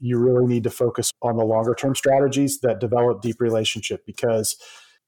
you 0.00 0.18
really 0.18 0.46
need 0.46 0.64
to 0.64 0.70
focus 0.70 1.12
on 1.22 1.36
the 1.36 1.44
longer 1.44 1.74
term 1.74 1.94
strategies 1.94 2.60
that 2.60 2.80
develop 2.80 3.20
deep 3.20 3.40
relationship 3.40 4.04
because 4.06 4.56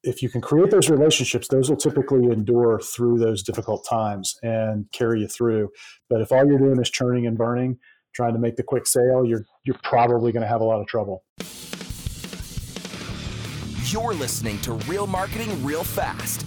if 0.04 0.22
you 0.22 0.28
can 0.28 0.40
create 0.40 0.70
those 0.70 0.90
relationships, 0.90 1.48
those 1.48 1.70
will 1.70 1.76
typically 1.76 2.24
endure 2.26 2.80
through 2.80 3.18
those 3.18 3.42
difficult 3.42 3.86
times 3.88 4.36
and 4.42 4.86
carry 4.92 5.20
you 5.20 5.28
through. 5.28 5.70
But 6.10 6.20
if 6.20 6.32
all 6.32 6.44
you're 6.44 6.58
doing 6.58 6.80
is 6.80 6.90
churning 6.90 7.26
and 7.26 7.38
burning, 7.38 7.78
trying 8.14 8.34
to 8.34 8.38
make 8.38 8.56
the 8.56 8.62
quick 8.62 8.86
sale, 8.86 9.24
you're 9.24 9.46
you're 9.64 9.78
probably 9.82 10.32
going 10.32 10.42
to 10.42 10.48
have 10.48 10.60
a 10.60 10.64
lot 10.64 10.80
of 10.80 10.86
trouble. 10.86 11.24
You're 13.84 14.14
listening 14.14 14.58
to 14.60 14.72
Real 14.72 15.06
Marketing 15.06 15.62
Real 15.64 15.84
Fast, 15.84 16.46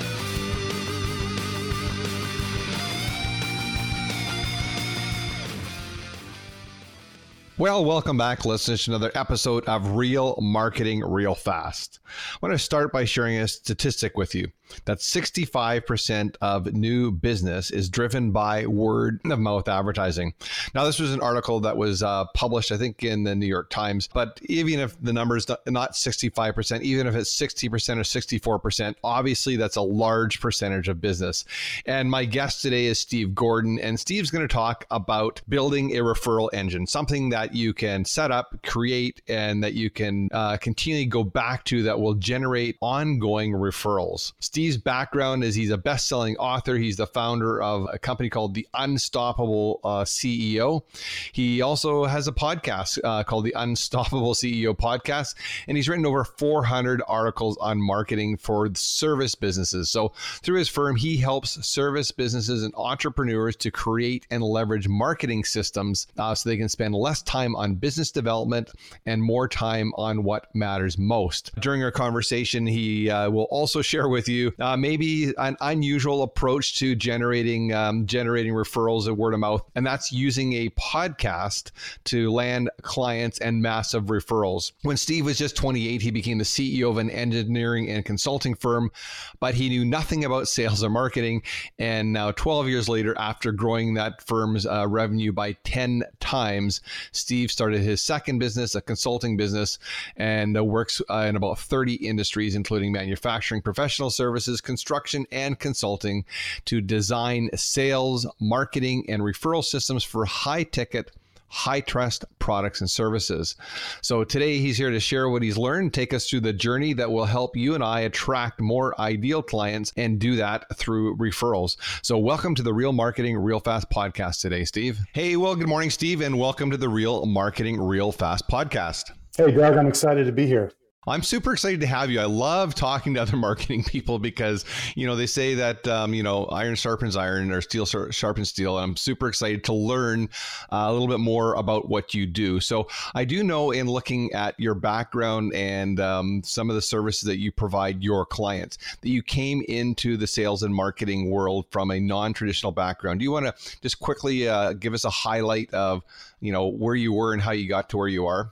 Well, 7.57 7.83
welcome 7.83 8.17
back, 8.17 8.45
listeners, 8.45 8.85
to 8.85 8.91
another 8.91 9.11
episode 9.13 9.65
of 9.65 9.97
Real 9.97 10.37
Marketing 10.41 11.01
Real 11.01 11.35
Fast. 11.35 11.99
I 12.07 12.37
want 12.41 12.53
to 12.53 12.59
start 12.59 12.93
by 12.93 13.03
sharing 13.03 13.37
a 13.37 13.47
statistic 13.47 14.17
with 14.17 14.33
you 14.33 14.47
that 14.85 14.99
65% 14.99 16.35
of 16.41 16.73
new 16.73 17.11
business 17.11 17.71
is 17.71 17.89
driven 17.89 18.31
by 18.31 18.65
word 18.65 19.19
of 19.25 19.39
mouth 19.39 19.67
advertising. 19.67 20.33
Now, 20.73 20.85
this 20.85 20.99
was 20.99 21.13
an 21.13 21.21
article 21.21 21.59
that 21.61 21.77
was 21.77 22.03
uh, 22.03 22.25
published, 22.33 22.71
I 22.71 22.77
think, 22.77 23.03
in 23.03 23.23
the 23.23 23.35
New 23.35 23.45
York 23.45 23.69
Times, 23.69 24.07
but 24.13 24.39
even 24.43 24.79
if 24.79 24.99
the 25.01 25.13
number 25.13 25.37
is 25.37 25.47
not 25.67 25.93
65%, 25.93 26.81
even 26.81 27.07
if 27.07 27.15
it's 27.15 27.35
60% 27.35 27.71
or 27.97 28.59
64%, 28.59 28.95
obviously 29.03 29.55
that's 29.55 29.75
a 29.75 29.81
large 29.81 30.39
percentage 30.39 30.87
of 30.87 31.01
business. 31.01 31.45
And 31.85 32.09
my 32.09 32.25
guest 32.25 32.61
today 32.61 32.85
is 32.85 32.99
Steve 32.99 33.35
Gordon, 33.35 33.79
and 33.79 33.99
Steve's 33.99 34.31
going 34.31 34.47
to 34.47 34.53
talk 34.53 34.85
about 34.91 35.41
building 35.49 35.97
a 35.97 36.01
referral 36.01 36.49
engine, 36.53 36.87
something 36.87 37.29
that 37.29 37.55
you 37.55 37.73
can 37.73 38.05
set 38.05 38.31
up, 38.31 38.55
create, 38.63 39.21
and 39.27 39.63
that 39.63 39.73
you 39.73 39.89
can 39.89 40.29
uh, 40.31 40.57
continually 40.57 41.05
go 41.05 41.23
back 41.23 41.63
to 41.65 41.83
that 41.83 41.99
will 41.99 42.13
generate 42.13 42.77
ongoing 42.81 43.53
referrals. 43.53 44.33
Steve 44.39 44.60
Steve's 44.61 44.77
background 44.77 45.43
is 45.43 45.55
he's 45.55 45.71
a 45.71 45.77
best-selling 45.77 46.37
author. 46.37 46.77
He's 46.77 46.97
the 46.97 47.07
founder 47.07 47.63
of 47.63 47.87
a 47.91 47.97
company 47.97 48.29
called 48.29 48.53
the 48.53 48.67
Unstoppable 48.75 49.79
uh, 49.83 50.03
CEO. 50.03 50.83
He 51.31 51.63
also 51.63 52.05
has 52.05 52.27
a 52.27 52.31
podcast 52.31 52.99
uh, 53.03 53.23
called 53.23 53.45
the 53.45 53.55
Unstoppable 53.57 54.35
CEO 54.35 54.77
Podcast, 54.77 55.33
and 55.67 55.77
he's 55.77 55.89
written 55.89 56.05
over 56.05 56.23
400 56.23 57.01
articles 57.07 57.57
on 57.57 57.81
marketing 57.81 58.37
for 58.37 58.69
service 58.75 59.33
businesses. 59.33 59.89
So 59.89 60.13
through 60.43 60.59
his 60.59 60.69
firm, 60.69 60.95
he 60.95 61.17
helps 61.17 61.65
service 61.65 62.11
businesses 62.11 62.61
and 62.61 62.71
entrepreneurs 62.75 63.55
to 63.55 63.71
create 63.71 64.27
and 64.29 64.43
leverage 64.43 64.87
marketing 64.87 65.43
systems 65.43 66.05
uh, 66.19 66.35
so 66.35 66.47
they 66.47 66.57
can 66.57 66.69
spend 66.69 66.93
less 66.93 67.23
time 67.23 67.55
on 67.55 67.73
business 67.73 68.11
development 68.11 68.69
and 69.07 69.23
more 69.23 69.47
time 69.47 69.91
on 69.95 70.23
what 70.23 70.53
matters 70.53 70.99
most. 70.99 71.49
During 71.59 71.83
our 71.83 71.91
conversation, 71.91 72.67
he 72.67 73.09
uh, 73.09 73.27
will 73.31 73.45
also 73.45 73.81
share 73.81 74.07
with 74.07 74.29
you 74.29 74.50
uh, 74.59 74.77
maybe 74.77 75.33
an 75.37 75.55
unusual 75.61 76.23
approach 76.23 76.77
to 76.79 76.95
generating 76.95 77.73
um, 77.73 78.05
generating 78.05 78.53
referrals 78.53 79.07
and 79.07 79.17
word 79.17 79.33
of 79.33 79.39
mouth, 79.39 79.63
and 79.75 79.85
that's 79.85 80.11
using 80.11 80.53
a 80.53 80.69
podcast 80.71 81.71
to 82.05 82.31
land 82.31 82.69
clients 82.81 83.39
and 83.39 83.61
massive 83.61 84.05
referrals. 84.05 84.71
When 84.83 84.97
Steve 84.97 85.25
was 85.25 85.37
just 85.37 85.55
28, 85.55 86.01
he 86.01 86.11
became 86.11 86.37
the 86.37 86.43
CEO 86.43 86.89
of 86.89 86.97
an 86.97 87.09
engineering 87.09 87.89
and 87.89 88.03
consulting 88.03 88.55
firm, 88.55 88.91
but 89.39 89.53
he 89.53 89.69
knew 89.69 89.85
nothing 89.85 90.25
about 90.25 90.47
sales 90.47 90.83
or 90.83 90.89
marketing. 90.89 91.43
And 91.79 92.13
now, 92.13 92.31
12 92.31 92.67
years 92.67 92.89
later, 92.89 93.17
after 93.17 93.51
growing 93.51 93.93
that 93.95 94.21
firm's 94.21 94.65
uh, 94.65 94.87
revenue 94.87 95.31
by 95.31 95.53
10 95.63 96.03
times, 96.19 96.81
Steve 97.11 97.51
started 97.51 97.81
his 97.81 98.01
second 98.01 98.39
business, 98.39 98.75
a 98.75 98.81
consulting 98.81 99.37
business, 99.37 99.79
and 100.17 100.57
uh, 100.57 100.63
works 100.63 101.01
uh, 101.09 101.25
in 101.27 101.35
about 101.35 101.59
30 101.59 101.93
industries, 101.95 102.55
including 102.55 102.91
manufacturing, 102.91 103.61
professional 103.61 104.09
services 104.09 104.40
services, 104.41 104.61
construction, 104.61 105.25
and 105.31 105.59
consulting 105.59 106.25
to 106.65 106.81
design 106.81 107.49
sales, 107.55 108.25
marketing, 108.39 109.05
and 109.07 109.21
referral 109.21 109.63
systems 109.63 110.03
for 110.03 110.25
high 110.25 110.63
ticket 110.63 111.11
high 111.53 111.81
trust 111.81 112.23
products 112.39 112.79
and 112.79 112.89
services. 112.89 113.57
So 114.01 114.23
today 114.23 114.59
he's 114.59 114.77
here 114.77 114.89
to 114.89 115.01
share 115.01 115.29
what 115.29 115.43
he's 115.43 115.57
learned, 115.57 115.93
take 115.93 116.13
us 116.13 116.29
through 116.29 116.39
the 116.39 116.53
journey 116.53 116.93
that 116.93 117.11
will 117.11 117.25
help 117.25 117.57
you 117.57 117.75
and 117.75 117.83
I 117.83 117.99
attract 118.01 118.61
more 118.61 118.99
ideal 119.01 119.41
clients 119.41 119.91
and 119.97 120.17
do 120.17 120.37
that 120.37 120.65
through 120.77 121.17
referrals. 121.17 121.75
So 122.03 122.17
welcome 122.17 122.55
to 122.55 122.63
the 122.63 122.73
Real 122.73 122.93
Marketing 122.93 123.37
Real 123.37 123.59
Fast 123.59 123.89
podcast 123.89 124.39
today, 124.39 124.63
Steve. 124.63 125.01
Hey, 125.11 125.35
well, 125.35 125.57
good 125.57 125.67
morning, 125.67 125.89
Steve, 125.89 126.21
and 126.21 126.39
welcome 126.39 126.71
to 126.71 126.77
the 126.77 126.87
Real 126.87 127.25
Marketing 127.25 127.81
Real 127.81 128.13
Fast 128.13 128.47
podcast. 128.47 129.11
Hey, 129.35 129.51
Doug, 129.51 129.75
I'm 129.75 129.87
excited 129.87 130.25
to 130.27 130.31
be 130.31 130.47
here. 130.47 130.71
I'm 131.07 131.23
super 131.23 131.53
excited 131.53 131.81
to 131.81 131.87
have 131.87 132.11
you. 132.11 132.19
I 132.19 132.25
love 132.25 132.75
talking 132.75 133.15
to 133.15 133.23
other 133.23 133.35
marketing 133.37 133.83
people 133.83 134.19
because, 134.19 134.65
you 134.93 135.07
know, 135.07 135.15
they 135.15 135.25
say 135.25 135.55
that, 135.55 135.87
um, 135.87 136.13
you 136.13 136.21
know, 136.21 136.45
iron 136.45 136.75
sharpens 136.75 137.15
iron 137.15 137.51
or 137.51 137.59
steel 137.59 137.87
sharpens 137.87 138.49
steel. 138.49 138.77
And 138.77 138.83
I'm 138.83 138.95
super 138.95 139.27
excited 139.27 139.63
to 139.63 139.73
learn 139.73 140.29
uh, 140.71 140.85
a 140.87 140.91
little 140.91 141.07
bit 141.07 141.19
more 141.19 141.55
about 141.55 141.89
what 141.89 142.13
you 142.13 142.27
do. 142.27 142.59
So 142.59 142.87
I 143.15 143.25
do 143.25 143.43
know 143.43 143.71
in 143.71 143.87
looking 143.87 144.31
at 144.33 144.53
your 144.59 144.75
background 144.75 145.55
and 145.55 145.99
um, 145.99 146.43
some 146.45 146.69
of 146.69 146.75
the 146.75 146.83
services 146.83 147.23
that 147.23 147.39
you 147.39 147.51
provide 147.51 148.03
your 148.03 148.23
clients 148.23 148.77
that 149.01 149.09
you 149.09 149.23
came 149.23 149.63
into 149.67 150.17
the 150.17 150.27
sales 150.27 150.61
and 150.61 150.73
marketing 150.73 151.31
world 151.31 151.65
from 151.71 151.89
a 151.89 151.99
non 151.99 152.31
traditional 152.31 152.71
background. 152.71 153.21
Do 153.21 153.23
you 153.23 153.31
want 153.31 153.47
to 153.47 153.55
just 153.81 153.99
quickly 153.99 154.47
uh, 154.47 154.73
give 154.73 154.93
us 154.93 155.03
a 155.03 155.09
highlight 155.09 155.73
of, 155.73 156.03
you 156.41 156.51
know, 156.51 156.67
where 156.67 156.93
you 156.93 157.11
were 157.11 157.33
and 157.33 157.41
how 157.41 157.53
you 157.53 157.67
got 157.67 157.89
to 157.89 157.97
where 157.97 158.07
you 158.07 158.27
are? 158.27 158.51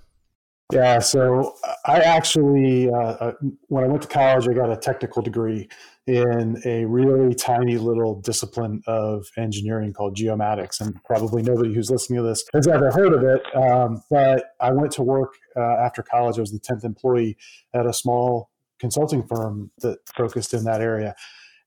Yeah, 0.71 0.99
so 0.99 1.55
I 1.85 1.97
actually, 1.97 2.91
uh, 2.91 2.95
uh, 2.95 3.31
when 3.69 3.83
I 3.83 3.87
went 3.87 4.03
to 4.03 4.07
college, 4.07 4.47
I 4.47 4.53
got 4.53 4.71
a 4.71 4.77
technical 4.77 5.23
degree 5.23 5.67
in 6.05 6.61
a 6.63 6.85
really 6.85 7.33
tiny 7.33 7.79
little 7.79 8.21
discipline 8.21 8.83
of 8.85 9.25
engineering 9.35 9.93
called 9.93 10.15
geomatics. 10.15 10.79
And 10.79 11.03
probably 11.05 11.41
nobody 11.41 11.73
who's 11.73 11.89
listening 11.89 12.17
to 12.17 12.23
this 12.23 12.43
has 12.53 12.67
ever 12.67 12.91
heard 12.91 13.13
of 13.13 13.23
it. 13.23 13.41
Um, 13.55 14.03
but 14.11 14.51
I 14.59 14.71
went 14.71 14.91
to 14.93 15.01
work 15.01 15.33
uh, 15.55 15.59
after 15.59 16.03
college. 16.03 16.37
I 16.37 16.41
was 16.41 16.51
the 16.51 16.59
10th 16.59 16.83
employee 16.83 17.35
at 17.73 17.87
a 17.87 17.93
small 17.93 18.51
consulting 18.77 19.25
firm 19.25 19.71
that 19.79 19.97
focused 20.15 20.53
in 20.53 20.65
that 20.65 20.81
area 20.81 21.15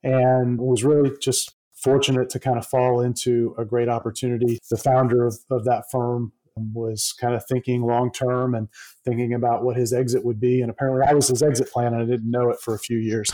and 0.04 0.60
was 0.60 0.84
really 0.84 1.10
just 1.20 1.56
fortunate 1.74 2.30
to 2.30 2.38
kind 2.38 2.56
of 2.56 2.64
fall 2.64 3.00
into 3.00 3.54
a 3.58 3.64
great 3.64 3.88
opportunity. 3.88 4.60
The 4.70 4.76
founder 4.76 5.26
of, 5.26 5.38
of 5.50 5.64
that 5.64 5.90
firm 5.90 6.32
was 6.56 7.14
kind 7.20 7.34
of 7.34 7.44
thinking 7.46 7.82
long 7.82 8.12
term 8.12 8.54
and 8.54 8.68
thinking 9.04 9.34
about 9.34 9.64
what 9.64 9.76
his 9.76 9.92
exit 9.92 10.24
would 10.24 10.40
be. 10.40 10.60
And 10.60 10.70
apparently, 10.70 11.06
I 11.06 11.14
was 11.14 11.28
his 11.28 11.42
exit 11.42 11.70
plan, 11.70 11.94
and 11.94 12.02
I 12.02 12.06
didn't 12.06 12.30
know 12.30 12.50
it 12.50 12.60
for 12.60 12.74
a 12.74 12.78
few 12.78 12.98
years. 12.98 13.30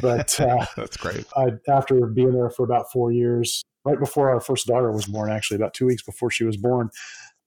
But 0.00 0.38
uh, 0.40 0.66
that's 0.76 0.96
great. 0.96 1.26
I, 1.36 1.52
after 1.68 2.06
being 2.06 2.32
there 2.32 2.50
for 2.50 2.64
about 2.64 2.90
four 2.92 3.12
years, 3.12 3.64
right 3.84 3.98
before 3.98 4.30
our 4.30 4.40
first 4.40 4.66
daughter 4.66 4.90
was 4.92 5.06
born, 5.06 5.30
actually 5.30 5.56
about 5.56 5.74
two 5.74 5.86
weeks 5.86 6.02
before 6.02 6.30
she 6.30 6.44
was 6.44 6.56
born, 6.56 6.90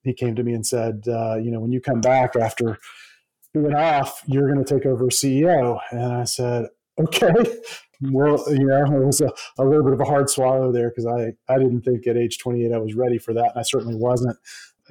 he 0.03 0.13
came 0.13 0.35
to 0.35 0.43
me 0.43 0.53
and 0.53 0.65
said, 0.65 1.03
uh, 1.07 1.35
"You 1.35 1.51
know, 1.51 1.59
when 1.59 1.71
you 1.71 1.81
come 1.81 2.01
back 2.01 2.35
after 2.35 2.77
being 3.53 3.75
off, 3.75 4.23
you're 4.25 4.51
going 4.51 4.63
to 4.63 4.73
take 4.73 4.85
over 4.85 5.05
CEO." 5.05 5.79
And 5.91 6.13
I 6.13 6.23
said, 6.23 6.67
"Okay." 6.99 7.33
Well, 8.03 8.43
you 8.47 8.65
know, 8.65 8.83
it 8.83 9.05
was 9.05 9.21
a, 9.21 9.31
a 9.59 9.63
little 9.63 9.83
bit 9.83 9.93
of 9.93 10.01
a 10.01 10.05
hard 10.05 10.27
swallow 10.27 10.71
there 10.71 10.89
because 10.89 11.05
I, 11.05 11.33
I 11.47 11.59
didn't 11.59 11.81
think 11.81 12.07
at 12.07 12.17
age 12.17 12.39
28 12.39 12.71
I 12.71 12.79
was 12.79 12.95
ready 12.95 13.19
for 13.19 13.31
that. 13.35 13.51
And 13.51 13.59
I 13.59 13.62
certainly 13.62 13.95
wasn't 13.95 14.38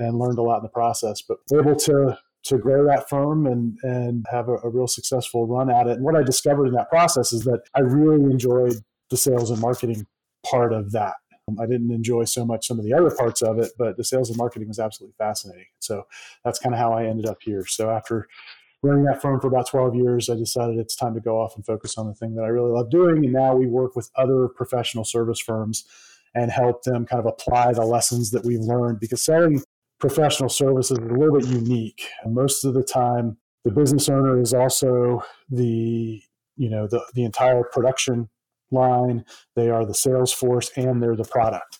and 0.00 0.18
learned 0.18 0.38
a 0.38 0.42
lot 0.42 0.56
in 0.56 0.62
the 0.62 0.68
process. 0.68 1.22
But 1.22 1.38
able 1.52 1.76
to 1.76 2.18
to 2.42 2.58
grow 2.58 2.86
that 2.86 3.08
firm 3.08 3.46
and 3.46 3.78
and 3.82 4.26
have 4.30 4.48
a, 4.48 4.54
a 4.64 4.68
real 4.68 4.88
successful 4.88 5.46
run 5.46 5.70
at 5.70 5.86
it. 5.86 5.96
And 5.96 6.04
what 6.04 6.16
I 6.16 6.22
discovered 6.22 6.66
in 6.66 6.74
that 6.74 6.88
process 6.88 7.32
is 7.32 7.44
that 7.44 7.62
I 7.74 7.80
really 7.80 8.24
enjoyed 8.24 8.74
the 9.10 9.16
sales 9.16 9.50
and 9.50 9.60
marketing 9.60 10.06
part 10.48 10.72
of 10.72 10.92
that. 10.92 11.14
Um, 11.48 11.58
I 11.60 11.66
didn't 11.66 11.90
enjoy 11.90 12.24
so 12.24 12.44
much 12.44 12.66
some 12.66 12.78
of 12.78 12.84
the 12.84 12.94
other 12.94 13.10
parts 13.10 13.42
of 13.42 13.58
it, 13.58 13.72
but 13.78 13.96
the 13.96 14.04
sales 14.04 14.30
and 14.30 14.38
marketing 14.38 14.68
was 14.68 14.78
absolutely 14.78 15.14
fascinating. 15.18 15.66
So 15.80 16.06
that's 16.44 16.58
kind 16.58 16.74
of 16.74 16.78
how 16.78 16.92
I 16.92 17.04
ended 17.04 17.26
up 17.26 17.38
here. 17.42 17.66
So 17.66 17.90
after 17.90 18.28
running 18.82 19.04
that 19.04 19.20
firm 19.20 19.40
for 19.40 19.48
about 19.48 19.68
12 19.68 19.94
years, 19.94 20.30
I 20.30 20.36
decided 20.36 20.78
it's 20.78 20.96
time 20.96 21.14
to 21.14 21.20
go 21.20 21.38
off 21.38 21.56
and 21.56 21.66
focus 21.66 21.98
on 21.98 22.06
the 22.06 22.14
thing 22.14 22.34
that 22.36 22.42
I 22.44 22.48
really 22.48 22.70
love 22.70 22.90
doing. 22.90 23.24
And 23.24 23.34
now 23.34 23.54
we 23.54 23.66
work 23.66 23.94
with 23.94 24.10
other 24.16 24.48
professional 24.48 25.04
service 25.04 25.40
firms 25.40 25.84
and 26.34 26.50
help 26.50 26.84
them 26.84 27.04
kind 27.04 27.20
of 27.20 27.26
apply 27.26 27.72
the 27.72 27.84
lessons 27.84 28.30
that 28.30 28.44
we've 28.44 28.60
learned 28.60 29.00
because 29.00 29.22
selling 29.22 29.62
professional 30.00 30.48
services 30.48 30.98
is 30.98 31.04
a 31.04 31.14
little 31.14 31.38
bit 31.38 31.48
unique. 31.48 32.08
Most 32.26 32.64
of 32.64 32.74
the 32.74 32.82
time, 32.82 33.36
the 33.64 33.70
business 33.70 34.08
owner 34.08 34.40
is 34.40 34.54
also 34.54 35.22
the 35.50 36.22
you 36.56 36.68
know 36.68 36.86
the 36.86 37.04
the 37.14 37.24
entire 37.24 37.62
production 37.64 38.28
line, 38.70 39.24
they 39.56 39.68
are 39.68 39.84
the 39.84 39.94
sales 39.94 40.32
force, 40.32 40.70
and 40.76 41.02
they're 41.02 41.16
the 41.16 41.24
product. 41.24 41.78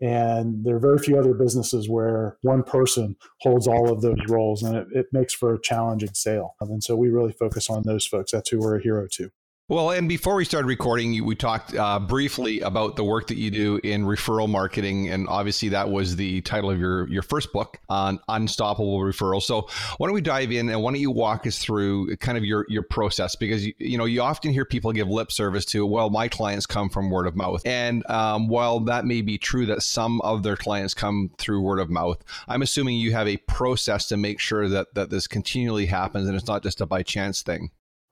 And 0.00 0.64
there 0.64 0.76
are 0.76 0.80
very 0.80 0.98
few 0.98 1.18
other 1.18 1.34
businesses 1.34 1.88
where 1.88 2.36
one 2.42 2.62
person 2.62 3.16
holds 3.40 3.66
all 3.66 3.92
of 3.92 4.00
those 4.00 4.20
roles, 4.28 4.62
and 4.62 4.76
it, 4.76 4.86
it 4.92 5.06
makes 5.12 5.34
for 5.34 5.52
a 5.52 5.60
challenging 5.60 6.14
sale. 6.14 6.54
And 6.60 6.82
so 6.84 6.94
we 6.94 7.08
really 7.08 7.32
focus 7.32 7.68
on 7.68 7.82
those 7.82 8.06
folks. 8.06 8.30
That's 8.30 8.48
who 8.50 8.60
we're 8.60 8.78
a 8.78 8.82
hero 8.82 9.08
to. 9.12 9.30
Well, 9.70 9.90
and 9.90 10.08
before 10.08 10.34
we 10.34 10.46
started 10.46 10.66
recording, 10.66 11.22
we 11.26 11.34
talked 11.34 11.74
uh, 11.74 12.00
briefly 12.00 12.60
about 12.60 12.96
the 12.96 13.04
work 13.04 13.26
that 13.26 13.36
you 13.36 13.50
do 13.50 13.78
in 13.84 14.04
referral 14.04 14.48
marketing, 14.48 15.10
and 15.10 15.28
obviously 15.28 15.68
that 15.68 15.90
was 15.90 16.16
the 16.16 16.40
title 16.40 16.70
of 16.70 16.80
your 16.80 17.06
your 17.10 17.20
first 17.20 17.52
book 17.52 17.78
on 17.90 18.18
unstoppable 18.28 18.98
referrals. 19.00 19.42
So 19.42 19.68
why 19.98 20.06
don't 20.06 20.14
we 20.14 20.22
dive 20.22 20.52
in 20.52 20.70
and 20.70 20.82
why 20.82 20.92
don't 20.92 21.00
you 21.00 21.10
walk 21.10 21.46
us 21.46 21.58
through 21.58 22.16
kind 22.16 22.38
of 22.38 22.46
your 22.46 22.64
your 22.70 22.82
process 22.82 23.36
because 23.36 23.66
you, 23.66 23.74
you 23.76 23.98
know 23.98 24.06
you 24.06 24.22
often 24.22 24.54
hear 24.54 24.64
people 24.64 24.90
give 24.92 25.06
lip 25.06 25.30
service 25.30 25.66
to 25.66 25.84
well 25.84 26.08
my 26.08 26.28
clients 26.28 26.64
come 26.64 26.88
from 26.88 27.10
word 27.10 27.26
of 27.26 27.36
mouth, 27.36 27.60
and 27.66 28.08
um, 28.10 28.48
while 28.48 28.80
that 28.80 29.04
may 29.04 29.20
be 29.20 29.36
true 29.36 29.66
that 29.66 29.82
some 29.82 30.22
of 30.22 30.44
their 30.44 30.56
clients 30.56 30.94
come 30.94 31.30
through 31.36 31.60
word 31.60 31.78
of 31.78 31.90
mouth, 31.90 32.24
I'm 32.48 32.62
assuming 32.62 32.96
you 32.96 33.12
have 33.12 33.28
a 33.28 33.36
process 33.36 34.08
to 34.08 34.16
make 34.16 34.40
sure 34.40 34.66
that 34.66 34.94
that 34.94 35.10
this 35.10 35.26
continually 35.26 35.84
happens 35.84 36.26
and 36.26 36.34
it's 36.34 36.48
not 36.48 36.62
just 36.62 36.80
a 36.80 36.86
by 36.86 37.02
chance 37.02 37.42
thing. 37.42 37.70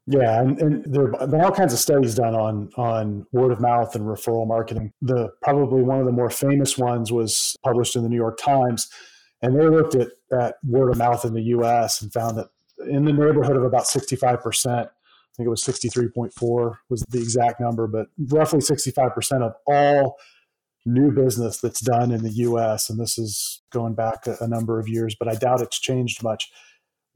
Yeah, 0.08 0.40
and, 0.40 0.60
and 0.60 0.84
there 0.84 1.10
have 1.18 1.32
been 1.32 1.40
all 1.40 1.50
kinds 1.50 1.72
of 1.72 1.80
studies 1.80 2.14
done 2.14 2.34
on 2.34 2.70
on 2.76 3.26
word 3.32 3.50
of 3.50 3.60
mouth 3.60 3.96
and 3.96 4.04
referral 4.04 4.46
marketing. 4.46 4.92
The 5.02 5.30
probably 5.42 5.82
one 5.82 5.98
of 5.98 6.06
the 6.06 6.12
more 6.12 6.30
famous 6.30 6.78
ones 6.78 7.10
was 7.10 7.56
published 7.64 7.96
in 7.96 8.04
the 8.04 8.08
New 8.08 8.16
York 8.16 8.38
Times, 8.38 8.88
and 9.42 9.58
they 9.58 9.68
looked 9.68 9.96
at, 9.96 10.08
at 10.32 10.56
word 10.64 10.90
of 10.90 10.98
mouth 10.98 11.24
in 11.24 11.34
the 11.34 11.42
U.S. 11.42 12.00
and 12.02 12.12
found 12.12 12.38
that 12.38 12.46
in 12.88 13.04
the 13.04 13.12
neighborhood 13.12 13.56
of 13.56 13.64
about 13.64 13.88
sixty 13.88 14.14
five 14.14 14.40
percent. 14.42 14.88
I 14.88 15.32
think 15.36 15.48
it 15.48 15.50
was 15.50 15.64
sixty 15.64 15.88
three 15.88 16.08
point 16.08 16.32
four 16.32 16.78
was 16.88 17.02
the 17.08 17.18
exact 17.18 17.60
number, 17.60 17.88
but 17.88 18.06
roughly 18.30 18.60
sixty 18.60 18.92
five 18.92 19.12
percent 19.12 19.42
of 19.42 19.54
all 19.66 20.18
new 20.84 21.10
business 21.10 21.58
that's 21.58 21.80
done 21.80 22.12
in 22.12 22.22
the 22.22 22.30
U.S. 22.30 22.88
and 22.90 23.00
this 23.00 23.18
is 23.18 23.60
going 23.72 23.94
back 23.94 24.28
a, 24.28 24.36
a 24.40 24.46
number 24.46 24.78
of 24.78 24.88
years, 24.88 25.16
but 25.18 25.26
I 25.26 25.34
doubt 25.34 25.62
it's 25.62 25.80
changed 25.80 26.22
much. 26.22 26.48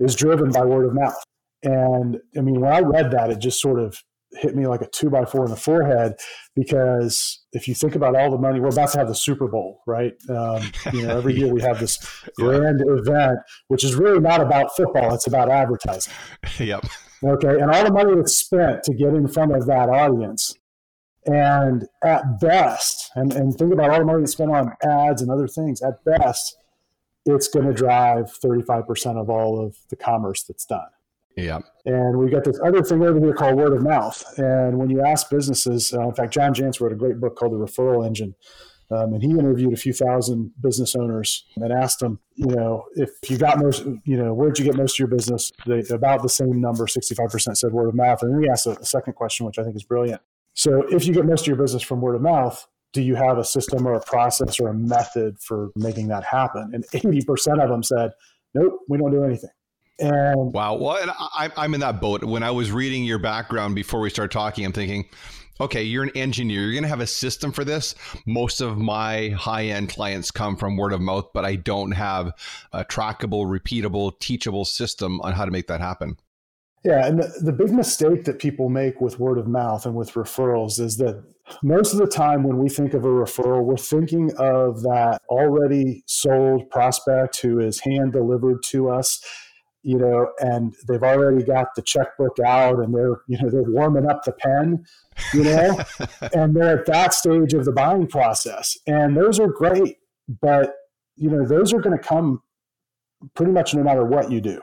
Is 0.00 0.16
driven 0.16 0.50
by 0.50 0.64
word 0.64 0.86
of 0.86 0.94
mouth 0.94 1.22
and 1.62 2.18
I 2.36 2.40
mean, 2.40 2.60
when 2.60 2.72
I 2.72 2.80
read 2.80 3.10
that, 3.12 3.30
it 3.30 3.38
just 3.38 3.60
sort 3.60 3.78
of 3.78 4.02
hit 4.32 4.54
me 4.54 4.66
like 4.66 4.80
a 4.80 4.86
two 4.86 5.10
by 5.10 5.24
four 5.24 5.44
in 5.44 5.50
the 5.50 5.56
forehead 5.56 6.14
because 6.54 7.40
if 7.52 7.66
you 7.66 7.74
think 7.74 7.96
about 7.96 8.14
all 8.14 8.30
the 8.30 8.38
money, 8.38 8.60
we're 8.60 8.68
about 8.68 8.90
to 8.92 8.98
have 8.98 9.08
the 9.08 9.14
Super 9.14 9.48
Bowl, 9.48 9.82
right? 9.86 10.14
Um, 10.28 10.70
you 10.92 11.02
know, 11.02 11.16
every 11.16 11.34
year 11.38 11.52
we 11.52 11.60
have 11.62 11.80
this 11.80 11.98
grand 12.36 12.82
yeah. 12.86 12.94
event, 12.94 13.38
which 13.68 13.84
is 13.84 13.94
really 13.94 14.20
not 14.20 14.40
about 14.40 14.74
football; 14.76 15.14
it's 15.14 15.26
about 15.26 15.50
advertising. 15.50 16.12
Yep. 16.58 16.86
Okay, 17.22 17.60
and 17.60 17.70
all 17.70 17.84
the 17.84 17.92
money 17.92 18.14
that's 18.14 18.36
spent 18.36 18.82
to 18.84 18.94
get 18.94 19.08
in 19.08 19.28
front 19.28 19.54
of 19.54 19.66
that 19.66 19.90
audience, 19.90 20.54
and 21.26 21.86
at 22.02 22.40
best, 22.40 23.10
and, 23.14 23.32
and 23.34 23.54
think 23.54 23.72
about 23.72 23.90
all 23.90 23.98
the 23.98 24.04
money 24.06 24.20
that's 24.20 24.32
spent 24.32 24.50
on 24.50 24.72
ads 24.82 25.20
and 25.20 25.30
other 25.30 25.46
things. 25.46 25.82
At 25.82 26.02
best, 26.04 26.56
it's 27.26 27.48
going 27.48 27.66
to 27.66 27.74
drive 27.74 28.32
thirty 28.32 28.62
five 28.62 28.86
percent 28.86 29.18
of 29.18 29.28
all 29.28 29.64
of 29.64 29.76
the 29.90 29.96
commerce 29.96 30.44
that's 30.44 30.64
done. 30.64 30.88
Yeah. 31.44 31.60
And 31.84 32.18
we've 32.18 32.30
got 32.30 32.44
this 32.44 32.58
other 32.64 32.82
thing 32.82 33.02
over 33.02 33.18
here 33.18 33.34
called 33.34 33.56
word 33.56 33.72
of 33.72 33.82
mouth. 33.82 34.22
And 34.38 34.78
when 34.78 34.90
you 34.90 35.02
ask 35.04 35.30
businesses, 35.30 35.92
uh, 35.94 36.08
in 36.08 36.14
fact, 36.14 36.32
John 36.32 36.54
Jantsch 36.54 36.80
wrote 36.80 36.92
a 36.92 36.96
great 36.96 37.20
book 37.20 37.36
called 37.36 37.52
The 37.52 37.56
Referral 37.56 38.06
Engine. 38.06 38.34
Um, 38.92 39.14
and 39.14 39.22
he 39.22 39.30
interviewed 39.30 39.72
a 39.72 39.76
few 39.76 39.92
thousand 39.92 40.52
business 40.60 40.96
owners 40.96 41.44
and 41.56 41.72
asked 41.72 42.00
them, 42.00 42.18
you 42.34 42.54
know, 42.56 42.84
if 42.96 43.10
you 43.28 43.38
got 43.38 43.60
most, 43.60 43.84
you 44.04 44.16
know, 44.16 44.34
where'd 44.34 44.58
you 44.58 44.64
get 44.64 44.76
most 44.76 44.94
of 44.94 44.98
your 44.98 45.08
business? 45.08 45.52
They, 45.64 45.82
about 45.94 46.22
the 46.22 46.28
same 46.28 46.60
number, 46.60 46.86
65% 46.86 47.56
said 47.56 47.72
word 47.72 47.88
of 47.88 47.94
mouth. 47.94 48.22
And 48.22 48.34
then 48.34 48.42
he 48.42 48.48
asked 48.48 48.66
a, 48.66 48.78
a 48.80 48.84
second 48.84 49.12
question, 49.12 49.46
which 49.46 49.58
I 49.58 49.62
think 49.62 49.76
is 49.76 49.84
brilliant. 49.84 50.20
So 50.54 50.82
if 50.88 51.06
you 51.06 51.14
get 51.14 51.24
most 51.24 51.42
of 51.42 51.46
your 51.46 51.56
business 51.56 51.84
from 51.84 52.00
word 52.00 52.16
of 52.16 52.22
mouth, 52.22 52.66
do 52.92 53.00
you 53.00 53.14
have 53.14 53.38
a 53.38 53.44
system 53.44 53.86
or 53.86 53.94
a 53.94 54.00
process 54.00 54.58
or 54.58 54.68
a 54.68 54.74
method 54.74 55.38
for 55.40 55.70
making 55.76 56.08
that 56.08 56.24
happen? 56.24 56.70
And 56.74 56.84
80% 56.88 57.62
of 57.62 57.68
them 57.68 57.84
said, 57.84 58.10
nope, 58.54 58.80
we 58.88 58.98
don't 58.98 59.12
do 59.12 59.22
anything. 59.22 59.50
And 60.00 60.52
wow, 60.52 60.74
well, 60.76 60.96
and 60.96 61.10
I, 61.14 61.50
I'm 61.56 61.74
in 61.74 61.80
that 61.80 62.00
boat. 62.00 62.24
When 62.24 62.42
I 62.42 62.50
was 62.50 62.72
reading 62.72 63.04
your 63.04 63.18
background 63.18 63.74
before 63.74 64.00
we 64.00 64.08
start 64.10 64.30
talking, 64.30 64.64
I'm 64.64 64.72
thinking, 64.72 65.08
okay, 65.60 65.82
you're 65.82 66.02
an 66.02 66.10
engineer. 66.14 66.62
You're 66.62 66.72
going 66.72 66.84
to 66.84 66.88
have 66.88 67.00
a 67.00 67.06
system 67.06 67.52
for 67.52 67.64
this. 67.64 67.94
Most 68.26 68.60
of 68.60 68.78
my 68.78 69.28
high 69.30 69.66
end 69.66 69.90
clients 69.90 70.30
come 70.30 70.56
from 70.56 70.76
word 70.76 70.92
of 70.92 71.00
mouth, 71.00 71.28
but 71.34 71.44
I 71.44 71.56
don't 71.56 71.92
have 71.92 72.32
a 72.72 72.84
trackable, 72.84 73.46
repeatable, 73.46 74.18
teachable 74.18 74.64
system 74.64 75.20
on 75.20 75.32
how 75.32 75.44
to 75.44 75.50
make 75.50 75.66
that 75.66 75.80
happen. 75.80 76.16
Yeah, 76.82 77.06
and 77.06 77.18
the, 77.18 77.32
the 77.42 77.52
big 77.52 77.72
mistake 77.72 78.24
that 78.24 78.38
people 78.38 78.70
make 78.70 79.02
with 79.02 79.20
word 79.20 79.36
of 79.36 79.46
mouth 79.46 79.84
and 79.84 79.94
with 79.94 80.14
referrals 80.14 80.80
is 80.80 80.96
that 80.96 81.22
most 81.62 81.92
of 81.92 81.98
the 81.98 82.06
time 82.06 82.42
when 82.42 82.56
we 82.56 82.70
think 82.70 82.94
of 82.94 83.04
a 83.04 83.08
referral, 83.08 83.64
we're 83.64 83.76
thinking 83.76 84.32
of 84.38 84.82
that 84.82 85.20
already 85.28 86.02
sold 86.06 86.70
prospect 86.70 87.40
who 87.42 87.60
is 87.60 87.80
hand 87.80 88.12
delivered 88.12 88.62
to 88.68 88.88
us 88.88 89.22
you 89.82 89.98
know, 89.98 90.30
and 90.40 90.74
they've 90.86 91.02
already 91.02 91.42
got 91.42 91.68
the 91.74 91.82
checkbook 91.82 92.38
out 92.38 92.78
and 92.80 92.94
they're, 92.94 93.16
you 93.28 93.38
know, 93.40 93.48
they're 93.48 93.62
warming 93.62 94.08
up 94.08 94.24
the 94.24 94.32
pen, 94.32 94.84
you 95.32 95.44
know, 95.44 95.80
and 96.34 96.54
they're 96.54 96.78
at 96.78 96.86
that 96.86 97.14
stage 97.14 97.54
of 97.54 97.64
the 97.64 97.72
buying 97.72 98.06
process. 98.06 98.76
And 98.86 99.16
those 99.16 99.40
are 99.40 99.48
great, 99.48 99.96
but, 100.40 100.74
you 101.16 101.30
know, 101.30 101.46
those 101.46 101.72
are 101.72 101.80
going 101.80 101.96
to 101.96 102.02
come 102.02 102.42
pretty 103.34 103.52
much 103.52 103.74
no 103.74 103.82
matter 103.82 104.04
what 104.04 104.30
you 104.30 104.40
do. 104.40 104.60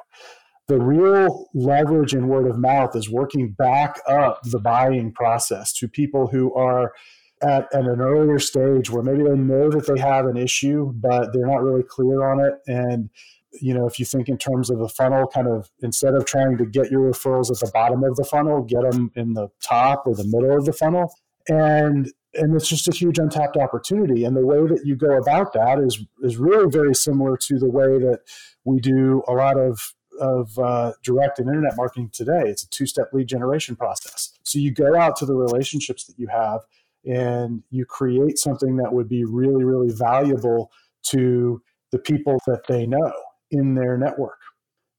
The 0.68 0.80
real 0.80 1.48
leverage 1.54 2.13
in 2.13 2.28
word 2.28 2.48
of 2.48 2.60
mouth 2.60 2.96
is 2.96 3.10
working 3.10 3.52
back 3.52 4.00
up 4.08 4.42
the 4.44 4.60
buying 4.60 5.13
process 5.13 5.72
to 5.74 5.88
people 5.88 6.28
who 6.28 6.54
are 6.56 6.94
at, 7.42 7.74
at 7.74 7.86
an 7.86 8.02
earlier 8.02 8.40
stage 8.40 8.90
where 8.90 9.04
maybe 9.04 9.24
they 9.24 9.36
know 9.36 9.70
that 9.70 9.88
they 9.88 10.00
have 10.00 10.25
an 10.25 10.38
issue, 10.38 10.92
but 10.96 11.31
they're 11.31 11.48
not 11.48 11.63
really 11.63 11.84
clear 11.84 12.30
on 12.30 12.40
it. 12.40 12.54
And 12.68 13.10
you 13.54 13.74
know, 13.74 13.88
if 13.88 14.00
you 14.00 14.06
think 14.06 14.30
in 14.30 14.38
terms 14.38 14.70
of 14.70 14.80
the 14.80 14.90
funnel, 14.90 15.28
kind 15.28 15.48
of 15.48 15.70
instead 15.82 16.14
of 16.14 16.26
trying 16.26 16.58
to 16.58 16.66
get 16.66 16.92
your 16.92 17.12
referrals 17.12 17.52
at 17.52 17.60
the 17.60 17.72
bottom 17.74 18.04
of 18.04 18.16
the 18.16 18.24
funnel, 18.24 18.62
get 18.62 18.90
them 18.90 19.12
in 19.16 19.34
the 19.34 19.50
top 19.62 20.06
or 20.06 20.16
the 20.16 20.26
middle 20.26 20.58
of 20.58 20.66
the 20.66 20.74
funnel. 20.74 21.14
And 21.48 22.12
and 22.34 22.56
it's 22.56 22.68
just 22.68 22.88
a 22.88 22.92
huge 22.92 23.18
untapped 23.18 23.58
opportunity. 23.58 24.24
And 24.24 24.36
the 24.36 24.46
way 24.46 24.60
that 24.68 24.86
you 24.86 24.96
go 24.96 25.18
about 25.18 25.54
that 25.54 25.80
is 25.80 26.04
is 26.22 26.38
really 26.38 26.70
very 26.70 26.94
similar 26.94 27.38
to 27.38 27.58
the 27.58 27.70
way 27.70 28.00
that 28.00 28.20
we 28.66 28.80
do 28.80 29.24
a 29.28 29.34
lot 29.34 29.58
of 29.58 29.94
of 30.20 30.58
uh, 30.58 30.94
direct 31.04 31.40
and 31.40 31.48
internet 31.48 31.78
marketing 31.78 32.10
today. 32.12 32.44
It's 32.46 32.64
a 32.64 32.70
two 32.70 32.86
step 32.86 33.10
lead 33.14 33.28
generation 33.28 33.76
process. 33.76 34.34
So 34.44 34.60
you 34.60 34.72
go 34.72 34.96
out 34.96 35.16
to 35.18 35.26
the 35.26 35.36
relationships 35.36 36.06
that 36.06 36.18
you 36.18 36.28
have 36.28 36.62
and 37.06 37.64
you 37.70 37.86
create 37.86 38.38
something 38.38 38.78
that 38.78 38.94
would 38.94 39.08
be 39.08 39.24
really 39.24 39.64
really 39.64 39.94
valuable 39.94 40.72
to 41.04 41.62
the 41.92 42.00
people 42.00 42.39
that 42.46 42.68
they 42.68 42.86
know 42.86 43.13
in 43.51 43.75
their 43.75 43.98
network 43.98 44.39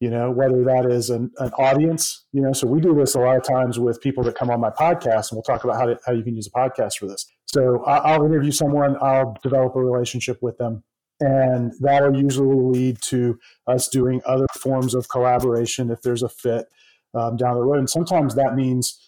you 0.01 0.11
know 0.11 0.31
whether 0.31 0.65
that 0.65 0.87
is 0.91 1.11
an, 1.11 1.31
an 1.39 1.51
audience 1.53 2.27
you 2.33 2.41
know 2.41 2.53
so 2.53 2.67
we 2.67 2.81
do 2.81 2.95
this 2.95 3.15
a 3.15 3.21
lot 3.21 3.37
of 3.37 3.43
times 3.43 3.79
with 3.79 4.01
people 4.01 4.23
that 4.23 4.35
come 4.35 4.51
on 4.51 4.61
my 4.61 4.71
podcast 4.71 5.31
and 5.31 5.33
we'll 5.33 5.43
talk 5.43 5.65
about 5.65 5.77
how, 5.77 5.87
to, 5.87 5.99
how 6.07 6.13
you 6.13 6.23
can 6.23 6.37
use 6.37 6.47
a 6.47 6.51
podcast 6.51 6.99
for 6.99 7.07
this. 7.07 7.27
So 7.47 7.85
i'll 7.85 8.25
interview 8.25 8.53
someone 8.53 8.97
i'll 9.01 9.37
develop 9.43 9.75
a 9.75 9.81
relationship 9.81 10.39
with 10.41 10.57
them 10.59 10.85
and 11.21 11.73
that'll 11.81 12.17
usually 12.17 12.79
lead 12.79 12.99
to 13.03 13.39
us 13.67 13.89
doing 13.89 14.21
other 14.25 14.47
forms 14.55 14.95
of 14.95 15.09
collaboration 15.09 15.91
if 15.91 16.03
there's 16.03 16.23
a 16.23 16.29
fit 16.29 16.67
um, 17.15 17.37
down 17.37 17.57
the 17.57 17.63
road. 17.63 17.81
And 17.81 17.91
sometimes 17.91 18.37
that 18.37 18.55
means 18.55 19.01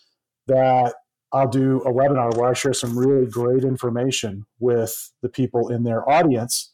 that 0.49 0.95
i'll 1.33 1.49
do 1.49 1.81
a 1.83 1.93
webinar 1.93 2.37
where 2.37 2.51
i 2.51 2.53
share 2.53 2.73
some 2.73 2.99
really 2.99 3.27
great 3.27 3.63
information 3.63 4.45
with 4.59 5.13
the 5.23 5.29
people 5.29 5.69
in 5.69 5.85
their 5.85 6.09
audience 6.11 6.73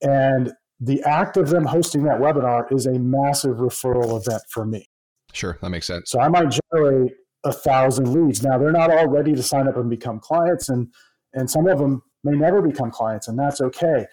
and 0.00 0.52
the 0.80 1.02
act 1.02 1.36
of 1.36 1.50
them 1.50 1.64
hosting 1.64 2.04
that 2.04 2.18
webinar 2.18 2.72
is 2.72 2.86
a 2.86 2.98
massive 2.98 3.58
referral 3.58 4.18
event 4.18 4.42
for 4.48 4.64
me. 4.64 4.88
Sure, 5.32 5.58
that 5.60 5.70
makes 5.70 5.86
sense. 5.86 6.10
So 6.10 6.20
I 6.20 6.28
might 6.28 6.58
generate 6.72 7.12
a 7.44 7.52
thousand 7.52 8.12
leads. 8.12 8.42
Now 8.42 8.58
they're 8.58 8.72
not 8.72 8.90
all 8.90 9.06
ready 9.06 9.34
to 9.34 9.42
sign 9.42 9.68
up 9.68 9.76
and 9.76 9.88
become 9.88 10.18
clients, 10.18 10.68
and 10.68 10.88
and 11.34 11.48
some 11.48 11.66
of 11.66 11.78
them 11.78 12.02
may 12.24 12.36
never 12.36 12.60
become 12.62 12.90
clients, 12.90 13.28
and 13.28 13.38
that's 13.38 13.60
okay. 13.60 14.06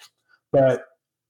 But 0.52 0.84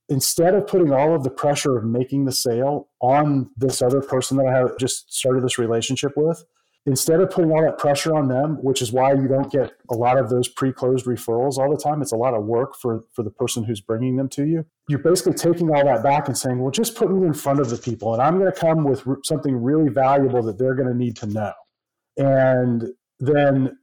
instead 0.08 0.54
of 0.54 0.66
putting 0.66 0.92
all 0.92 1.14
of 1.14 1.22
the 1.22 1.30
pressure 1.30 1.76
of 1.76 1.84
making 1.84 2.24
the 2.24 2.32
sale 2.32 2.88
on 3.00 3.50
this 3.56 3.82
other 3.82 4.00
person 4.00 4.36
that 4.38 4.46
I 4.46 4.56
have 4.56 4.78
just 4.78 5.12
started 5.12 5.44
this 5.44 5.58
relationship 5.58 6.12
with, 6.16 6.44
instead 6.88 7.20
of 7.20 7.30
putting 7.30 7.52
all 7.52 7.62
that 7.62 7.76
pressure 7.76 8.14
on 8.14 8.28
them, 8.28 8.56
which 8.62 8.80
is 8.80 8.92
why 8.92 9.12
you 9.12 9.28
don't 9.28 9.52
get 9.52 9.72
a 9.90 9.94
lot 9.94 10.18
of 10.18 10.30
those 10.30 10.48
pre-closed 10.48 11.04
referrals 11.04 11.58
all 11.58 11.70
the 11.70 11.80
time, 11.80 12.00
it's 12.00 12.12
a 12.12 12.16
lot 12.16 12.32
of 12.32 12.44
work 12.44 12.74
for 12.74 13.04
for 13.12 13.22
the 13.22 13.30
person 13.30 13.62
who's 13.62 13.80
bringing 13.80 14.16
them 14.16 14.28
to 14.30 14.44
you. 14.44 14.64
You're 14.88 14.98
basically 14.98 15.34
taking 15.34 15.70
all 15.70 15.84
that 15.84 16.02
back 16.02 16.28
and 16.28 16.36
saying, 16.36 16.58
"Well, 16.58 16.70
just 16.70 16.96
put 16.96 17.10
me 17.10 17.26
in 17.26 17.34
front 17.34 17.60
of 17.60 17.68
the 17.68 17.76
people, 17.76 18.14
and 18.14 18.22
I'm 18.22 18.38
going 18.38 18.50
to 18.50 18.58
come 18.58 18.84
with 18.84 19.04
something 19.24 19.62
really 19.62 19.90
valuable 19.90 20.42
that 20.42 20.58
they're 20.58 20.74
going 20.74 20.88
to 20.88 20.94
need 20.94 21.16
to 21.16 21.26
know." 21.26 21.52
And 22.16 22.94
then 23.20 23.78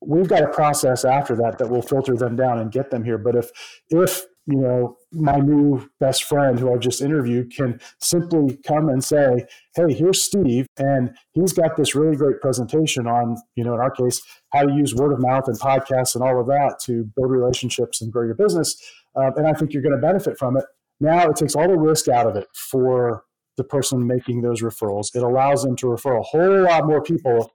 we've 0.00 0.28
got 0.28 0.44
a 0.44 0.48
process 0.48 1.04
after 1.04 1.34
that 1.36 1.58
that 1.58 1.68
will 1.68 1.82
filter 1.82 2.16
them 2.16 2.36
down 2.36 2.60
and 2.60 2.70
get 2.70 2.90
them 2.90 3.04
here. 3.04 3.18
But 3.18 3.34
if 3.34 3.50
if 3.90 4.24
you 4.46 4.58
know, 4.58 4.96
my 5.12 5.36
new 5.36 5.88
best 6.00 6.24
friend 6.24 6.58
who 6.58 6.72
I've 6.72 6.80
just 6.80 7.02
interviewed 7.02 7.54
can 7.54 7.80
simply 8.00 8.58
come 8.66 8.88
and 8.88 9.02
say, 9.02 9.46
Hey, 9.74 9.92
here's 9.92 10.22
Steve. 10.22 10.66
And 10.78 11.16
he's 11.32 11.52
got 11.52 11.76
this 11.76 11.94
really 11.94 12.16
great 12.16 12.40
presentation 12.40 13.06
on, 13.06 13.36
you 13.54 13.64
know, 13.64 13.74
in 13.74 13.80
our 13.80 13.90
case, 13.90 14.20
how 14.52 14.62
to 14.62 14.72
use 14.72 14.94
word 14.94 15.12
of 15.12 15.20
mouth 15.20 15.46
and 15.46 15.58
podcasts 15.58 16.14
and 16.14 16.24
all 16.24 16.40
of 16.40 16.46
that 16.46 16.78
to 16.84 17.04
build 17.16 17.30
relationships 17.30 18.00
and 18.00 18.12
grow 18.12 18.24
your 18.24 18.34
business. 18.34 18.76
Uh, 19.14 19.30
and 19.36 19.46
I 19.46 19.52
think 19.52 19.72
you're 19.72 19.82
going 19.82 19.94
to 19.94 20.00
benefit 20.00 20.38
from 20.38 20.56
it. 20.56 20.64
Now 21.00 21.28
it 21.28 21.36
takes 21.36 21.54
all 21.54 21.68
the 21.68 21.78
risk 21.78 22.08
out 22.08 22.26
of 22.26 22.36
it 22.36 22.46
for 22.54 23.24
the 23.56 23.64
person 23.64 24.06
making 24.06 24.42
those 24.42 24.62
referrals. 24.62 25.14
It 25.14 25.22
allows 25.22 25.62
them 25.62 25.76
to 25.76 25.88
refer 25.88 26.16
a 26.16 26.22
whole 26.22 26.64
lot 26.64 26.86
more 26.86 27.02
people 27.02 27.50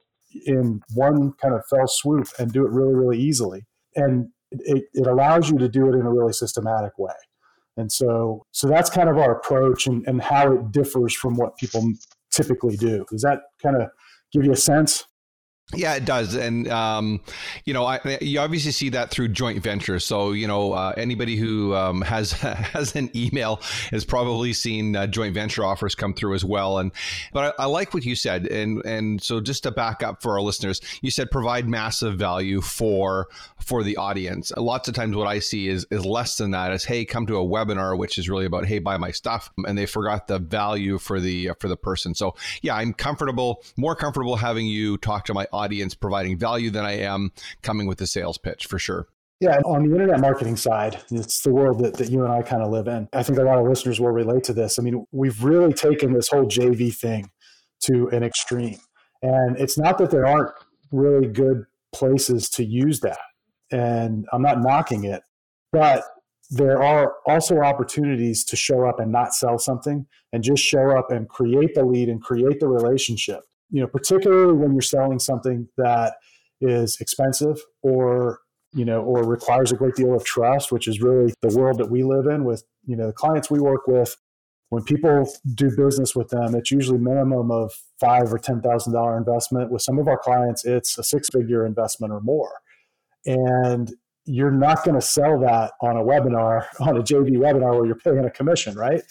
in 0.46 0.82
one 0.94 1.34
kind 1.34 1.54
of 1.54 1.66
fell 1.68 1.88
swoop 1.88 2.28
and 2.38 2.52
do 2.52 2.66
it 2.66 2.72
really, 2.72 2.94
really 2.94 3.20
easily. 3.20 3.66
And 3.96 4.30
it, 4.64 4.86
it 4.94 5.08
allows 5.08 5.50
you 5.50 5.58
to 5.58 5.70
do 5.70 5.88
it 5.88 5.96
in 5.96 6.06
a 6.06 6.12
really 6.12 6.34
systematic 6.34 6.98
way. 6.98 7.14
And 7.78 7.92
so, 7.92 8.46
so 8.52 8.68
that's 8.68 8.90
kind 8.90 9.10
of 9.10 9.18
our 9.18 9.38
approach 9.38 9.88
and, 9.88 10.08
and 10.08 10.22
how 10.22 10.52
it 10.54 10.72
differs 10.72 11.14
from 11.14 11.36
what 11.36 11.58
people 11.58 11.84
typically 12.32 12.78
do. 12.78 13.06
Does 13.10 13.22
that 13.24 13.42
kind 13.62 13.76
of 13.76 13.90
give 14.32 14.46
you 14.46 14.52
a 14.52 14.58
sense? 14.58 15.06
Yeah, 15.74 15.96
it 15.96 16.06
does, 16.06 16.36
and 16.36 16.68
um, 16.68 17.22
you 17.66 17.74
know, 17.74 17.86
I, 17.86 18.20
you 18.22 18.40
obviously 18.40 18.72
see 18.72 18.90
that 18.90 19.10
through 19.10 19.30
joint 19.30 19.64
ventures. 19.64 20.06
So, 20.06 20.32
you 20.32 20.46
know, 20.46 20.74
uh, 20.74 20.94
anybody 20.96 21.38
who 21.38 21.74
um, 21.74 22.04
has 22.04 22.32
has 22.34 22.96
an 22.96 23.10
email 23.16 23.60
has 23.90 24.06
probably 24.06 24.54
seen 24.54 24.96
uh, 24.96 25.08
joint 25.08 25.34
venture 25.34 25.66
offers 25.66 25.96
come 25.96 26.14
through 26.14 26.36
as 26.36 26.46
well. 26.46 26.78
And 26.78 26.92
but 27.34 27.56
I, 27.58 27.64
I, 27.64 27.66
like 27.66 27.96
what 27.96 28.06
you 28.06 28.16
said, 28.16 28.46
and 28.46 28.86
and 28.86 29.22
so 29.24 29.42
just 29.42 29.64
to 29.64 29.72
back 29.72 30.04
up 30.04 30.22
for 30.22 30.34
our 30.34 30.42
listeners, 30.42 30.82
you 31.02 31.10
said 31.10 31.32
provide 31.32 31.68
massive 31.68 32.16
value 32.16 32.62
for 32.62 33.28
for 33.58 33.82
the 33.82 33.98
audience. 33.98 34.52
Lots 34.56 34.88
of 34.88 34.94
times, 34.94 35.16
what 35.16 35.28
I 35.28 35.40
see 35.40 35.68
is 35.68 35.88
is 35.90 36.06
less 36.06 36.38
than 36.38 36.52
that. 36.52 36.74
Is 36.74 36.86
hey, 36.86 37.06
come 37.06 37.26
to 37.26 37.38
a 37.38 37.44
webinar, 37.44 37.98
which 37.98 38.20
is 38.20 38.30
really 38.30 38.46
about 38.46 38.68
hey, 38.68 38.78
buy 38.78 38.98
my 38.98 39.10
stuff, 39.10 39.50
and 39.66 39.76
they 39.76 39.88
forgot 39.88 40.28
the 40.28 40.38
value 40.38 41.00
for 41.00 41.20
the 41.20 41.54
for 41.60 41.70
the 41.70 41.78
person. 41.78 42.14
So, 42.14 42.36
yeah, 42.62 42.76
I'm 42.76 42.94
comfortable, 42.94 43.64
more 43.78 43.96
comfortable 43.96 44.36
having 44.36 44.68
you 44.68 44.98
talk 44.98 45.26
to 45.26 45.34
my 45.34 45.48
audience 45.56 45.96
providing 45.96 46.38
value 46.38 46.70
than 46.70 46.86
I 46.86 47.00
am 47.00 47.32
coming 47.62 47.88
with 47.88 47.98
the 47.98 48.08
sales 48.08 48.38
pitch 48.38 48.66
for 48.68 48.78
sure. 48.78 49.08
Yeah, 49.42 49.58
on 49.66 49.88
the 49.88 49.94
internet 49.94 50.22
marketing 50.22 50.56
side, 50.56 51.02
it's 51.12 51.42
the 51.42 51.54
world 51.54 51.80
that, 51.80 51.96
that 51.96 52.10
you 52.10 52.24
and 52.24 52.32
I 52.32 52.42
kind 52.42 52.64
of 52.64 52.72
live 52.72 52.88
in. 52.88 53.10
I 53.12 53.22
think 53.22 53.38
a 53.38 53.44
lot 53.44 53.58
of 53.58 53.68
listeners 53.68 54.00
will 54.00 54.12
relate 54.12 54.46
to 54.46 54.54
this. 54.54 54.80
I 54.80 54.82
mean, 54.82 55.06
we've 55.12 55.44
really 55.44 55.74
taken 55.74 56.14
this 56.14 56.30
whole 56.30 56.46
JV 56.46 56.96
thing 56.96 57.30
to 57.82 58.08
an 58.10 58.24
extreme. 58.24 58.78
And 59.22 59.58
it's 59.58 59.78
not 59.78 59.98
that 59.98 60.12
there 60.12 60.26
aren't 60.26 60.52
really 60.92 61.28
good 61.28 61.66
places 61.94 62.50
to 62.52 62.64
use 62.64 63.02
that. 63.02 63.20
And 63.72 64.26
I'm 64.32 64.42
not 64.42 64.62
knocking 64.62 65.04
it, 65.04 65.24
but 65.72 66.04
there 66.50 66.82
are 66.82 67.16
also 67.28 67.60
opportunities 67.60 68.46
to 68.46 68.56
show 68.56 68.88
up 68.88 69.00
and 69.00 69.12
not 69.12 69.34
sell 69.34 69.58
something 69.58 70.06
and 70.32 70.44
just 70.44 70.64
show 70.64 70.98
up 70.98 71.12
and 71.12 71.28
create 71.28 71.76
the 71.76 71.84
lead 71.84 72.08
and 72.08 72.22
create 72.22 72.60
the 72.60 72.68
relationship 72.68 73.42
you 73.70 73.82
know, 73.82 73.88
particularly 73.88 74.54
when 74.54 74.74
you're 74.74 74.82
selling 74.82 75.20
something 75.20 75.68
that 75.78 76.16
is 76.62 76.98
expensive 77.02 77.60
or 77.82 78.40
you 78.76 78.84
know, 78.84 79.02
or 79.02 79.24
requires 79.24 79.72
a 79.72 79.76
great 79.76 79.96
deal 79.96 80.14
of 80.14 80.26
trust, 80.26 80.72
which 80.72 80.88
is 80.88 81.02
really 81.02 81.34
the 81.42 81.58
world 81.58 81.78
that 81.80 81.90
we 81.90 82.04
live 82.04 82.28
in 82.28 82.44
with, 82.44 82.64
you 82.86 82.98
know, 82.98 83.08
the 83.08 83.14
clients 83.14 83.50
we 83.50 83.60
work 83.60 83.88
with. 83.88 84.16
When 84.70 84.84
people 84.84 85.32
do 85.54 85.72
business 85.78 86.14
with 86.14 86.28
them, 86.30 86.54
it's 86.56 86.72
usually 86.72 86.98
minimum 87.00 87.52
of 87.52 87.72
five 88.00 88.34
or 88.34 88.38
ten 88.38 88.62
thousand 88.62 88.94
dollar 88.94 89.18
investment. 89.18 89.72
With 89.72 89.82
some 89.82 89.98
of 89.98 90.10
our 90.10 90.18
clients, 90.18 90.66
it's 90.66 90.98
a 90.98 91.04
six 91.04 91.30
figure 91.30 91.66
investment 91.66 92.12
or 92.12 92.20
more. 92.20 92.52
And 93.26 93.94
you're 94.26 94.52
not 94.52 94.84
going 94.84 95.00
to 95.00 95.06
sell 95.06 95.40
that 95.40 95.74
on 95.82 95.96
a 95.96 96.04
webinar, 96.04 96.66
on 96.82 96.98
a 96.98 97.02
JV 97.02 97.38
webinar 97.38 97.76
where 97.76 97.86
you're 97.86 97.96
paying 97.96 98.26
a 98.26 98.32
commission, 98.32 98.76
right? 98.76 99.04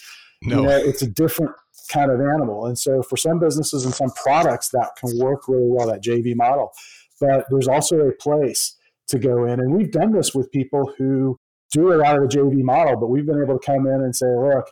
No. 0.45 0.61
You 0.61 0.67
know, 0.67 0.77
it's 0.77 1.01
a 1.01 1.07
different 1.07 1.53
kind 1.89 2.11
of 2.11 2.19
animal. 2.19 2.65
And 2.65 2.77
so 2.77 3.01
for 3.03 3.17
some 3.17 3.39
businesses 3.39 3.85
and 3.85 3.93
some 3.93 4.11
products 4.11 4.69
that 4.69 4.91
can 4.97 5.17
work 5.19 5.47
really 5.47 5.67
well, 5.67 5.87
that 5.87 6.03
JV 6.03 6.35
model. 6.35 6.71
But 7.19 7.45
there's 7.49 7.67
also 7.67 7.99
a 7.99 8.11
place 8.11 8.75
to 9.07 9.19
go 9.19 9.45
in. 9.45 9.59
And 9.59 9.73
we've 9.75 9.91
done 9.91 10.11
this 10.11 10.33
with 10.33 10.51
people 10.51 10.93
who 10.97 11.39
do 11.71 11.93
a 11.93 11.95
lot 11.95 12.15
of 12.15 12.29
the 12.29 12.37
JV 12.37 12.63
model, 12.63 12.97
but 12.97 13.07
we've 13.07 13.25
been 13.25 13.41
able 13.41 13.59
to 13.59 13.65
come 13.65 13.87
in 13.87 14.01
and 14.01 14.15
say, 14.15 14.27
look, 14.27 14.65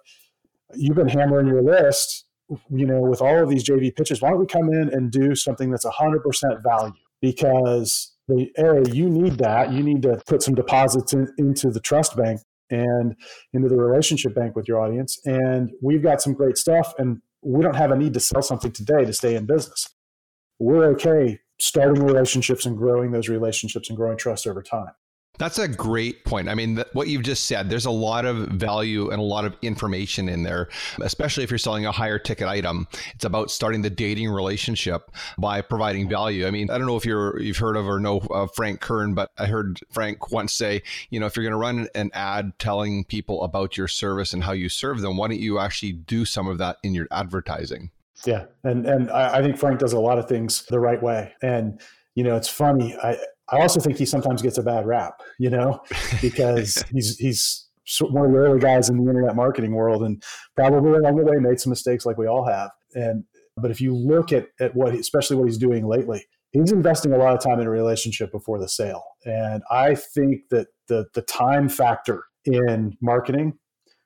you've 0.76 0.96
been 0.96 1.10
hammering 1.10 1.48
your 1.48 1.62
list, 1.62 2.26
you 2.70 2.86
know, 2.86 3.02
with 3.02 3.22
all 3.22 3.44
of 3.44 3.50
these 3.50 3.64
JV 3.64 3.96
pitches. 3.96 4.22
Why 4.22 4.30
don't 4.30 4.40
we 4.40 4.46
come 4.46 4.70
in 4.70 4.90
and 4.90 5.12
do 5.12 5.36
something 5.36 5.72
that's 5.72 5.86
100% 5.86 6.64
value? 6.64 6.94
Because 7.22 8.14
they, 8.28 8.52
A, 8.58 8.88
you 8.90 9.10
need 9.10 9.38
that. 9.38 9.72
You 9.72 9.84
need 9.84 10.02
to 10.04 10.22
put 10.28 10.42
some 10.42 10.56
deposits 10.56 11.14
in, 11.14 11.34
into 11.38 11.70
the 11.70 11.80
trust 11.80 12.16
bank 12.16 12.42
and 12.70 13.16
into 13.54 13.70
the 13.70 13.78
relationship 13.78 14.36
bank 14.36 14.56
with 14.56 14.68
your 14.68 14.80
audience. 14.80 15.20
And 15.26 15.72
we've 15.82 16.04
got 16.04 16.22
some 16.22 16.34
great 16.34 16.58
stuff, 16.58 16.94
and 16.98 17.22
we 17.42 17.62
don't 17.62 17.76
have 17.76 17.92
a 17.92 17.98
need 17.98 18.14
to 18.14 18.20
sell 18.20 18.42
something 18.42 18.72
today 18.72 19.06
to 19.06 19.14
stay 19.14 19.36
in 19.36 19.46
business. 19.46 19.88
We're 20.60 20.86
okay 20.92 21.40
starting 21.60 22.04
relationships 22.04 22.66
and 22.66 22.78
growing 22.78 23.12
those 23.12 23.30
relationships 23.30 23.90
and 23.90 23.98
growing 23.98 24.18
trust 24.18 24.48
over 24.48 24.62
time. 24.62 24.92
That's 25.40 25.58
a 25.58 25.68
great 25.68 26.26
point. 26.26 26.48
I 26.48 26.54
mean, 26.54 26.84
what 26.94 27.08
you've 27.08 27.24
just 27.24 27.46
said, 27.46 27.68
there's 27.68 27.88
a 27.88 27.92
lot 27.92 28.26
of 28.26 28.50
value 28.50 29.10
and 29.10 29.20
a 29.20 29.24
lot 29.24 29.46
of 29.46 29.56
information 29.64 30.30
in 30.30 30.44
there, 30.44 30.70
especially 31.02 31.44
if 31.44 31.50
you're 31.50 31.58
selling 31.58 31.88
a 31.88 31.92
higher 31.92 32.20
ticket 32.20 32.48
item. 32.48 32.88
It's 33.16 33.26
about 33.26 33.50
starting 33.50 33.82
the 33.82 33.90
dating 33.90 34.30
relationship 34.30 35.10
by 35.40 35.62
providing 35.62 36.08
value. 36.08 36.46
I 36.46 36.52
mean, 36.52 36.70
I 36.70 36.78
don't 36.78 36.86
know 36.86 36.98
if 36.98 37.06
you're 37.06 37.40
you've 37.42 37.58
heard 37.58 37.76
of 37.78 37.88
or 37.88 38.00
know 38.00 38.20
uh, 38.20 38.46
Frank 38.46 38.80
Kern, 38.80 39.16
but 39.16 39.32
I 39.40 39.48
heard 39.48 39.80
Frank 39.90 40.32
once 40.32 40.54
say, 40.54 40.84
you 41.10 41.20
know, 41.20 41.26
if 41.26 41.36
you're 41.36 41.44
going 41.44 41.52
to 41.52 41.58
run 41.58 41.88
an 41.96 42.12
ad 42.14 42.54
telling 42.60 43.04
people 43.04 43.42
about 43.42 43.76
your 43.76 43.88
service 43.88 44.34
and 44.34 44.44
how 44.44 44.52
you 44.52 44.70
serve 44.70 45.02
them, 45.02 45.18
why 45.18 45.30
don't 45.30 45.40
you 45.40 45.58
actually 45.58 45.94
do 45.94 46.26
some 46.26 46.48
of 46.48 46.60
that 46.60 46.78
in 46.84 46.94
your 46.94 47.08
advertising? 47.10 47.90
Yeah, 48.24 48.46
and 48.64 48.86
and 48.86 49.10
I 49.10 49.42
think 49.42 49.58
Frank 49.58 49.80
does 49.80 49.94
a 49.94 50.00
lot 50.00 50.20
of 50.20 50.30
things 50.30 50.64
the 50.66 50.80
right 50.80 51.02
way, 51.02 51.34
and 51.42 51.82
you 52.14 52.24
know, 52.24 52.36
it's 52.36 52.48
funny. 52.48 52.96
I 52.96 53.18
I 53.50 53.62
also 53.62 53.80
think 53.80 53.98
he 53.98 54.06
sometimes 54.06 54.42
gets 54.42 54.58
a 54.58 54.64
bad 54.64 54.86
rap, 54.86 55.22
you 55.40 55.50
know, 55.50 55.82
because 56.22 56.84
he's 56.92 57.18
he's 57.18 57.68
one 58.00 58.26
of 58.26 58.32
the 58.32 58.38
early 58.38 58.60
guys 58.60 58.90
in 58.90 58.98
the 58.98 59.10
internet 59.10 59.36
marketing 59.36 59.74
world, 59.74 60.04
and 60.04 60.24
probably 60.56 60.92
along 60.92 61.18
the 61.18 61.24
way 61.24 61.38
made 61.40 61.60
some 61.60 61.70
mistakes 61.70 62.06
like 62.06 62.18
we 62.18 62.28
all 62.28 62.46
have. 62.48 62.72
And 62.94 63.26
but 63.58 63.72
if 63.72 63.82
you 63.82 63.96
look 63.96 64.32
at 64.32 64.48
at 64.60 64.76
what, 64.76 64.94
especially 64.94 65.36
what 65.36 65.48
he's 65.48 65.58
doing 65.58 65.88
lately, 65.88 66.26
he's 66.52 66.72
investing 66.72 67.14
a 67.14 67.18
lot 67.18 67.36
of 67.36 67.42
time 67.42 67.60
in 67.60 67.68
a 67.68 67.72
relationship 67.72 68.32
before 68.32 68.60
the 68.60 68.70
sale. 68.70 69.04
And 69.26 69.62
I 69.70 69.96
think 69.96 70.44
that 70.52 70.68
the 70.88 71.06
the 71.14 71.22
time 71.22 71.70
factor 71.70 72.24
in 72.46 72.98
marketing 73.02 73.58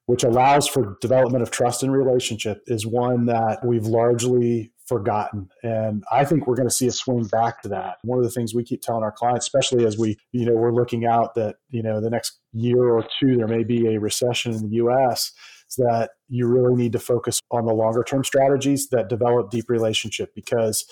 which 0.08 0.24
allows 0.24 0.68
for 0.68 0.98
development 1.02 1.44
of 1.44 1.52
trust 1.52 1.84
and 1.84 1.92
relationship 1.92 2.62
is 2.66 2.88
one 2.88 3.26
that 3.26 3.60
we've 3.64 3.86
largely 3.86 4.72
forgotten. 4.88 5.50
And 5.64 6.04
i 6.12 6.24
think 6.24 6.48
we're 6.48 6.56
going 6.56 6.68
to 6.68 6.74
see 6.74 6.88
a 6.88 6.92
swing 6.92 7.26
back 7.26 7.62
to 7.62 7.70
that. 7.70 7.98
One 8.04 8.18
of 8.18 8.24
the 8.24 8.32
things 8.32 8.54
we 8.54 8.64
keep 8.64 8.82
telling 8.82 9.04
our 9.04 9.12
clients 9.12 9.46
especially 9.46 9.86
as 9.86 9.98
we 9.98 10.18
you 10.32 10.46
know 10.46 10.54
we're 10.54 10.74
looking 10.74 11.06
out 11.06 11.36
that 11.36 11.56
you 11.70 11.84
know 11.84 12.02
the 12.02 12.10
next 12.10 12.40
year 12.54 12.90
or 12.90 13.06
two 13.20 13.36
there 13.36 13.48
may 13.48 13.64
be 13.64 13.88
a 13.88 14.00
recession 14.00 14.54
in 14.54 14.70
the 14.70 14.78
us 14.78 15.34
is 15.70 15.76
that 15.76 16.12
you 16.30 16.48
really 16.48 16.76
need 16.76 16.94
to 16.94 17.00
focus 17.00 17.40
on 17.52 17.66
the 17.66 17.74
longer 17.74 18.04
term 18.04 18.24
strategies 18.24 18.90
that 18.90 19.10
develop 19.10 19.52
deep 19.52 19.70
relationship 19.70 20.34
because 20.36 20.86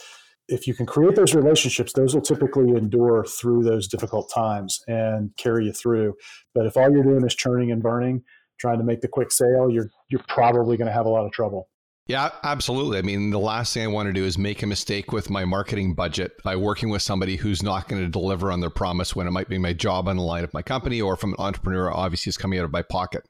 if 0.48 0.68
you 0.68 0.76
can 0.76 0.86
create 0.86 1.16
those 1.16 1.34
relationships 1.34 1.94
those 1.94 2.14
will 2.14 2.22
typically 2.22 2.70
endure 2.70 3.26
through 3.26 3.64
those 3.64 3.88
difficult 3.88 4.32
times 4.34 4.84
and 4.88 5.36
carry 5.38 5.66
you 5.66 5.74
through. 5.74 6.14
But 6.54 6.66
if 6.66 6.78
all 6.78 6.92
you're 6.92 7.04
doing 7.04 7.26
is 7.26 7.36
churning 7.36 7.72
and 7.72 7.82
burning 7.82 8.24
trying 8.60 8.78
to 8.78 8.84
make 8.84 9.02
the 9.02 9.08
quick 9.08 9.32
sale, 9.32 9.70
you're 9.70 9.90
you're 10.10 10.24
probably 10.28 10.78
going 10.78 10.88
to 10.88 10.94
have 10.94 11.06
a 11.06 11.10
lot 11.10 11.26
of 11.26 11.32
trouble. 11.32 11.70
Yeah, 12.08 12.30
absolutely. 12.44 13.00
I 13.00 13.02
mean, 13.02 13.32
the 13.32 13.40
last 13.40 13.74
thing 13.74 13.84
I 13.84 13.88
want 13.88 14.08
to 14.08 14.14
do 14.14 14.26
is 14.26 14.38
make 14.38 14.62
a 14.62 14.68
mistake 14.68 15.12
with 15.12 15.32
my 15.32 15.44
marketing 15.44 15.96
budget 15.96 16.34
by 16.44 16.56
working 16.56 16.90
with 16.90 17.02
somebody 17.02 17.36
who's 17.36 17.64
not 17.64 17.88
going 17.88 18.02
to 18.02 18.08
deliver 18.08 18.52
on 18.52 18.60
their 18.60 18.70
promise 18.70 19.16
when 19.16 19.26
it 19.26 19.32
might 19.32 19.50
be 19.50 19.58
my 19.58 19.74
job 19.74 20.08
on 20.08 20.18
the 20.18 20.22
line 20.22 20.44
of 20.44 20.54
my 20.54 20.62
company 20.62 21.02
or 21.02 21.16
from 21.16 21.32
an 21.32 21.40
entrepreneur, 21.40 21.92
obviously, 21.92 22.30
is 22.30 22.38
coming 22.38 22.60
out 22.60 22.66
of 22.66 22.72
my 22.72 22.84
pocket. 22.84 23.24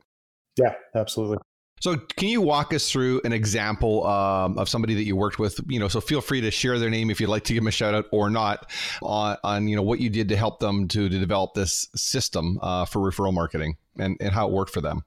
Yeah, 0.58 0.74
absolutely. 0.94 1.38
So, 1.82 1.98
can 2.17 2.29
you 2.29 2.41
walk 2.41 2.74
us 2.74 2.89
through 2.89 3.22
an 3.24 3.32
example 3.32 4.08
um, 4.08 4.58
of 4.58 4.67
somebody 4.67 4.94
that 4.96 5.03
you 5.03 5.15
worked 5.15 5.39
with? 5.39 5.60
You 5.67 5.79
know, 5.79 5.88
so 5.88 6.01
feel 6.01 6.22
free 6.22 6.41
to 6.41 6.51
share 6.51 6.79
their 6.79 6.89
name 6.89 7.10
if 7.10 7.22
you'd 7.22 7.29
like 7.29 7.44
to 7.46 7.53
give 7.53 7.62
them 7.62 7.67
a 7.67 7.72
shout 7.72 7.94
out 7.94 8.05
or 8.12 8.29
not 8.29 8.70
on, 9.01 9.38
on 9.44 9.67
you 9.67 9.75
know 9.75 9.84
what 9.84 10.00
you 10.00 10.10
did 10.10 10.29
to 10.29 10.38
help 10.38 10.60
them 10.60 10.88
to, 10.89 11.10
to 11.10 11.20
develop 11.20 11.53
this 11.53 11.88
system 11.96 12.60
uh, 12.62 12.86
for 12.86 13.00
referral 13.00 13.34
marketing 13.34 13.77
and, 13.98 14.17
and 14.20 14.32
how 14.32 14.48
it 14.48 14.53
worked 14.53 14.72
for 14.72 14.82
them. 14.82 15.03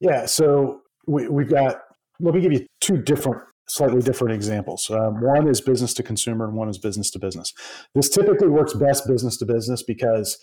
Yeah, 0.00 0.26
so 0.26 0.82
we, 1.06 1.28
we've 1.28 1.48
got, 1.48 1.80
let 2.22 2.34
me 2.34 2.40
give 2.40 2.52
you 2.52 2.66
two 2.80 2.98
different, 2.98 3.42
slightly 3.68 4.00
different 4.00 4.34
examples. 4.34 4.88
Um, 4.90 5.20
one 5.20 5.48
is 5.48 5.60
business 5.60 5.92
to 5.94 6.02
consumer, 6.02 6.46
and 6.46 6.56
one 6.56 6.68
is 6.68 6.78
business 6.78 7.10
to 7.10 7.18
business. 7.18 7.52
This 7.94 8.08
typically 8.08 8.48
works 8.48 8.72
best 8.72 9.06
business 9.06 9.36
to 9.38 9.46
business 9.46 9.82
because 9.82 10.38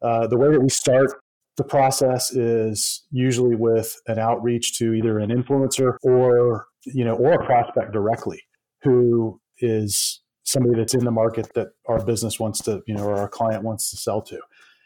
uh, 0.00 0.26
the 0.26 0.38
way 0.38 0.50
that 0.50 0.60
we 0.60 0.68
start 0.68 1.10
the 1.56 1.64
process 1.64 2.32
is 2.32 3.04
usually 3.10 3.54
with 3.54 4.00
an 4.06 4.18
outreach 4.18 4.76
to 4.78 4.92
either 4.92 5.18
an 5.18 5.30
influencer 5.30 5.96
or 6.02 6.66
you 6.84 7.04
know 7.04 7.14
or 7.14 7.34
a 7.34 7.46
prospect 7.46 7.92
directly 7.92 8.42
who 8.82 9.40
is 9.60 10.20
somebody 10.42 10.74
that's 10.76 10.94
in 10.94 11.04
the 11.04 11.10
market 11.10 11.48
that 11.54 11.68
our 11.88 12.04
business 12.04 12.40
wants 12.40 12.60
to 12.60 12.82
you 12.86 12.94
know 12.94 13.04
or 13.04 13.16
our 13.16 13.28
client 13.28 13.62
wants 13.62 13.90
to 13.90 13.96
sell 13.96 14.20
to 14.20 14.38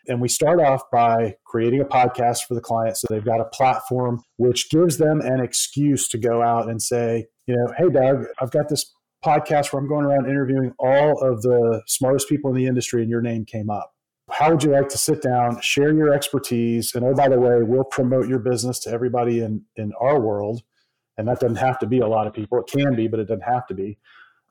And 0.09 0.21
we 0.21 0.29
start 0.29 0.61
off 0.61 0.83
by 0.91 1.37
creating 1.45 1.81
a 1.81 1.85
podcast 1.85 2.47
for 2.49 2.55
the 2.55 2.61
client 2.61 2.97
so 2.97 3.07
they've 3.11 3.25
got 3.25 3.41
a 3.41 3.45
platform 3.45 4.23
which 4.37 4.71
gives 4.71 4.97
them 4.97 5.21
an 5.21 5.41
excuse 5.41 6.09
to 6.09 6.19
go 6.19 6.43
out 6.43 6.69
and 6.69 6.83
say, 6.83 7.27
you 7.47 7.55
know, 7.55 7.73
hey, 7.77 7.91
Doug, 7.91 8.25
I've 8.41 8.51
got 8.51 8.69
this 8.69 8.93
podcast 9.25 9.73
where 9.73 9.83
I'm 9.83 9.89
going 9.89 10.05
around 10.05 10.27
interviewing 10.27 10.73
all 10.79 11.21
of 11.21 11.43
the 11.43 11.83
smartest 11.87 12.29
people 12.29 12.51
in 12.51 12.57
the 12.57 12.67
industry 12.67 13.03
and 13.03 13.11
your 13.11 13.21
name 13.21 13.45
came 13.45 13.69
up. 13.71 13.95
How 14.31 14.51
would 14.51 14.63
you 14.63 14.71
like 14.71 14.89
to 14.91 14.99
sit 14.99 15.23
down, 15.23 15.61
share 15.61 15.93
your 15.93 16.13
expertise? 16.13 16.95
And 16.95 17.05
oh, 17.05 17.15
by 17.15 17.29
the 17.29 17.39
way, 17.39 17.63
we'll 17.63 17.85
promote 17.85 18.29
your 18.29 18.39
business 18.39 18.79
to 18.81 18.91
everybody 18.91 19.41
in, 19.41 19.63
in 19.77 19.93
our 20.01 20.21
world. 20.21 20.63
And 21.17 21.27
that 21.29 21.41
doesn't 21.41 21.57
have 21.57 21.79
to 21.81 21.87
be 21.87 21.99
a 21.99 22.07
lot 22.07 22.27
of 22.27 22.35
people. 22.35 22.61
It 22.61 22.67
can 22.67 22.95
be, 22.95 23.09
but 23.09 23.21
it 23.21 23.25
doesn't 23.25 23.43
have 23.43 23.67
to 23.69 23.75
be. 23.75 23.99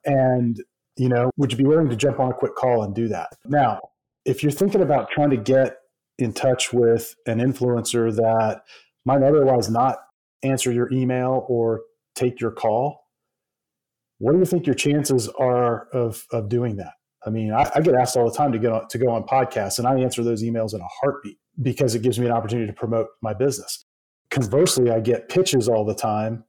And, 0.06 0.62
you 0.98 1.10
know, 1.10 1.30
would 1.38 1.52
you 1.52 1.58
be 1.58 1.64
willing 1.64 1.90
to 1.90 1.96
jump 1.96 2.20
on 2.20 2.32
a 2.32 2.34
quick 2.34 2.56
call 2.56 2.84
and 2.84 2.94
do 2.94 3.08
that? 3.10 3.30
Now, 3.46 3.80
if 4.28 4.44
you're 4.44 4.52
thinking 4.52 4.82
about 4.82 5.10
trying 5.10 5.30
to 5.32 5.38
get 5.38 5.78
in 6.20 6.34
touch 6.34 6.74
with 6.74 7.16
an 7.26 7.40
influencer 7.40 8.14
that 8.16 8.62
might 9.06 9.24
otherwise 9.24 9.70
not 9.70 9.98
answer 10.44 10.72
your 10.72 10.92
email 10.92 11.46
or 11.48 11.82
take 12.14 12.40
your 12.42 12.52
call, 12.52 13.06
what 14.20 14.34
do 14.34 14.40
you 14.40 14.46
think 14.46 14.66
your 14.66 14.76
chances 14.76 15.30
are 15.40 15.88
of 15.94 16.26
of 16.32 16.50
doing 16.50 16.76
that? 16.76 16.94
I 17.26 17.30
mean, 17.30 17.52
I, 17.52 17.70
I, 17.74 17.82
get 17.82 17.96
asked 17.96 18.16
all 18.16 18.30
the 18.30 18.36
time 18.36 18.52
to 18.52 18.60
get 18.60 18.72
on, 18.72 18.88
to 18.90 18.98
go 18.98 19.10
on 19.10 19.24
podcasts, 19.24 19.80
and 19.80 19.88
I 19.88 19.98
answer 20.00 20.24
those 20.24 20.44
emails 20.44 20.74
in 20.74 20.82
a 20.82 20.88
heartbeat 21.02 21.38
because 21.62 21.96
it 21.96 22.02
gives 22.02 22.20
me 22.20 22.26
an 22.26 22.32
opportunity 22.32 22.68
to 22.68 22.74
promote 22.74 23.08
my 23.22 23.34
business. 23.34 23.86
Conversely, 24.30 24.92
I 24.92 25.00
get 25.00 25.30
pitches 25.30 25.68
all 25.68 25.84
the 25.84 25.96
time 25.96 26.44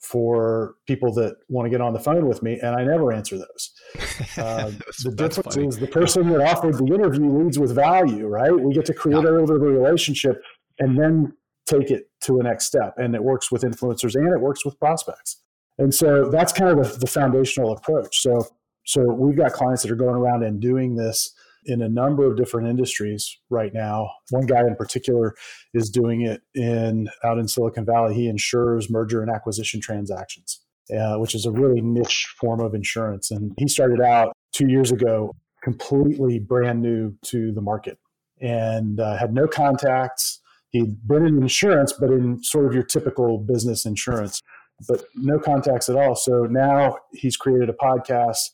for 0.00 0.76
people 0.86 1.12
that 1.12 1.36
want 1.48 1.66
to 1.66 1.70
get 1.70 1.80
on 1.80 1.92
the 1.92 2.00
phone 2.00 2.26
with 2.26 2.42
me, 2.42 2.58
and 2.60 2.74
I 2.74 2.84
never 2.84 3.12
answer 3.12 3.38
those. 3.38 3.70
Uh, 4.36 4.70
the 5.02 5.10
difference 5.10 5.54
funny. 5.54 5.66
is 5.66 5.78
the 5.78 5.86
person 5.86 6.30
that 6.30 6.40
offered 6.40 6.74
the 6.74 6.86
interview 6.86 7.28
leads 7.28 7.58
with 7.58 7.74
value, 7.74 8.26
right? 8.28 8.52
We 8.52 8.72
get 8.72 8.84
to 8.86 8.94
create 8.94 9.16
yeah. 9.16 9.22
a 9.22 9.32
little 9.32 9.46
bit 9.46 9.56
of 9.56 9.62
a 9.62 9.66
relationship 9.66 10.40
and 10.78 10.96
then 10.96 11.32
take 11.66 11.90
it 11.90 12.10
to 12.22 12.38
a 12.38 12.42
next 12.42 12.66
step, 12.66 12.94
and 12.96 13.14
it 13.14 13.22
works 13.22 13.50
with 13.50 13.62
influencers 13.62 14.14
and 14.14 14.32
it 14.32 14.40
works 14.40 14.64
with 14.64 14.78
prospects. 14.78 15.42
And 15.78 15.94
so 15.94 16.30
that's 16.30 16.52
kind 16.52 16.78
of 16.78 16.92
the, 16.92 16.98
the 16.98 17.06
foundational 17.06 17.72
approach. 17.72 18.20
So, 18.20 18.46
so 18.84 19.02
we've 19.02 19.36
got 19.36 19.52
clients 19.52 19.82
that 19.82 19.90
are 19.90 19.96
going 19.96 20.14
around 20.14 20.44
and 20.44 20.60
doing 20.60 20.94
this 20.94 21.34
in 21.66 21.82
a 21.82 21.88
number 21.88 22.30
of 22.30 22.36
different 22.36 22.68
industries 22.68 23.38
right 23.50 23.72
now. 23.74 24.10
One 24.30 24.46
guy 24.46 24.60
in 24.60 24.76
particular 24.76 25.34
is 25.74 25.90
doing 25.90 26.22
it 26.22 26.42
in 26.54 27.08
out 27.24 27.38
in 27.38 27.48
Silicon 27.48 27.84
Valley. 27.84 28.14
He 28.14 28.28
insures 28.28 28.90
merger 28.90 29.22
and 29.22 29.30
acquisition 29.30 29.80
transactions, 29.80 30.60
uh, 30.96 31.16
which 31.16 31.34
is 31.34 31.46
a 31.46 31.50
really 31.50 31.80
niche 31.80 32.34
form 32.40 32.60
of 32.60 32.74
insurance. 32.74 33.30
And 33.30 33.52
he 33.58 33.68
started 33.68 34.00
out 34.00 34.32
two 34.52 34.68
years 34.68 34.90
ago, 34.90 35.34
completely 35.62 36.38
brand 36.38 36.82
new 36.82 37.14
to 37.26 37.52
the 37.52 37.60
market, 37.60 37.98
and 38.40 39.00
uh, 39.00 39.16
had 39.16 39.34
no 39.34 39.46
contacts. 39.46 40.40
He'd 40.70 41.06
been 41.06 41.26
in 41.26 41.42
insurance, 41.42 41.92
but 41.92 42.10
in 42.10 42.42
sort 42.44 42.66
of 42.66 42.74
your 42.74 42.84
typical 42.84 43.38
business 43.38 43.84
insurance 43.84 44.40
but 44.88 45.04
no 45.14 45.38
contacts 45.38 45.88
at 45.88 45.96
all. 45.96 46.14
So 46.14 46.44
now 46.44 46.96
he's 47.12 47.36
created 47.36 47.68
a 47.68 47.72
podcast 47.72 48.50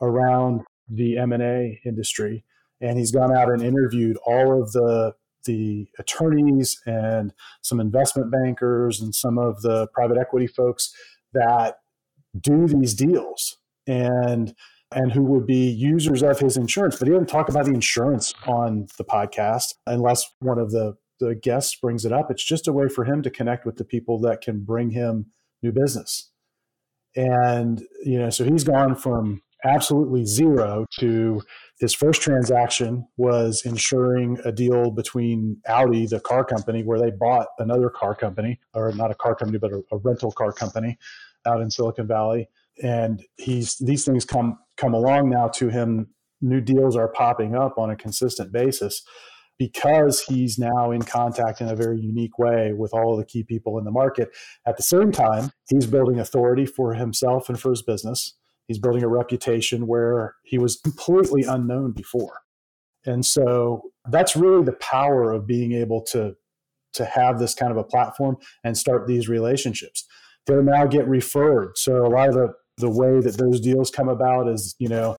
around 0.00 0.62
the 0.88 1.18
M&A 1.18 1.80
industry 1.84 2.44
and 2.80 2.98
he's 2.98 3.12
gone 3.12 3.34
out 3.34 3.50
and 3.50 3.62
interviewed 3.62 4.16
all 4.26 4.62
of 4.62 4.72
the 4.72 5.14
the 5.44 5.86
attorneys 5.98 6.80
and 6.86 7.32
some 7.62 7.78
investment 7.78 8.32
bankers 8.32 9.00
and 9.00 9.14
some 9.14 9.38
of 9.38 9.62
the 9.62 9.86
private 9.94 10.18
equity 10.18 10.46
folks 10.46 10.92
that 11.32 11.78
do 12.38 12.66
these 12.66 12.94
deals 12.94 13.56
and 13.86 14.54
and 14.92 15.12
who 15.12 15.22
would 15.22 15.46
be 15.46 15.68
users 15.68 16.22
of 16.22 16.40
his 16.40 16.56
insurance 16.56 16.96
but 16.96 17.06
he 17.06 17.14
didn't 17.14 17.28
talk 17.28 17.48
about 17.48 17.64
the 17.64 17.72
insurance 17.72 18.34
on 18.46 18.86
the 18.98 19.04
podcast 19.04 19.74
unless 19.86 20.24
one 20.40 20.58
of 20.58 20.70
the 20.72 20.96
the 21.18 21.34
guests 21.34 21.76
brings 21.76 22.04
it 22.04 22.12
up 22.12 22.30
it's 22.30 22.44
just 22.44 22.68
a 22.68 22.72
way 22.72 22.88
for 22.88 23.04
him 23.04 23.22
to 23.22 23.30
connect 23.30 23.64
with 23.64 23.76
the 23.76 23.84
people 23.84 24.20
that 24.20 24.40
can 24.40 24.64
bring 24.64 24.90
him 24.90 25.26
new 25.62 25.72
business. 25.72 26.30
And, 27.14 27.82
you 28.04 28.18
know, 28.18 28.30
so 28.30 28.44
he's 28.44 28.64
gone 28.64 28.94
from 28.94 29.42
absolutely 29.66 30.24
zero 30.24 30.86
to 31.00 31.42
his 31.78 31.94
first 31.94 32.22
transaction 32.22 33.06
was 33.16 33.62
insuring 33.64 34.38
a 34.44 34.52
deal 34.52 34.90
between 34.90 35.60
Audi, 35.68 36.06
the 36.06 36.20
car 36.20 36.44
company, 36.44 36.82
where 36.82 36.98
they 36.98 37.10
bought 37.10 37.48
another 37.58 37.90
car 37.90 38.14
company, 38.14 38.60
or 38.72 38.92
not 38.92 39.10
a 39.10 39.14
car 39.14 39.34
company, 39.34 39.58
but 39.58 39.72
a, 39.72 39.82
a 39.92 39.98
rental 39.98 40.32
car 40.32 40.52
company 40.52 40.96
out 41.44 41.60
in 41.60 41.70
Silicon 41.70 42.06
Valley. 42.06 42.48
And 42.82 43.22
he's 43.36 43.76
these 43.78 44.04
things 44.04 44.24
come 44.24 44.58
come 44.76 44.94
along 44.94 45.30
now 45.30 45.48
to 45.48 45.68
him. 45.68 46.08
New 46.40 46.60
deals 46.60 46.96
are 46.96 47.08
popping 47.08 47.54
up 47.54 47.78
on 47.78 47.90
a 47.90 47.96
consistent 47.96 48.52
basis 48.52 49.02
because 49.58 50.20
he's 50.20 50.58
now 50.58 50.90
in 50.90 51.02
contact 51.02 51.60
in 51.60 51.68
a 51.68 51.76
very 51.76 51.98
unique 51.98 52.38
way 52.38 52.72
with 52.72 52.92
all 52.92 53.12
of 53.12 53.18
the 53.18 53.24
key 53.24 53.42
people 53.42 53.78
in 53.78 53.84
the 53.84 53.90
market. 53.90 54.30
At 54.66 54.76
the 54.76 54.82
same 54.82 55.12
time, 55.12 55.50
he's 55.68 55.86
building 55.86 56.18
authority 56.18 56.66
for 56.66 56.94
himself 56.94 57.48
and 57.48 57.58
for 57.58 57.70
his 57.70 57.82
business. 57.82 58.34
He's 58.68 58.78
building 58.78 59.02
a 59.02 59.08
reputation 59.08 59.86
where 59.86 60.34
he 60.44 60.58
was 60.58 60.76
completely 60.76 61.44
unknown 61.44 61.92
before. 61.92 62.40
And 63.04 63.24
so 63.24 63.82
that's 64.10 64.34
really 64.34 64.64
the 64.64 64.72
power 64.72 65.32
of 65.32 65.46
being 65.46 65.72
able 65.72 66.02
to, 66.10 66.34
to 66.94 67.04
have 67.04 67.38
this 67.38 67.54
kind 67.54 67.70
of 67.70 67.78
a 67.78 67.84
platform 67.84 68.36
and 68.64 68.76
start 68.76 69.06
these 69.06 69.28
relationships. 69.28 70.04
They'll 70.46 70.62
now 70.62 70.86
get 70.86 71.06
referred. 71.06 71.76
So 71.76 72.04
a 72.04 72.08
lot 72.08 72.28
of 72.28 72.34
the, 72.34 72.52
the 72.78 72.90
way 72.90 73.20
that 73.20 73.38
those 73.38 73.60
deals 73.60 73.90
come 73.90 74.08
about 74.08 74.48
is, 74.48 74.74
you 74.78 74.88
know, 74.88 75.16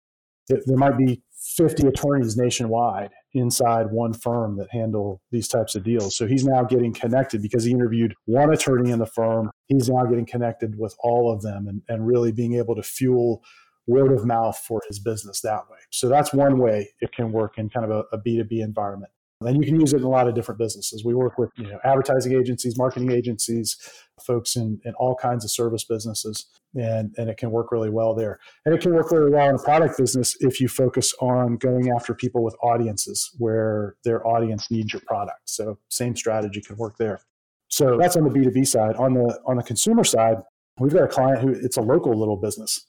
there 0.48 0.78
might 0.78 0.98
be 0.98 1.22
50 1.58 1.88
attorneys 1.88 2.38
nationwide 2.38 3.10
inside 3.38 3.91
one 3.91 4.13
firm 4.13 4.58
that 4.58 4.67
handle 4.71 5.21
these 5.32 5.47
types 5.47 5.76
of 5.76 5.84
deals. 5.84 6.15
So 6.15 6.28
he's 6.28 6.45
now 6.45 6.63
getting 6.63 6.93
connected 6.93 7.41
because 7.41 7.63
he 7.63 7.71
interviewed 7.71 8.13
one 8.26 8.52
attorney 8.52 8.91
in 8.91 9.00
the 9.00 9.06
firm. 9.06 9.52
He's 9.67 9.89
now 9.89 10.06
getting 10.06 10.26
connected 10.26 10.78
with 10.78 10.95
all 11.00 11.32
of 11.32 11.41
them 11.41 11.67
and, 11.67 11.82
and 11.88 12.08
really 12.08 12.32
being 12.32 12.56
able 12.56 12.76
to 12.76 12.84
fuel 12.84 13.43
word 13.86 14.12
of 14.12 14.26
mouth 14.26 14.58
for 14.58 14.82
his 14.88 15.00
business 15.00 15.41
that 15.41 15.69
way. 15.69 15.78
So 15.91 16.10
that's 16.10 16.34
one 16.34 16.60
way 16.60 16.89
it 17.00 17.12
can 17.13 17.32
work 17.32 17.58
in 17.58 17.69
kind 17.69 17.89
of 17.89 17.91
a 17.91 18.15
a 18.15 18.19
B2B 18.19 18.62
environment. 18.62 19.12
And 19.41 19.56
you 19.56 19.63
can 19.63 19.80
use 19.80 19.93
it 19.93 19.97
in 19.97 20.04
a 20.04 20.10
lot 20.10 20.28
of 20.28 20.34
different 20.34 20.58
businesses. 20.58 21.06
We 21.06 21.13
work 21.13 21.38
with 21.38 21.52
you 21.58 21.67
know 21.67 21.80
advertising 21.84 22.34
agencies, 22.34 22.78
marketing 22.78 23.12
agencies, 23.12 23.78
folks 24.21 24.56
in, 24.56 24.80
in 24.84 24.93
all 24.95 25.15
kinds 25.15 25.45
of 25.45 25.52
service 25.52 25.84
businesses, 25.84 26.47
and, 26.73 27.13
and 27.17 27.30
it 27.30 27.38
can 27.38 27.52
work 27.52 27.71
really 27.71 27.91
well 27.91 28.15
there. 28.15 28.39
And 28.65 28.73
it 28.73 28.82
can 28.82 28.93
work 28.93 29.12
really 29.12 29.32
well 29.32 29.47
in 29.50 29.56
a 29.56 29.60
product 29.60 29.97
business 29.97 30.36
if 30.39 30.60
you 30.60 30.67
focus 30.67 31.13
on 31.21 31.58
going 31.58 31.91
after 31.91 32.15
people 32.15 32.43
with 32.43 32.56
audiences 32.63 33.30
where 33.38 33.95
their 34.04 34.26
audience 34.26 34.71
needs 34.71 34.91
your 34.91 35.04
product. 35.06 35.41
So 35.45 35.78
same 35.89 36.15
strategy 36.15 36.62
can 36.62 36.76
work 36.78 36.97
there. 36.97 37.21
So 37.67 37.97
that's 37.97 38.15
on 38.15 38.23
the 38.23 38.32
B2B 38.32 38.65
side. 38.65 38.95
On 38.95 39.13
the 39.13 39.39
on 39.45 39.58
the 39.58 39.63
consumer 39.63 40.04
side, 40.04 40.38
we've 40.80 40.93
got 40.93 41.04
a 41.04 41.08
client 41.08 41.41
who 41.41 41.50
it's 41.50 41.78
a 41.78 41.82
local 41.82 42.17
little 42.17 42.38
business. 42.38 42.88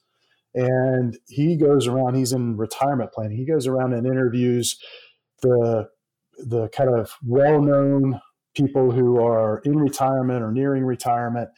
And 0.54 1.18
he 1.26 1.56
goes 1.56 1.86
around, 1.86 2.14
he's 2.14 2.32
in 2.32 2.56
retirement 2.56 3.12
planning. 3.12 3.36
He 3.36 3.44
goes 3.44 3.66
around 3.66 3.92
and 3.92 4.06
interviews 4.06 4.78
the 5.42 5.88
the 6.38 6.68
kind 6.68 6.90
of 6.90 7.12
well-known 7.24 8.20
people 8.54 8.90
who 8.90 9.22
are 9.22 9.60
in 9.64 9.78
retirement 9.78 10.42
or 10.42 10.52
nearing 10.52 10.84
retirement 10.84 11.48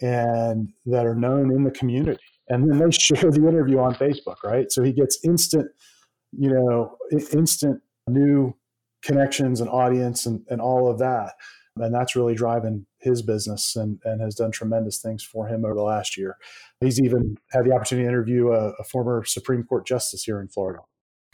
and 0.00 0.72
that 0.86 1.06
are 1.06 1.14
known 1.14 1.50
in 1.50 1.64
the 1.64 1.70
community. 1.70 2.22
And 2.48 2.70
then 2.70 2.78
they 2.78 2.90
share 2.98 3.30
the 3.30 3.46
interview 3.48 3.78
on 3.78 3.94
facebook 3.94 4.42
right? 4.44 4.70
So 4.70 4.82
he 4.82 4.92
gets 4.92 5.18
instant 5.24 5.70
you 6.36 6.50
know 6.50 6.96
instant 7.32 7.80
new 8.08 8.54
connections 9.02 9.60
and 9.60 9.70
audience 9.70 10.26
and, 10.26 10.44
and 10.48 10.60
all 10.60 10.90
of 10.90 10.98
that. 10.98 11.34
And 11.76 11.92
that's 11.92 12.14
really 12.14 12.34
driving 12.34 12.86
his 12.98 13.20
business 13.20 13.74
and, 13.74 13.98
and 14.04 14.20
has 14.20 14.36
done 14.36 14.52
tremendous 14.52 15.00
things 15.00 15.24
for 15.24 15.48
him 15.48 15.64
over 15.64 15.74
the 15.74 15.82
last 15.82 16.16
year. 16.16 16.36
He's 16.80 17.00
even 17.00 17.36
had 17.50 17.64
the 17.64 17.72
opportunity 17.72 18.04
to 18.04 18.08
interview 18.08 18.52
a, 18.52 18.70
a 18.78 18.84
former 18.84 19.24
supreme 19.24 19.64
court 19.64 19.86
justice 19.86 20.22
here 20.22 20.40
in 20.40 20.48
florida 20.48 20.80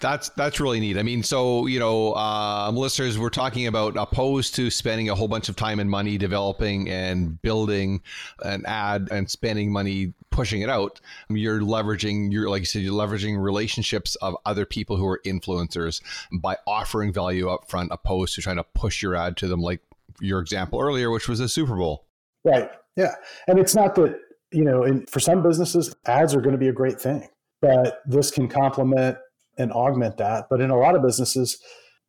that's 0.00 0.30
that's 0.30 0.60
really 0.60 0.80
neat. 0.80 0.96
I 0.96 1.02
mean, 1.02 1.22
so 1.22 1.66
you 1.66 1.78
know, 1.78 2.14
um, 2.14 2.76
listeners, 2.76 3.18
we're 3.18 3.28
talking 3.28 3.66
about 3.66 3.96
opposed 3.96 4.54
to 4.56 4.70
spending 4.70 5.10
a 5.10 5.14
whole 5.14 5.28
bunch 5.28 5.48
of 5.48 5.56
time 5.56 5.78
and 5.78 5.90
money 5.90 6.18
developing 6.18 6.88
and 6.88 7.40
building 7.42 8.02
an 8.42 8.64
ad 8.66 9.08
and 9.10 9.30
spending 9.30 9.72
money 9.72 10.14
pushing 10.30 10.62
it 10.62 10.70
out. 10.70 11.00
You're 11.28 11.60
leveraging, 11.60 12.32
you're 12.32 12.48
like 12.48 12.60
you 12.60 12.66
said, 12.66 12.82
you're 12.82 12.94
leveraging 12.94 13.40
relationships 13.40 14.16
of 14.16 14.36
other 14.46 14.64
people 14.64 14.96
who 14.96 15.06
are 15.06 15.20
influencers 15.24 16.00
by 16.32 16.56
offering 16.66 17.12
value 17.12 17.48
up 17.48 17.68
front, 17.68 17.90
opposed 17.92 18.34
to 18.36 18.42
trying 18.42 18.56
to 18.56 18.64
push 18.74 19.02
your 19.02 19.14
ad 19.14 19.36
to 19.38 19.48
them, 19.48 19.60
like 19.60 19.80
your 20.20 20.40
example 20.40 20.80
earlier, 20.80 21.10
which 21.10 21.28
was 21.28 21.40
a 21.40 21.48
Super 21.48 21.76
Bowl. 21.76 22.06
Right. 22.44 22.70
Yeah, 22.96 23.14
and 23.46 23.58
it's 23.58 23.74
not 23.74 23.94
that 23.94 24.18
you 24.52 24.64
know, 24.64 24.84
in, 24.84 25.06
for 25.06 25.20
some 25.20 25.42
businesses, 25.42 25.94
ads 26.06 26.34
are 26.34 26.40
going 26.40 26.52
to 26.52 26.58
be 26.58 26.68
a 26.68 26.72
great 26.72 27.00
thing, 27.00 27.28
but 27.60 28.02
this 28.06 28.30
can 28.30 28.48
complement 28.48 29.18
and 29.58 29.72
augment 29.72 30.16
that. 30.18 30.46
But 30.48 30.60
in 30.60 30.70
a 30.70 30.78
lot 30.78 30.94
of 30.94 31.02
businesses, 31.02 31.58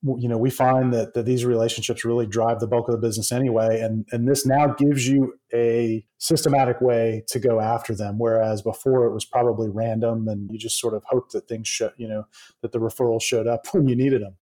you 0.04 0.27
know, 0.27 0.38
we 0.38 0.49
find 0.49 0.91
that, 0.93 1.13
that 1.13 1.25
these 1.25 1.45
relationships 1.45 2.04
really 2.04 2.25
drive 2.25 2.60
the 2.60 2.67
bulk 2.67 2.88
of 2.88 2.93
the 2.93 3.08
business 3.08 3.32
anyway. 3.32 3.82
And, 3.82 4.06
and 4.12 4.27
this 4.27 4.47
now 4.47 4.67
gives 4.73 5.08
you 5.08 5.36
a 5.54 6.04
systematic 6.17 6.82
way 6.82 7.23
to 7.27 7.39
go 7.39 7.60
after 7.60 7.93
them. 7.93 8.17
Whereas 8.17 8.63
before 8.63 9.06
it 9.06 9.13
was 9.13 9.25
probably 9.25 9.69
random 9.69 10.27
and 10.27 10.49
you 10.51 10.58
just 10.58 10.80
sort 10.80 10.95
of 10.95 11.04
hoped 11.08 11.34
that 11.34 11.47
things 11.47 11.67
should, 11.67 11.93
you 11.97 12.08
know, 12.08 12.25
that 12.62 12.71
the 12.71 12.80
referrals 12.80 13.21
showed 13.21 13.45
up 13.45 13.67
when 13.73 13.88
you 13.88 13.95
needed 13.95 14.23
them. 14.23 14.38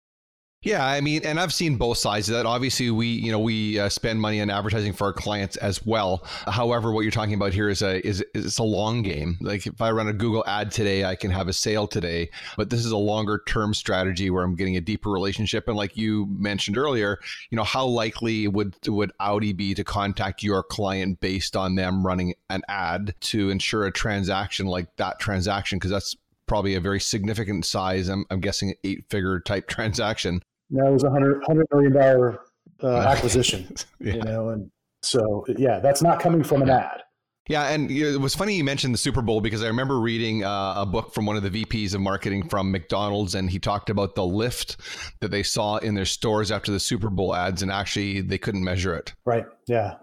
Yeah, 0.61 0.83
I 0.83 0.99
mean, 0.99 1.21
and 1.23 1.39
I've 1.39 1.53
seen 1.53 1.77
both 1.77 1.99
sides 1.99 2.27
of 2.27 2.35
that. 2.35 2.47
Obviously, 2.47 2.89
we 2.89 3.05
you 3.05 3.31
know 3.31 3.37
we 3.37 3.77
uh, 3.77 3.87
spend 3.87 4.19
money 4.19 4.41
on 4.41 4.49
advertising 4.49 4.93
for 4.93 5.05
our 5.05 5.13
clients 5.13 5.57
as 5.57 5.85
well. 5.85 6.25
However, 6.47 6.91
what 6.91 7.01
you're 7.01 7.11
talking 7.11 7.35
about 7.35 7.53
here 7.53 7.69
is 7.69 7.83
a 7.83 8.03
is, 8.03 8.23
is 8.33 8.45
it's 8.47 8.57
a 8.57 8.63
long 8.63 9.03
game. 9.03 9.37
Like 9.41 9.67
if 9.67 9.79
I 9.79 9.91
run 9.91 10.07
a 10.07 10.13
Google 10.13 10.43
ad 10.47 10.71
today, 10.71 11.05
I 11.05 11.15
can 11.15 11.29
have 11.29 11.47
a 11.47 11.53
sale 11.53 11.85
today, 11.85 12.31
but 12.57 12.71
this 12.71 12.83
is 12.83 12.89
a 12.89 12.97
longer 12.97 13.43
term 13.47 13.75
strategy 13.75 14.31
where 14.31 14.43
I'm 14.43 14.55
getting 14.55 14.75
a 14.75 14.81
deeper 14.81 15.11
relationship. 15.11 15.67
And 15.67 15.77
like 15.77 15.95
you 15.95 16.25
mentioned 16.31 16.79
earlier, 16.79 17.19
you 17.51 17.57
know, 17.57 17.63
how 17.63 17.85
likely 17.85 18.47
would 18.47 18.75
would 18.87 19.11
Audi 19.19 19.53
be 19.53 19.75
to 19.75 19.83
contact 19.83 20.41
your 20.41 20.63
client 20.63 21.19
based 21.19 21.55
on 21.55 21.75
them 21.75 22.03
running 22.03 22.33
an 22.49 22.63
ad 22.67 23.13
to 23.19 23.51
ensure 23.51 23.85
a 23.85 23.91
transaction 23.91 24.65
like 24.65 24.95
that 24.95 25.19
transaction? 25.19 25.77
Because 25.77 25.91
that's 25.91 26.15
probably 26.47 26.75
a 26.75 26.79
very 26.79 26.99
significant 26.99 27.65
size. 27.65 28.08
I'm, 28.08 28.25
I'm 28.29 28.39
guessing 28.39 28.73
eight 28.84 29.05
figure 29.10 29.39
type 29.39 29.67
transaction. 29.69 30.41
That 30.71 30.91
was 30.91 31.03
a 31.03 31.10
hundred 31.10 31.43
hundred 31.45 31.67
million 31.71 31.93
dollar 31.93 32.39
uh, 32.84 32.97
acquisition, 33.08 33.73
yeah. 33.99 34.13
you 34.13 34.21
know, 34.21 34.49
and 34.49 34.71
so 35.03 35.45
yeah, 35.58 35.79
that's 35.79 36.01
not 36.01 36.19
coming 36.19 36.43
from 36.43 36.62
an 36.63 36.69
ad. 36.69 37.01
Yeah, 37.47 37.69
and 37.69 37.91
it 37.91 38.19
was 38.19 38.34
funny 38.34 38.55
you 38.55 38.63
mentioned 38.63 38.91
the 38.91 38.97
Super 38.97 39.21
Bowl 39.21 39.39
because 39.39 39.63
I 39.63 39.67
remember 39.67 39.99
reading 39.99 40.43
uh, 40.43 40.73
a 40.77 40.86
book 40.86 41.13
from 41.13 41.27
one 41.27 41.38
of 41.38 41.43
the 41.43 41.63
VPs 41.63 41.93
of 41.93 42.01
marketing 42.01 42.49
from 42.49 42.71
McDonald's, 42.71 43.36
and 43.36 43.51
he 43.51 43.60
talked 43.60 43.91
about 43.91 44.15
the 44.15 44.25
lift 44.25 44.77
that 45.21 45.29
they 45.29 45.43
saw 45.43 45.77
in 45.77 45.93
their 45.93 46.05
stores 46.05 46.51
after 46.51 46.71
the 46.71 46.79
Super 46.79 47.12
Bowl 47.12 47.36
ads, 47.36 47.62
and 47.62 47.71
actually 47.71 48.21
they 48.21 48.39
couldn't 48.39 48.63
measure 48.63 48.95
it. 48.95 49.13
Right. 49.25 49.45
Yeah. 49.67 49.97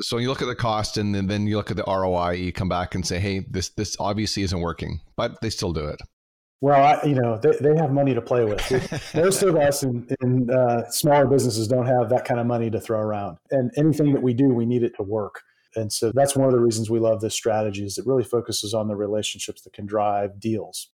So 0.00 0.18
you 0.18 0.28
look 0.28 0.42
at 0.42 0.48
the 0.48 0.54
cost, 0.54 0.96
and 0.96 1.14
then 1.14 1.46
you 1.46 1.56
look 1.56 1.70
at 1.70 1.76
the 1.76 1.84
ROI. 1.86 2.32
You 2.32 2.52
come 2.52 2.68
back 2.68 2.94
and 2.94 3.06
say, 3.06 3.18
"Hey, 3.18 3.40
this 3.50 3.70
this 3.70 3.96
obviously 3.98 4.42
isn't 4.42 4.60
working," 4.60 5.00
but 5.16 5.40
they 5.40 5.50
still 5.50 5.72
do 5.72 5.86
it. 5.86 6.00
Well, 6.60 6.82
I, 6.82 7.06
you 7.06 7.14
know, 7.14 7.38
they, 7.38 7.52
they 7.60 7.76
have 7.76 7.92
money 7.92 8.14
to 8.14 8.20
play 8.20 8.44
with. 8.44 8.60
Most 9.14 9.42
of 9.42 9.54
us 9.54 9.84
in, 9.84 10.08
in 10.20 10.50
uh, 10.50 10.90
smaller 10.90 11.26
businesses 11.26 11.68
don't 11.68 11.86
have 11.86 12.08
that 12.10 12.24
kind 12.24 12.40
of 12.40 12.46
money 12.46 12.68
to 12.70 12.80
throw 12.80 12.98
around. 12.98 13.38
And 13.52 13.70
anything 13.76 14.12
that 14.12 14.22
we 14.22 14.34
do, 14.34 14.48
we 14.48 14.66
need 14.66 14.82
it 14.82 14.96
to 14.96 15.04
work. 15.04 15.42
And 15.76 15.92
so 15.92 16.10
that's 16.12 16.34
one 16.34 16.46
of 16.46 16.52
the 16.52 16.58
reasons 16.58 16.90
we 16.90 16.98
love 16.98 17.20
this 17.20 17.34
strategy 17.34 17.84
is 17.84 17.98
it 17.98 18.06
really 18.06 18.24
focuses 18.24 18.74
on 18.74 18.88
the 18.88 18.96
relationships 18.96 19.62
that 19.62 19.72
can 19.72 19.86
drive 19.86 20.40
deals. 20.40 20.90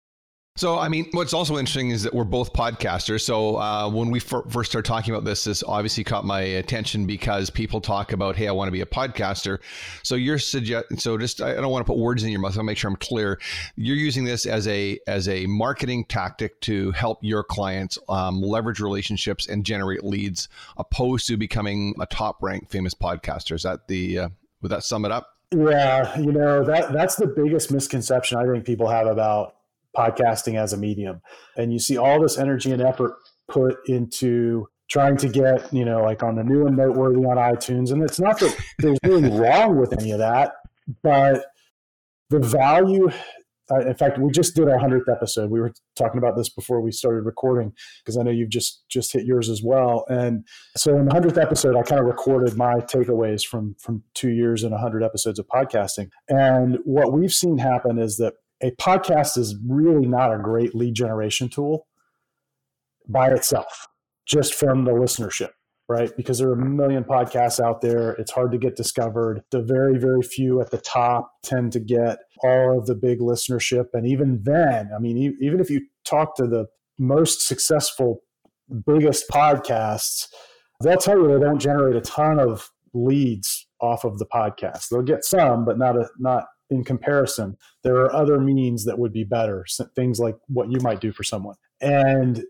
So, 0.57 0.79
I 0.79 0.87
mean, 0.87 1.09
what's 1.11 1.33
also 1.33 1.57
interesting 1.57 1.89
is 1.89 2.03
that 2.03 2.13
we're 2.13 2.23
both 2.23 2.53
podcasters. 2.53 3.23
So, 3.23 3.57
uh, 3.57 3.89
when 3.89 4.09
we 4.09 4.21
first 4.21 4.71
started 4.71 4.87
talking 4.87 5.13
about 5.13 5.25
this, 5.25 5.43
this 5.43 5.61
obviously 5.67 6.05
caught 6.05 6.23
my 6.23 6.39
attention 6.39 7.05
because 7.05 7.49
people 7.49 7.81
talk 7.81 8.13
about, 8.13 8.37
"Hey, 8.37 8.47
I 8.47 8.53
want 8.53 8.69
to 8.69 8.71
be 8.71 8.79
a 8.79 8.85
podcaster." 8.85 9.59
So, 10.01 10.15
you're 10.15 10.39
suggest. 10.39 11.01
So, 11.01 11.17
just 11.17 11.41
I 11.41 11.55
don't 11.55 11.71
want 11.71 11.85
to 11.85 11.91
put 11.91 11.99
words 11.99 12.23
in 12.23 12.29
your 12.29 12.39
mouth. 12.39 12.57
I'll 12.57 12.63
make 12.63 12.77
sure 12.77 12.89
I'm 12.89 12.95
clear. 12.95 13.37
You're 13.75 13.97
using 13.97 14.23
this 14.23 14.45
as 14.45 14.65
a 14.69 14.97
as 15.07 15.27
a 15.27 15.45
marketing 15.45 16.05
tactic 16.05 16.61
to 16.61 16.91
help 16.91 17.19
your 17.21 17.43
clients 17.43 17.97
um, 18.07 18.41
leverage 18.41 18.79
relationships 18.79 19.49
and 19.49 19.65
generate 19.65 20.05
leads, 20.05 20.47
opposed 20.77 21.27
to 21.27 21.35
becoming 21.35 21.95
a 21.99 22.05
top 22.05 22.41
ranked 22.41 22.71
famous 22.71 22.93
podcaster. 22.93 23.55
Is 23.55 23.63
that 23.63 23.89
the 23.89 24.19
uh, 24.19 24.29
would 24.61 24.71
that 24.71 24.85
sum 24.85 25.03
it 25.03 25.11
up? 25.11 25.35
Yeah, 25.51 26.17
you 26.17 26.31
know 26.31 26.63
that 26.63 26.93
that's 26.93 27.17
the 27.17 27.27
biggest 27.27 27.73
misconception 27.73 28.37
I 28.37 28.45
think 28.45 28.65
people 28.65 28.87
have 28.87 29.07
about 29.07 29.54
podcasting 29.95 30.59
as 30.59 30.73
a 30.73 30.77
medium. 30.77 31.21
And 31.57 31.71
you 31.71 31.79
see 31.79 31.97
all 31.97 32.21
this 32.21 32.37
energy 32.37 32.71
and 32.71 32.81
effort 32.81 33.13
put 33.47 33.77
into 33.87 34.67
trying 34.89 35.17
to 35.17 35.27
get, 35.27 35.73
you 35.73 35.85
know, 35.85 36.03
like 36.03 36.23
on 36.23 36.35
the 36.35 36.43
new 36.43 36.65
and 36.65 36.77
noteworthy 36.77 37.19
on 37.19 37.37
iTunes. 37.37 37.91
And 37.91 38.03
it's 38.03 38.19
not 38.19 38.39
that 38.39 38.55
there's 38.79 38.99
anything 39.03 39.37
wrong 39.37 39.77
with 39.79 39.93
any 39.99 40.11
of 40.11 40.19
that, 40.19 40.53
but 41.03 41.45
the 42.29 42.39
value. 42.39 43.09
Uh, 43.71 43.79
in 43.79 43.95
fact, 43.95 44.19
we 44.19 44.29
just 44.29 44.55
did 44.55 44.69
our 44.69 44.77
hundredth 44.77 45.09
episode. 45.09 45.49
We 45.49 45.59
were 45.59 45.73
talking 45.95 46.19
about 46.19 46.35
this 46.35 46.49
before 46.49 46.81
we 46.81 46.91
started 46.91 47.25
recording 47.25 47.73
because 48.03 48.15
I 48.15 48.21
know 48.21 48.29
you've 48.29 48.51
just 48.51 48.83
just 48.89 49.11
hit 49.11 49.25
yours 49.25 49.49
as 49.49 49.63
well. 49.63 50.05
And 50.07 50.45
so, 50.77 50.95
in 50.95 51.05
the 51.05 51.11
hundredth 51.11 51.39
episode, 51.39 51.75
I 51.75 51.81
kind 51.81 51.99
of 51.99 52.05
recorded 52.05 52.55
my 52.55 52.75
takeaways 52.75 53.43
from 53.43 53.75
from 53.79 54.03
two 54.13 54.29
years 54.29 54.63
and 54.63 54.71
hundred 54.75 55.01
episodes 55.01 55.39
of 55.39 55.47
podcasting. 55.47 56.09
And 56.29 56.77
what 56.83 57.11
we've 57.11 57.33
seen 57.33 57.57
happen 57.57 57.97
is 57.97 58.17
that 58.17 58.35
a 58.61 58.71
podcast 58.71 59.37
is 59.37 59.55
really 59.67 60.07
not 60.07 60.33
a 60.33 60.39
great 60.39 60.75
lead 60.75 60.95
generation 60.95 61.49
tool 61.49 61.87
by 63.07 63.29
itself, 63.29 63.87
just 64.25 64.53
from 64.53 64.85
the 64.85 64.91
listenership, 64.91 65.51
right? 65.87 66.15
Because 66.15 66.39
there 66.39 66.49
are 66.49 66.59
a 66.59 66.65
million 66.65 67.03
podcasts 67.03 67.59
out 67.59 67.81
there. 67.81 68.11
It's 68.13 68.31
hard 68.31 68.51
to 68.51 68.57
get 68.57 68.75
discovered. 68.75 69.43
The 69.51 69.61
very, 69.61 69.97
very 69.97 70.21
few 70.21 70.61
at 70.61 70.71
the 70.71 70.77
top 70.77 71.31
tend 71.43 71.73
to 71.73 71.79
get 71.79 72.19
all 72.43 72.77
of 72.77 72.85
the 72.85 72.95
big 72.95 73.19
listenership. 73.19 73.87
And 73.93 74.07
even 74.07 74.41
then, 74.43 74.89
I 74.95 74.99
mean, 74.99 75.37
even 75.41 75.59
if 75.59 75.69
you 75.69 75.81
talk 76.05 76.35
to 76.37 76.47
the 76.47 76.67
most 76.97 77.41
successful, 77.41 78.21
biggest 78.85 79.29
podcasts, 79.29 80.27
they'll 80.81 80.97
tell 80.97 81.17
you 81.17 81.27
they 81.27 81.45
don't 81.45 81.59
generate 81.59 81.95
a 81.95 82.01
ton 82.01 82.39
of 82.39 82.69
leads 82.93 83.67
off 83.81 84.05
of 84.05 84.17
the 84.17 84.25
podcast. 84.25 84.89
They'll 84.89 85.01
get 85.01 85.23
some, 85.25 85.65
but 85.65 85.77
not 85.77 85.97
a 85.97 86.09
not 86.17 86.45
in 86.69 86.83
comparison. 86.83 87.57
There 87.83 87.95
are 87.97 88.13
other 88.13 88.39
means 88.39 88.85
that 88.85 88.99
would 88.99 89.13
be 89.13 89.23
better, 89.23 89.65
things 89.95 90.19
like 90.19 90.35
what 90.47 90.71
you 90.71 90.79
might 90.81 91.01
do 91.01 91.11
for 91.11 91.23
someone. 91.23 91.55
And 91.81 92.43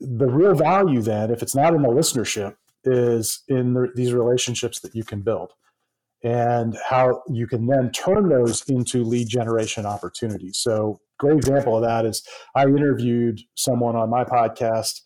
the 0.00 0.26
real 0.26 0.54
value 0.54 1.02
then, 1.02 1.30
if 1.30 1.42
it's 1.42 1.54
not 1.54 1.74
in 1.74 1.82
the 1.82 1.88
listenership, 1.88 2.56
is 2.84 3.42
in 3.48 3.74
the, 3.74 3.88
these 3.94 4.12
relationships 4.12 4.80
that 4.80 4.94
you 4.94 5.04
can 5.04 5.22
build 5.22 5.52
and 6.22 6.76
how 6.88 7.22
you 7.28 7.46
can 7.46 7.66
then 7.66 7.90
turn 7.92 8.28
those 8.28 8.62
into 8.68 9.04
lead 9.04 9.28
generation 9.28 9.84
opportunities. 9.84 10.58
So, 10.58 11.00
great 11.18 11.36
example 11.36 11.76
of 11.76 11.82
that 11.82 12.06
is 12.06 12.26
I 12.54 12.64
interviewed 12.64 13.40
someone 13.54 13.94
on 13.94 14.10
my 14.10 14.24
podcast 14.24 15.02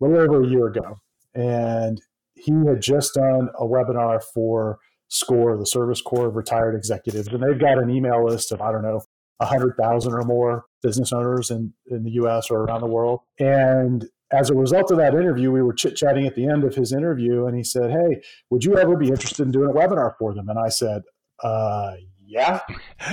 a 0.00 0.04
little 0.04 0.18
over 0.18 0.42
a 0.42 0.48
year 0.48 0.66
ago, 0.66 0.98
and 1.34 2.00
he 2.34 2.52
had 2.66 2.80
just 2.80 3.14
done 3.14 3.50
a 3.58 3.64
webinar 3.64 4.22
for 4.34 4.78
SCORE, 5.12 5.58
the 5.58 5.66
Service 5.66 6.00
Corps 6.00 6.28
of 6.28 6.36
Retired 6.36 6.74
Executives, 6.74 7.28
and 7.28 7.42
they've 7.42 7.60
got 7.60 7.78
an 7.78 7.90
email 7.90 8.24
list 8.24 8.52
of 8.52 8.60
I 8.60 8.72
don't 8.72 8.82
know, 8.82 9.00
hundred 9.40 9.76
thousand 9.76 10.12
or 10.12 10.22
more 10.22 10.64
business 10.82 11.12
owners 11.12 11.50
in 11.50 11.72
in 11.86 12.04
the 12.04 12.12
U.S. 12.12 12.50
or 12.50 12.62
around 12.62 12.80
the 12.80 12.86
world. 12.86 13.20
And 13.38 14.06
as 14.32 14.48
a 14.48 14.54
result 14.54 14.90
of 14.90 14.96
that 14.96 15.14
interview, 15.14 15.50
we 15.50 15.62
were 15.62 15.74
chit 15.74 15.96
chatting 15.96 16.26
at 16.26 16.34
the 16.34 16.46
end 16.46 16.64
of 16.64 16.74
his 16.74 16.92
interview, 16.92 17.46
and 17.46 17.56
he 17.56 17.64
said, 17.64 17.90
"Hey, 17.90 18.22
would 18.50 18.64
you 18.64 18.78
ever 18.78 18.96
be 18.96 19.08
interested 19.08 19.44
in 19.44 19.52
doing 19.52 19.70
a 19.70 19.74
webinar 19.74 20.12
for 20.18 20.34
them?" 20.34 20.48
And 20.48 20.58
I 20.58 20.68
said, 20.68 21.02
uh, 21.42 21.94
yeah. 22.24 22.60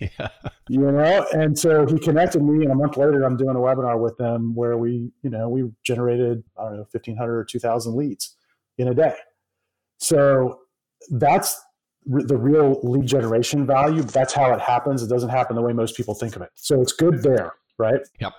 yeah. 0.00 0.28
You 0.68 0.80
know, 0.80 1.26
and 1.32 1.58
so 1.58 1.86
he 1.86 1.98
connected 1.98 2.42
me, 2.42 2.64
and 2.64 2.72
a 2.72 2.74
month 2.74 2.96
later, 2.96 3.24
I'm 3.24 3.36
doing 3.36 3.56
a 3.56 3.60
webinar 3.60 4.00
with 4.00 4.16
them 4.16 4.54
where 4.54 4.78
we, 4.78 5.10
you 5.22 5.28
know, 5.28 5.48
we 5.48 5.64
generated, 5.84 6.42
I 6.58 6.64
don't 6.64 6.72
know, 6.72 6.86
1,500 6.92 7.38
or 7.38 7.44
2,000 7.44 7.94
leads 7.94 8.34
in 8.78 8.88
a 8.88 8.94
day. 8.94 9.14
So 9.98 10.61
that's 11.10 11.60
the 12.04 12.36
real 12.36 12.80
lead 12.82 13.06
generation 13.06 13.66
value. 13.66 14.02
That's 14.02 14.32
how 14.32 14.52
it 14.52 14.60
happens. 14.60 15.02
It 15.02 15.08
doesn't 15.08 15.28
happen 15.28 15.56
the 15.56 15.62
way 15.62 15.72
most 15.72 15.96
people 15.96 16.14
think 16.14 16.36
of 16.36 16.42
it. 16.42 16.50
So 16.54 16.80
it's 16.80 16.92
good 16.92 17.22
there, 17.22 17.52
right? 17.78 18.00
Yep. 18.20 18.32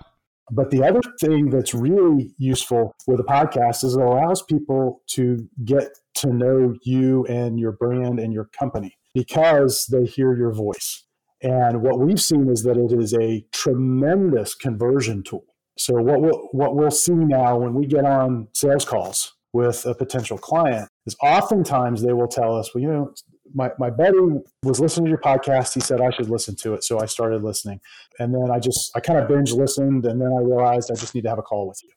But 0.50 0.70
the 0.70 0.84
other 0.84 1.00
thing 1.20 1.48
that's 1.48 1.72
really 1.72 2.34
useful 2.36 2.94
with 3.06 3.20
a 3.20 3.24
podcast 3.24 3.82
is 3.82 3.96
it 3.96 4.02
allows 4.02 4.42
people 4.42 5.02
to 5.08 5.48
get 5.64 5.88
to 6.16 6.32
know 6.32 6.74
you 6.82 7.24
and 7.26 7.58
your 7.58 7.72
brand 7.72 8.18
and 8.18 8.32
your 8.32 8.44
company 8.58 8.98
because 9.14 9.86
they 9.86 10.04
hear 10.04 10.36
your 10.36 10.52
voice. 10.52 11.04
And 11.40 11.82
what 11.82 11.98
we've 11.98 12.20
seen 12.20 12.48
is 12.50 12.62
that 12.64 12.76
it 12.76 12.92
is 12.92 13.14
a 13.14 13.46
tremendous 13.52 14.54
conversion 14.54 15.22
tool. 15.22 15.44
So 15.78 15.94
what 15.94 16.20
we'll, 16.20 16.48
what 16.52 16.76
we'll 16.76 16.90
see 16.90 17.14
now 17.14 17.56
when 17.58 17.74
we 17.74 17.86
get 17.86 18.04
on 18.04 18.48
sales 18.52 18.84
calls 18.84 19.34
with 19.52 19.86
a 19.86 19.94
potential 19.94 20.38
client 20.38 20.88
is 21.06 21.16
oftentimes 21.22 22.02
they 22.02 22.12
will 22.12 22.28
tell 22.28 22.56
us, 22.56 22.74
well, 22.74 22.82
you 22.82 22.88
know, 22.88 23.14
my, 23.54 23.70
my 23.78 23.90
buddy 23.90 24.18
was 24.62 24.80
listening 24.80 25.06
to 25.06 25.10
your 25.10 25.20
podcast. 25.20 25.74
He 25.74 25.80
said 25.80 26.00
I 26.00 26.10
should 26.10 26.30
listen 26.30 26.56
to 26.56 26.74
it. 26.74 26.84
So 26.84 27.00
I 27.00 27.06
started 27.06 27.42
listening. 27.42 27.80
And 28.18 28.34
then 28.34 28.50
I 28.50 28.58
just, 28.58 28.90
I 28.96 29.00
kind 29.00 29.18
of 29.18 29.28
binge 29.28 29.52
listened. 29.52 30.06
And 30.06 30.20
then 30.20 30.28
I 30.28 30.42
realized 30.42 30.90
I 30.90 30.94
just 30.94 31.14
need 31.14 31.22
to 31.22 31.28
have 31.28 31.38
a 31.38 31.42
call 31.42 31.68
with 31.68 31.80
you. 31.82 31.90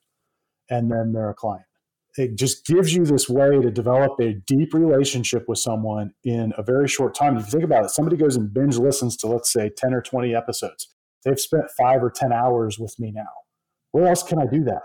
And 0.69 0.91
then 0.91 1.13
they're 1.13 1.29
a 1.29 1.33
client. 1.33 1.63
It 2.17 2.35
just 2.35 2.65
gives 2.65 2.93
you 2.93 3.05
this 3.05 3.29
way 3.29 3.61
to 3.61 3.69
develop 3.69 4.19
a 4.19 4.33
deep 4.33 4.73
relationship 4.73 5.45
with 5.47 5.59
someone 5.59 6.13
in 6.23 6.51
a 6.57 6.63
very 6.63 6.87
short 6.87 7.13
time. 7.13 7.37
If 7.37 7.45
you 7.45 7.51
think 7.51 7.63
about 7.63 7.85
it, 7.85 7.91
somebody 7.91 8.17
goes 8.17 8.35
and 8.35 8.51
binge 8.51 8.77
listens 8.77 9.15
to, 9.17 9.27
let's 9.27 9.53
say, 9.53 9.69
10 9.69 9.93
or 9.93 10.01
20 10.01 10.35
episodes. 10.35 10.93
They've 11.23 11.39
spent 11.39 11.65
five 11.77 12.03
or 12.03 12.09
10 12.09 12.33
hours 12.33 12.79
with 12.79 12.99
me 12.99 13.11
now. 13.11 13.27
Where 13.91 14.07
else 14.07 14.23
can 14.23 14.39
I 14.39 14.45
do 14.45 14.63
that? 14.65 14.81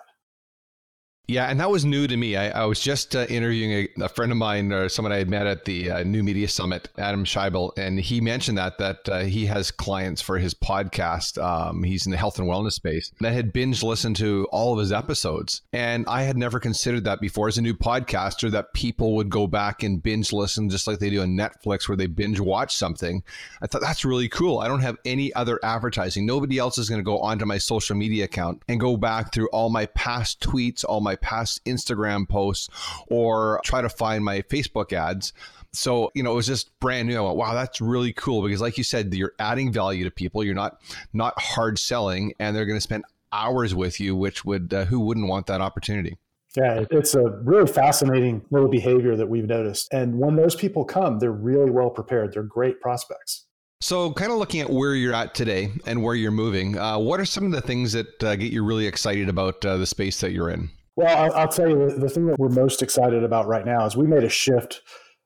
Yeah, 1.28 1.46
and 1.48 1.60
that 1.60 1.70
was 1.70 1.84
new 1.84 2.08
to 2.08 2.16
me. 2.16 2.34
I, 2.34 2.62
I 2.62 2.64
was 2.64 2.80
just 2.80 3.14
uh, 3.14 3.26
interviewing 3.28 3.88
a, 3.96 4.04
a, 4.04 4.08
friend 4.08 4.32
of 4.32 4.38
mine 4.38 4.72
or 4.72 4.88
someone 4.88 5.12
I 5.12 5.18
had 5.18 5.30
met 5.30 5.46
at 5.46 5.64
the 5.64 5.88
uh, 5.88 6.02
New 6.02 6.24
Media 6.24 6.48
Summit, 6.48 6.88
Adam 6.98 7.24
Scheibel, 7.24 7.70
and 7.78 8.00
he 8.00 8.20
mentioned 8.20 8.58
that 8.58 8.78
that 8.78 9.08
uh, 9.08 9.20
he 9.20 9.46
has 9.46 9.70
clients 9.70 10.20
for 10.20 10.38
his 10.38 10.52
podcast. 10.52 11.40
Um, 11.42 11.84
he's 11.84 12.06
in 12.06 12.10
the 12.10 12.18
health 12.18 12.40
and 12.40 12.48
wellness 12.48 12.72
space 12.72 13.12
that 13.20 13.32
had 13.32 13.52
binge 13.52 13.84
listened 13.84 14.16
to 14.16 14.48
all 14.50 14.72
of 14.72 14.80
his 14.80 14.90
episodes, 14.90 15.62
and 15.72 16.04
I 16.08 16.22
had 16.22 16.36
never 16.36 16.58
considered 16.58 17.04
that 17.04 17.20
before 17.20 17.46
as 17.46 17.56
a 17.56 17.62
new 17.62 17.74
podcaster 17.74 18.50
that 18.50 18.74
people 18.74 19.14
would 19.14 19.30
go 19.30 19.46
back 19.46 19.84
and 19.84 20.02
binge 20.02 20.32
listen 20.32 20.68
just 20.70 20.88
like 20.88 20.98
they 20.98 21.10
do 21.10 21.22
on 21.22 21.36
Netflix, 21.36 21.88
where 21.88 21.96
they 21.96 22.06
binge 22.06 22.40
watch 22.40 22.74
something. 22.74 23.22
I 23.62 23.68
thought 23.68 23.80
that's 23.80 24.04
really 24.04 24.28
cool. 24.28 24.58
I 24.58 24.66
don't 24.66 24.80
have 24.80 24.98
any 25.04 25.32
other 25.34 25.60
advertising. 25.62 26.26
Nobody 26.26 26.58
else 26.58 26.78
is 26.78 26.88
going 26.88 27.00
to 27.00 27.04
go 27.04 27.20
onto 27.20 27.46
my 27.46 27.58
social 27.58 27.94
media 27.94 28.24
account 28.24 28.64
and 28.66 28.80
go 28.80 28.96
back 28.96 29.32
through 29.32 29.48
all 29.50 29.70
my 29.70 29.86
past 29.86 30.40
tweets, 30.40 30.84
all 30.84 31.00
my 31.00 31.12
my 31.12 31.16
past 31.22 31.64
Instagram 31.64 32.28
posts 32.28 32.68
or 33.08 33.60
try 33.64 33.80
to 33.80 33.88
find 33.88 34.24
my 34.24 34.42
Facebook 34.42 34.92
ads. 34.92 35.32
So, 35.72 36.10
you 36.14 36.22
know, 36.22 36.32
it 36.32 36.36
was 36.36 36.46
just 36.46 36.78
brand 36.80 37.08
new. 37.08 37.16
I 37.16 37.20
went, 37.22 37.36
wow, 37.36 37.54
that's 37.54 37.80
really 37.80 38.12
cool 38.12 38.42
because 38.42 38.60
like 38.60 38.76
you 38.76 38.84
said, 38.84 39.14
you're 39.14 39.32
adding 39.38 39.72
value 39.72 40.04
to 40.04 40.10
people. 40.10 40.44
You're 40.44 40.54
not 40.54 40.82
not 41.14 41.40
hard 41.40 41.78
selling 41.78 42.34
and 42.38 42.54
they're 42.54 42.66
going 42.66 42.76
to 42.76 42.82
spend 42.82 43.04
hours 43.32 43.74
with 43.74 43.98
you, 43.98 44.14
which 44.14 44.44
would 44.44 44.72
uh, 44.74 44.84
who 44.84 45.00
wouldn't 45.00 45.28
want 45.28 45.46
that 45.46 45.60
opportunity? 45.60 46.18
Yeah, 46.56 46.84
it's 46.90 47.14
a 47.14 47.30
really 47.44 47.66
fascinating 47.66 48.44
little 48.50 48.68
behavior 48.68 49.16
that 49.16 49.26
we've 49.26 49.46
noticed. 49.46 49.92
And 49.92 50.18
when 50.18 50.36
those 50.36 50.54
people 50.54 50.84
come, 50.84 51.18
they're 51.18 51.32
really 51.32 51.70
well 51.70 51.88
prepared. 51.88 52.34
They're 52.34 52.42
great 52.42 52.80
prospects. 52.80 53.46
So, 53.80 54.12
kind 54.12 54.30
of 54.30 54.38
looking 54.38 54.60
at 54.60 54.70
where 54.70 54.94
you're 54.94 55.14
at 55.14 55.34
today 55.34 55.72
and 55.86 56.04
where 56.04 56.14
you're 56.14 56.30
moving, 56.30 56.78
uh, 56.78 56.98
what 56.98 57.18
are 57.18 57.24
some 57.24 57.44
of 57.46 57.52
the 57.52 57.60
things 57.60 57.92
that 57.92 58.22
uh, 58.22 58.36
get 58.36 58.52
you 58.52 58.64
really 58.64 58.86
excited 58.86 59.28
about 59.28 59.64
uh, 59.64 59.76
the 59.76 59.86
space 59.86 60.20
that 60.20 60.32
you're 60.32 60.50
in? 60.50 60.70
Well, 60.96 61.16
I'll, 61.16 61.32
I'll 61.32 61.48
tell 61.48 61.68
you 61.68 61.88
the, 61.88 61.96
the 61.96 62.08
thing 62.08 62.26
that 62.26 62.38
we're 62.38 62.50
most 62.50 62.82
excited 62.82 63.24
about 63.24 63.46
right 63.46 63.64
now 63.64 63.86
is 63.86 63.96
we 63.96 64.06
made 64.06 64.24
a 64.24 64.28
shift 64.28 64.82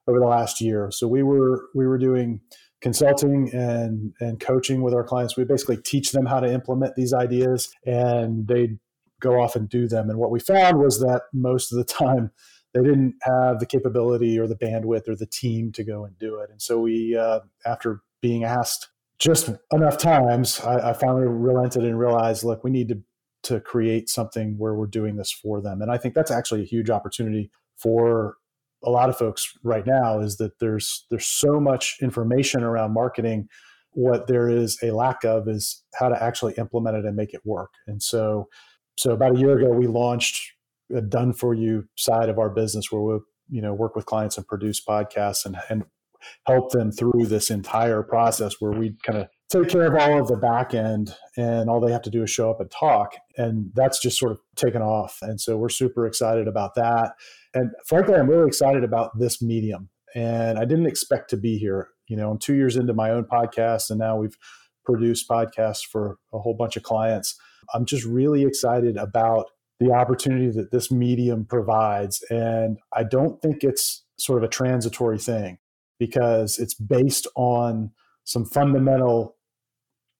over 0.06 0.20
the 0.20 0.26
last 0.26 0.60
year. 0.60 0.90
So 0.90 1.08
we 1.08 1.22
were 1.22 1.64
we 1.74 1.86
were 1.86 1.98
doing 1.98 2.40
consulting 2.80 3.50
and 3.52 4.12
and 4.20 4.38
coaching 4.38 4.82
with 4.82 4.94
our 4.94 5.04
clients. 5.04 5.36
We 5.36 5.44
basically 5.44 5.78
teach 5.78 6.12
them 6.12 6.26
how 6.26 6.40
to 6.40 6.52
implement 6.52 6.94
these 6.94 7.12
ideas, 7.12 7.68
and 7.84 8.46
they 8.46 8.78
go 9.20 9.40
off 9.40 9.56
and 9.56 9.68
do 9.68 9.88
them. 9.88 10.10
And 10.10 10.18
what 10.18 10.30
we 10.30 10.40
found 10.40 10.78
was 10.78 11.00
that 11.00 11.22
most 11.32 11.72
of 11.72 11.78
the 11.78 11.84
time 11.92 12.30
they 12.74 12.82
didn't 12.82 13.14
have 13.22 13.58
the 13.58 13.66
capability 13.66 14.38
or 14.38 14.46
the 14.46 14.56
bandwidth 14.56 15.08
or 15.08 15.16
the 15.16 15.26
team 15.26 15.72
to 15.72 15.84
go 15.84 16.04
and 16.04 16.18
do 16.18 16.38
it. 16.40 16.50
And 16.50 16.60
so 16.60 16.78
we, 16.78 17.16
uh, 17.16 17.40
after 17.64 18.02
being 18.20 18.44
asked 18.44 18.88
just 19.18 19.50
enough 19.72 19.96
times, 19.96 20.60
I, 20.60 20.90
I 20.90 20.92
finally 20.92 21.26
relented 21.26 21.84
and 21.84 21.98
realized, 21.98 22.44
look, 22.44 22.64
we 22.64 22.70
need 22.70 22.88
to 22.88 23.00
to 23.46 23.60
create 23.60 24.08
something 24.08 24.56
where 24.58 24.74
we're 24.74 24.86
doing 24.86 25.16
this 25.16 25.32
for 25.32 25.60
them. 25.60 25.82
And 25.82 25.90
I 25.90 25.98
think 25.98 26.14
that's 26.14 26.30
actually 26.30 26.62
a 26.62 26.66
huge 26.66 26.90
opportunity 26.90 27.50
for 27.76 28.36
a 28.84 28.90
lot 28.90 29.08
of 29.08 29.16
folks 29.16 29.52
right 29.62 29.86
now 29.86 30.20
is 30.20 30.36
that 30.36 30.58
there's 30.60 31.06
there's 31.10 31.26
so 31.26 31.60
much 31.60 31.96
information 32.00 32.62
around 32.62 32.92
marketing 32.92 33.48
what 33.92 34.26
there 34.26 34.48
is 34.48 34.78
a 34.82 34.90
lack 34.90 35.24
of 35.24 35.48
is 35.48 35.82
how 35.98 36.08
to 36.08 36.22
actually 36.22 36.52
implement 36.58 36.96
it 36.96 37.04
and 37.04 37.16
make 37.16 37.32
it 37.32 37.40
work 37.44 37.70
and 37.86 38.02
so 38.02 38.46
so 38.98 39.12
about 39.12 39.34
a 39.34 39.38
year 39.38 39.58
ago 39.58 39.70
we 39.70 39.86
launched 39.86 40.52
a 40.94 41.00
done 41.00 41.32
for 41.32 41.54
you 41.54 41.84
side 41.96 42.28
of 42.28 42.38
our 42.38 42.50
business 42.50 42.92
where 42.92 43.00
we 43.00 43.18
you 43.48 43.62
know 43.62 43.72
work 43.72 43.96
with 43.96 44.06
clients 44.06 44.36
and 44.36 44.46
produce 44.46 44.82
podcasts 44.84 45.46
and 45.46 45.56
and 45.70 45.84
help 46.46 46.70
them 46.72 46.90
through 46.90 47.26
this 47.26 47.50
entire 47.50 48.02
process 48.02 48.54
where 48.60 48.72
we 48.72 48.94
kind 49.04 49.18
of 49.18 49.28
take 49.50 49.68
care 49.68 49.86
of 49.86 49.94
all 49.94 50.20
of 50.20 50.28
the 50.28 50.36
back 50.36 50.74
end 50.74 51.14
and 51.36 51.70
all 51.70 51.80
they 51.80 51.92
have 51.92 52.02
to 52.02 52.10
do 52.10 52.22
is 52.22 52.30
show 52.30 52.50
up 52.50 52.60
and 52.60 52.70
talk 52.70 53.14
and 53.36 53.70
that's 53.74 54.00
just 54.00 54.18
sort 54.18 54.32
of 54.32 54.40
taken 54.56 54.82
off. 54.82 55.18
And 55.22 55.40
so 55.40 55.56
we're 55.56 55.68
super 55.68 56.06
excited 56.06 56.48
about 56.48 56.74
that. 56.74 57.12
And 57.54 57.70
frankly 57.86 58.14
i'm 58.14 58.28
really 58.28 58.48
excited 58.48 58.84
about 58.84 59.18
this 59.18 59.40
medium 59.40 59.88
and 60.14 60.58
i 60.58 60.64
didn't 60.64 60.86
expect 60.86 61.30
to 61.30 61.36
be 61.36 61.58
here. 61.58 61.88
You 62.08 62.16
know 62.16 62.30
i'm 62.30 62.38
two 62.38 62.54
years 62.54 62.76
into 62.76 62.94
my 62.94 63.10
own 63.10 63.24
podcast 63.24 63.90
and 63.90 63.98
now 63.98 64.16
we've 64.16 64.36
produced 64.84 65.28
podcasts 65.28 65.84
for 65.84 66.18
a 66.32 66.38
whole 66.38 66.54
bunch 66.54 66.76
of 66.76 66.82
clients. 66.82 67.36
I'm 67.74 67.84
just 67.84 68.04
really 68.04 68.44
excited 68.44 68.96
about 68.96 69.46
the 69.80 69.92
opportunity 69.92 70.50
that 70.50 70.70
this 70.70 70.90
medium 70.90 71.44
provides 71.44 72.24
and 72.30 72.78
i 72.94 73.04
don't 73.04 73.42
think 73.42 73.62
it's 73.62 74.04
sort 74.18 74.38
of 74.38 74.44
a 74.44 74.48
transitory 74.48 75.18
thing 75.18 75.58
because 75.98 76.58
it's 76.58 76.72
based 76.72 77.26
on 77.36 77.90
some 78.24 78.44
fundamental 78.44 79.35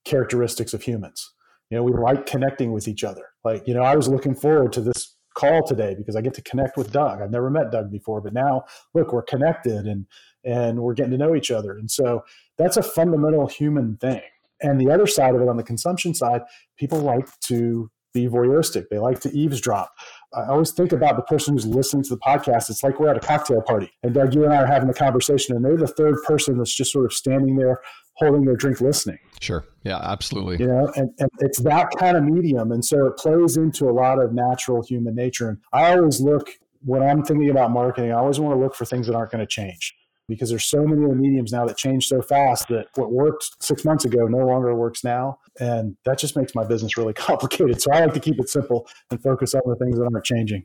characteristics 0.07 0.73
of 0.73 0.83
humans. 0.83 1.33
You 1.71 1.77
know, 1.77 1.83
we 1.83 1.93
like 1.93 2.27
connecting 2.27 2.73
with 2.73 2.89
each 2.89 3.05
other. 3.05 3.25
Like, 3.45 3.67
you 3.67 3.75
know, 3.75 3.83
I 3.83 3.97
was 3.97 4.09
looking 4.09 4.35
forward 4.35 4.73
to 4.75 4.81
this 4.81 5.17
call 5.35 5.63
today 5.63 5.95
because 5.95 6.17
I 6.17 6.23
get 6.23 6.33
to 6.35 6.43
connect 6.43 6.77
with 6.77 6.93
Doug. 6.93 7.21
I've 7.21 7.31
never 7.31 7.51
met 7.51 7.71
Doug 7.71 7.91
before, 7.91 8.21
but 8.21 8.33
now 8.33 8.65
look, 8.95 9.13
we're 9.13 9.23
connected 9.23 9.87
and 9.87 10.07
and 10.45 10.79
we're 10.79 10.95
getting 10.95 11.11
to 11.11 11.19
know 11.19 11.35
each 11.35 11.51
other. 11.51 11.77
And 11.77 11.91
so 11.91 12.23
that's 12.57 12.77
a 12.77 12.83
fundamental 12.83 13.49
human 13.49 13.97
thing. 13.97 14.23
And 14.63 14.81
the 14.81 14.91
other 14.91 15.07
side 15.07 15.35
of 15.35 15.43
it 15.43 15.49
on 15.49 15.57
the 15.57 15.65
consumption 15.65 16.15
side, 16.15 16.43
people 16.79 17.01
like 17.01 17.29
to 17.41 17.91
be 18.15 18.29
voyeuristic. 18.29 18.87
They 18.89 18.99
like 18.99 19.21
to 19.21 19.37
eavesdrop. 19.37 19.93
I 20.33 20.47
always 20.47 20.71
think 20.71 20.93
about 20.93 21.17
the 21.17 21.23
person 21.23 21.55
who's 21.55 21.67
listening 21.67 22.05
to 22.05 22.11
the 22.11 22.21
podcast. 22.21 22.71
It's 22.71 22.83
like 22.83 22.99
we're 22.99 23.11
at 23.11 23.17
a 23.17 23.21
cocktail 23.21 23.61
party, 23.61 23.91
and 24.03 24.15
Doug, 24.15 24.35
you 24.35 24.45
and 24.45 24.55
I 24.55 24.63
are 24.63 24.67
having 24.67 24.89
a 24.89 24.95
conversation, 24.95 25.55
and 25.55 25.65
they're 25.65 25.77
the 25.77 25.87
third 25.87 26.17
person 26.25 26.57
that's 26.57 26.75
just 26.75 26.93
sort 26.93 27.05
of 27.05 27.13
standing 27.13 27.57
there 27.57 27.81
holding 28.17 28.45
their 28.45 28.57
drink 28.57 28.81
listening. 28.81 29.19
Sure. 29.41 29.65
Yeah, 29.85 29.99
absolutely. 29.99 30.59
You 30.59 30.67
know, 30.67 30.93
and, 30.97 31.11
and 31.19 31.31
it's 31.41 31.61
that 31.61 31.91
kind 31.99 32.17
of 32.17 32.25
medium. 32.25 32.73
And 32.73 32.85
so 32.85 33.07
it 33.07 33.17
plays 33.17 33.57
into 33.57 33.89
a 33.89 33.93
lot 33.93 34.19
of 34.19 34.33
natural 34.33 34.83
human 34.83 35.15
nature. 35.15 35.49
And 35.49 35.59
I 35.73 35.97
always 35.97 36.21
look 36.21 36.51
when 36.85 37.03
I'm 37.03 37.23
thinking 37.23 37.51
about 37.51 37.71
marketing, 37.71 38.13
I 38.13 38.17
always 38.17 38.41
want 38.41 38.55
to 38.55 38.61
look 38.61 38.75
for 38.75 38.85
things 38.85 39.07
that 39.07 39.15
aren't 39.15 39.33
going 39.33 39.41
to 39.41 39.47
change 39.47 39.95
because 40.29 40.51
there's 40.51 40.65
so 40.65 40.85
many 40.85 41.05
of 41.05 41.11
the 41.11 41.17
mediums 41.17 41.53
now 41.53 41.65
that 41.67 41.77
change 41.77 42.07
so 42.07 42.21
fast 42.21 42.69
that 42.69 42.87
what 42.97 43.13
worked 43.13 43.63
six 43.63 43.85
months 43.85 44.05
ago 44.05 44.27
no 44.27 44.45
longer 44.45 44.75
works 44.75 45.05
now. 45.05 45.39
And 45.61 45.97
that 46.05 46.19
just 46.19 46.37
makes 46.37 46.55
my 46.55 46.65
business 46.65 46.97
really 46.97 47.13
complicated. 47.15 47.81
So 47.81 47.93
I 47.93 48.01
like 48.01 48.15
to 48.15 48.21
keep 48.21 48.39
it 48.41 48.49
simple 48.49 48.89
and 49.11 49.23
focus 49.23 49.55
on 49.55 49.63
the 49.67 49.77
things 49.77 49.99
that 49.99 50.05
aren't 50.05 50.25
changing. 50.25 50.65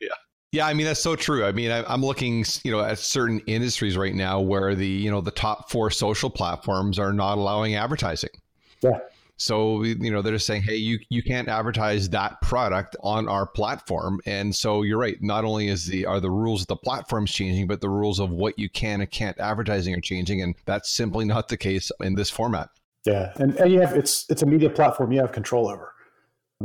yeah. 0.00 0.14
Yeah, 0.52 0.66
I 0.66 0.74
mean 0.74 0.86
that's 0.86 1.00
so 1.00 1.16
true. 1.16 1.44
I 1.44 1.52
mean, 1.52 1.70
I, 1.70 1.92
am 1.92 2.04
looking, 2.04 2.44
you 2.62 2.70
know, 2.70 2.80
at 2.80 2.98
certain 2.98 3.40
industries 3.46 3.96
right 3.96 4.14
now 4.14 4.38
where 4.40 4.74
the, 4.74 4.86
you 4.86 5.10
know, 5.10 5.22
the 5.22 5.30
top 5.30 5.70
four 5.70 5.90
social 5.90 6.28
platforms 6.28 6.98
are 6.98 7.12
not 7.12 7.38
allowing 7.38 7.74
advertising. 7.74 8.30
Yeah. 8.82 8.98
So 9.42 9.82
you 9.82 10.10
know 10.12 10.22
they're 10.22 10.34
just 10.34 10.46
saying, 10.46 10.62
hey, 10.62 10.76
you 10.76 11.00
you 11.08 11.20
can't 11.20 11.48
advertise 11.48 12.08
that 12.10 12.40
product 12.42 12.94
on 13.00 13.28
our 13.28 13.44
platform. 13.44 14.20
And 14.24 14.54
so 14.54 14.82
you're 14.82 14.98
right. 14.98 15.20
Not 15.20 15.44
only 15.44 15.66
is 15.66 15.86
the 15.86 16.06
are 16.06 16.20
the 16.20 16.30
rules 16.30 16.60
of 16.60 16.68
the 16.68 16.76
platforms 16.76 17.32
changing, 17.32 17.66
but 17.66 17.80
the 17.80 17.88
rules 17.88 18.20
of 18.20 18.30
what 18.30 18.56
you 18.56 18.68
can 18.68 19.00
and 19.00 19.10
can't 19.10 19.38
advertising 19.40 19.94
are 19.94 20.00
changing, 20.00 20.42
and 20.42 20.54
that's 20.64 20.92
simply 20.92 21.24
not 21.24 21.48
the 21.48 21.56
case 21.56 21.90
in 22.00 22.14
this 22.14 22.30
format. 22.30 22.68
Yeah, 23.04 23.32
and, 23.36 23.56
and 23.56 23.72
you 23.72 23.80
have 23.80 23.96
it's 23.96 24.26
it's 24.30 24.42
a 24.42 24.46
media 24.46 24.70
platform 24.70 25.10
you 25.10 25.20
have 25.20 25.32
control 25.32 25.68
over. 25.68 25.91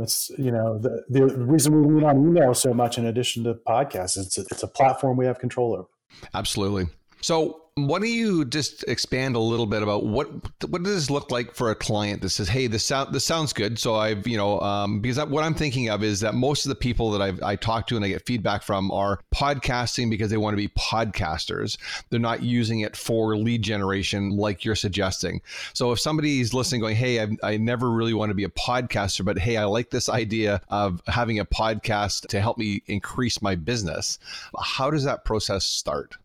It's 0.00 0.30
you 0.38 0.50
know 0.50 0.78
the 0.78 1.04
the 1.08 1.26
reason 1.26 1.82
we 1.82 1.94
lean 1.94 2.04
on 2.04 2.16
email 2.18 2.54
so 2.54 2.72
much 2.72 2.98
in 2.98 3.06
addition 3.06 3.44
to 3.44 3.54
podcasts. 3.54 4.16
It's 4.16 4.38
a, 4.38 4.42
it's 4.50 4.62
a 4.62 4.68
platform 4.68 5.16
we 5.16 5.26
have 5.26 5.38
control 5.38 5.74
over. 5.74 5.88
Absolutely. 6.34 6.86
So 7.20 7.67
why 7.86 7.98
don't 7.98 8.08
you 8.08 8.44
just 8.44 8.82
expand 8.88 9.36
a 9.36 9.40
little 9.40 9.66
bit 9.66 9.82
about 9.82 10.04
what 10.04 10.28
what 10.68 10.82
does 10.82 10.94
this 10.94 11.10
look 11.10 11.30
like 11.30 11.54
for 11.54 11.70
a 11.70 11.74
client 11.74 12.22
that 12.22 12.30
says, 12.30 12.48
"Hey, 12.48 12.66
this 12.66 12.84
sound 12.84 13.14
this 13.14 13.24
sounds 13.24 13.52
good." 13.52 13.78
So 13.78 13.94
I've 13.94 14.26
you 14.26 14.36
know 14.36 14.60
um, 14.60 15.00
because 15.00 15.18
what 15.28 15.44
I'm 15.44 15.54
thinking 15.54 15.88
of 15.88 16.02
is 16.02 16.20
that 16.20 16.34
most 16.34 16.64
of 16.64 16.70
the 16.70 16.74
people 16.74 17.10
that 17.12 17.22
I've, 17.22 17.42
I 17.42 17.56
talk 17.56 17.86
to 17.88 17.96
and 17.96 18.04
I 18.04 18.08
get 18.08 18.26
feedback 18.26 18.62
from 18.62 18.90
are 18.90 19.20
podcasting 19.34 20.10
because 20.10 20.30
they 20.30 20.36
want 20.36 20.54
to 20.54 20.56
be 20.56 20.68
podcasters. 20.68 21.78
They're 22.10 22.20
not 22.20 22.42
using 22.42 22.80
it 22.80 22.96
for 22.96 23.36
lead 23.36 23.62
generation 23.62 24.30
like 24.30 24.64
you're 24.64 24.74
suggesting. 24.74 25.40
So 25.74 25.92
if 25.92 26.00
somebody's 26.00 26.54
listening, 26.54 26.80
going, 26.80 26.96
"Hey, 26.96 27.22
I, 27.22 27.28
I 27.42 27.56
never 27.56 27.90
really 27.90 28.14
want 28.14 28.30
to 28.30 28.34
be 28.34 28.44
a 28.44 28.50
podcaster, 28.50 29.24
but 29.24 29.38
hey, 29.38 29.56
I 29.56 29.64
like 29.64 29.90
this 29.90 30.08
idea 30.08 30.60
of 30.68 31.02
having 31.06 31.38
a 31.38 31.44
podcast 31.44 32.28
to 32.28 32.40
help 32.40 32.58
me 32.58 32.82
increase 32.86 33.42
my 33.42 33.54
business," 33.54 34.18
how 34.58 34.90
does 34.90 35.04
that 35.04 35.24
process 35.24 35.64
start? 35.64 36.16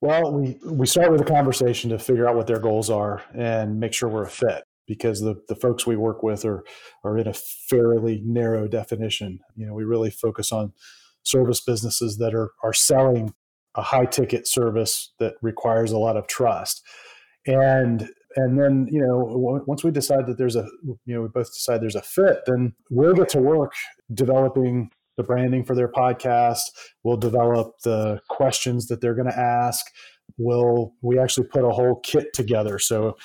Well, 0.00 0.32
we, 0.32 0.58
we 0.64 0.86
start 0.86 1.12
with 1.12 1.20
a 1.20 1.24
conversation 1.24 1.90
to 1.90 1.98
figure 1.98 2.28
out 2.28 2.34
what 2.34 2.46
their 2.46 2.58
goals 2.58 2.88
are 2.88 3.22
and 3.34 3.78
make 3.78 3.92
sure 3.92 4.08
we're 4.08 4.22
a 4.22 4.30
fit 4.30 4.64
because 4.86 5.20
the, 5.20 5.36
the 5.48 5.54
folks 5.54 5.86
we 5.86 5.96
work 5.96 6.22
with 6.22 6.44
are, 6.44 6.64
are 7.04 7.18
in 7.18 7.28
a 7.28 7.34
fairly 7.34 8.22
narrow 8.24 8.66
definition. 8.66 9.40
You 9.56 9.66
know, 9.66 9.74
we 9.74 9.84
really 9.84 10.10
focus 10.10 10.52
on 10.52 10.72
service 11.22 11.60
businesses 11.60 12.16
that 12.16 12.34
are, 12.34 12.50
are 12.64 12.72
selling 12.72 13.34
a 13.74 13.82
high 13.82 14.06
ticket 14.06 14.48
service 14.48 15.12
that 15.18 15.34
requires 15.42 15.92
a 15.92 15.98
lot 15.98 16.16
of 16.16 16.26
trust. 16.26 16.82
And 17.46 18.08
and 18.36 18.58
then 18.58 18.86
you 18.90 19.00
know 19.00 19.24
once 19.66 19.82
we 19.82 19.90
decide 19.90 20.26
that 20.26 20.38
there's 20.38 20.54
a 20.54 20.64
you 20.84 21.14
know 21.14 21.22
we 21.22 21.28
both 21.28 21.52
decide 21.52 21.80
there's 21.80 21.96
a 21.96 22.02
fit 22.02 22.38
then 22.46 22.74
we'll 22.88 23.14
get 23.14 23.28
to 23.30 23.40
work 23.40 23.72
developing 24.14 24.90
the 25.20 25.26
branding 25.26 25.64
for 25.64 25.74
their 25.74 25.90
podcast. 25.90 26.60
We'll 27.04 27.16
develop 27.16 27.74
the 27.84 28.20
questions 28.28 28.86
that 28.86 29.00
they're 29.00 29.14
going 29.14 29.30
to 29.30 29.38
ask. 29.38 29.86
We'll 30.38 30.94
we 31.02 31.18
actually 31.18 31.48
put 31.48 31.64
a 31.64 31.70
whole 31.70 32.00
kit 32.02 32.32
together. 32.32 32.78
So, 32.78 33.16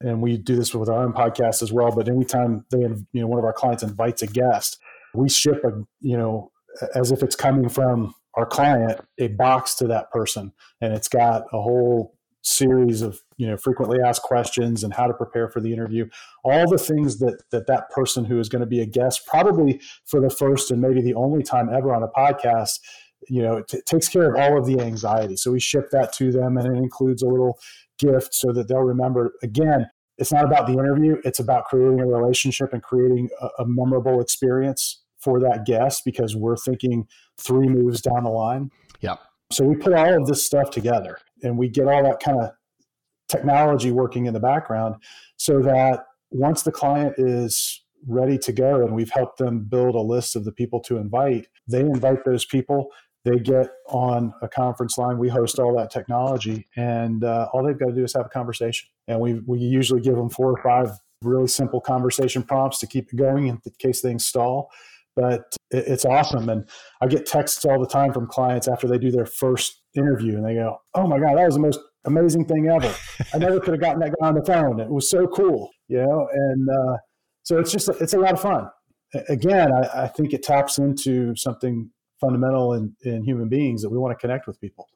and 0.00 0.22
we 0.22 0.36
do 0.36 0.56
this 0.56 0.74
with 0.74 0.88
our 0.88 1.04
own 1.04 1.12
podcast 1.12 1.62
as 1.62 1.72
well. 1.72 1.90
But 1.90 2.08
anytime 2.08 2.64
they, 2.70 2.78
you 2.80 3.06
know, 3.20 3.26
one 3.26 3.38
of 3.38 3.44
our 3.44 3.52
clients 3.52 3.82
invites 3.82 4.22
a 4.22 4.26
guest, 4.26 4.78
we 5.14 5.28
ship 5.28 5.62
a 5.64 5.70
you 6.00 6.16
know 6.16 6.50
as 6.94 7.12
if 7.12 7.22
it's 7.22 7.36
coming 7.36 7.68
from 7.68 8.14
our 8.34 8.46
client 8.46 9.00
a 9.18 9.28
box 9.28 9.74
to 9.74 9.86
that 9.86 10.10
person 10.10 10.52
and 10.80 10.94
it's 10.94 11.08
got 11.08 11.42
a 11.52 11.60
whole 11.60 12.16
series 12.42 13.02
of 13.02 13.20
you 13.36 13.46
know 13.46 13.56
frequently 13.56 13.98
asked 14.04 14.22
questions 14.22 14.82
and 14.84 14.92
how 14.92 15.06
to 15.06 15.14
prepare 15.14 15.48
for 15.48 15.60
the 15.60 15.72
interview. 15.72 16.08
All 16.44 16.68
the 16.68 16.78
things 16.78 17.18
that 17.18 17.42
that 17.50 17.66
that 17.68 17.90
person 17.90 18.24
who 18.24 18.38
is 18.38 18.48
going 18.48 18.60
to 18.60 18.66
be 18.66 18.80
a 18.80 18.86
guest 18.86 19.26
probably 19.26 19.80
for 20.04 20.20
the 20.20 20.30
first 20.30 20.70
and 20.70 20.80
maybe 20.80 21.00
the 21.00 21.14
only 21.14 21.42
time 21.42 21.68
ever 21.72 21.94
on 21.94 22.02
a 22.02 22.08
podcast 22.08 22.80
you 23.28 23.40
know 23.40 23.58
it 23.58 23.68
t- 23.68 23.80
takes 23.86 24.08
care 24.08 24.28
of 24.28 24.40
all 24.40 24.58
of 24.58 24.66
the 24.66 24.80
anxiety. 24.80 25.36
So 25.36 25.52
we 25.52 25.60
ship 25.60 25.90
that 25.92 26.12
to 26.14 26.32
them 26.32 26.56
and 26.56 26.66
it 26.66 26.78
includes 26.78 27.22
a 27.22 27.28
little 27.28 27.58
gift 27.98 28.34
so 28.34 28.52
that 28.52 28.68
they'll 28.68 28.80
remember. 28.80 29.34
Again 29.42 29.88
it's 30.18 30.32
not 30.32 30.44
about 30.44 30.66
the 30.66 30.74
interview 30.74 31.16
it's 31.24 31.40
about 31.40 31.64
creating 31.64 31.98
a 31.98 32.06
relationship 32.06 32.72
and 32.74 32.82
creating 32.82 33.30
a, 33.40 33.62
a 33.62 33.66
memorable 33.66 34.20
experience 34.20 35.02
for 35.18 35.40
that 35.40 35.64
guest 35.64 36.02
because 36.04 36.34
we're 36.36 36.56
thinking 36.56 37.06
three 37.38 37.68
moves 37.68 38.00
down 38.02 38.24
the 38.24 38.30
line. 38.30 38.70
Yeah. 39.00 39.16
So 39.52 39.64
we 39.64 39.76
put 39.76 39.92
all 39.92 40.20
of 40.20 40.26
this 40.26 40.44
stuff 40.44 40.70
together 40.70 41.18
and 41.42 41.58
we 41.58 41.68
get 41.68 41.86
all 41.86 42.02
that 42.02 42.20
kind 42.20 42.40
of 42.40 42.50
technology 43.28 43.90
working 43.90 44.26
in 44.26 44.34
the 44.34 44.40
background 44.40 44.96
so 45.36 45.60
that 45.62 46.04
once 46.30 46.62
the 46.62 46.72
client 46.72 47.14
is 47.18 47.82
ready 48.06 48.36
to 48.36 48.52
go 48.52 48.82
and 48.82 48.94
we've 48.94 49.10
helped 49.10 49.38
them 49.38 49.60
build 49.60 49.94
a 49.94 50.00
list 50.00 50.36
of 50.36 50.44
the 50.44 50.52
people 50.52 50.80
to 50.80 50.96
invite, 50.98 51.46
they 51.68 51.80
invite 51.80 52.24
those 52.24 52.44
people. 52.44 52.88
They 53.24 53.38
get 53.38 53.68
on 53.88 54.34
a 54.42 54.48
conference 54.48 54.98
line. 54.98 55.16
We 55.18 55.28
host 55.28 55.60
all 55.60 55.76
that 55.76 55.92
technology, 55.92 56.66
and 56.74 57.22
uh, 57.22 57.48
all 57.52 57.62
they've 57.62 57.78
got 57.78 57.90
to 57.90 57.94
do 57.94 58.02
is 58.02 58.14
have 58.14 58.26
a 58.26 58.28
conversation. 58.28 58.88
And 59.06 59.20
we 59.20 59.34
we 59.46 59.60
usually 59.60 60.00
give 60.00 60.16
them 60.16 60.28
four 60.28 60.50
or 60.50 60.60
five 60.60 60.98
really 61.22 61.46
simple 61.46 61.80
conversation 61.80 62.42
prompts 62.42 62.80
to 62.80 62.86
keep 62.88 63.12
it 63.12 63.16
going 63.16 63.46
in 63.46 63.60
case 63.78 64.00
things 64.00 64.26
stall 64.26 64.70
but 65.16 65.56
it's 65.70 66.04
awesome. 66.04 66.48
And 66.48 66.68
I 67.00 67.06
get 67.06 67.26
texts 67.26 67.64
all 67.64 67.80
the 67.80 67.86
time 67.86 68.12
from 68.12 68.26
clients 68.26 68.68
after 68.68 68.86
they 68.86 68.98
do 68.98 69.10
their 69.10 69.26
first 69.26 69.82
interview 69.94 70.36
and 70.36 70.46
they 70.46 70.54
go, 70.54 70.78
Oh 70.94 71.06
my 71.06 71.18
God, 71.18 71.36
that 71.36 71.46
was 71.46 71.54
the 71.54 71.60
most 71.60 71.80
amazing 72.04 72.46
thing 72.46 72.68
ever. 72.68 72.92
I 73.34 73.38
never 73.38 73.60
could 73.60 73.74
have 73.74 73.80
gotten 73.80 74.00
that 74.00 74.14
guy 74.20 74.28
on 74.28 74.34
the 74.34 74.44
phone. 74.44 74.80
It 74.80 74.90
was 74.90 75.08
so 75.10 75.26
cool, 75.26 75.70
you 75.88 75.98
know? 75.98 76.28
And 76.32 76.68
uh, 76.68 76.96
so 77.42 77.58
it's 77.58 77.72
just, 77.72 77.88
it's 78.00 78.14
a 78.14 78.18
lot 78.18 78.32
of 78.32 78.40
fun. 78.40 78.68
Again, 79.28 79.70
I, 79.72 80.04
I 80.04 80.08
think 80.08 80.32
it 80.32 80.42
taps 80.42 80.78
into 80.78 81.34
something 81.36 81.90
fundamental 82.20 82.74
in, 82.74 82.94
in 83.02 83.24
human 83.24 83.48
beings 83.48 83.82
that 83.82 83.90
we 83.90 83.98
want 83.98 84.16
to 84.16 84.20
connect 84.20 84.46
with 84.46 84.60
people. 84.60 84.88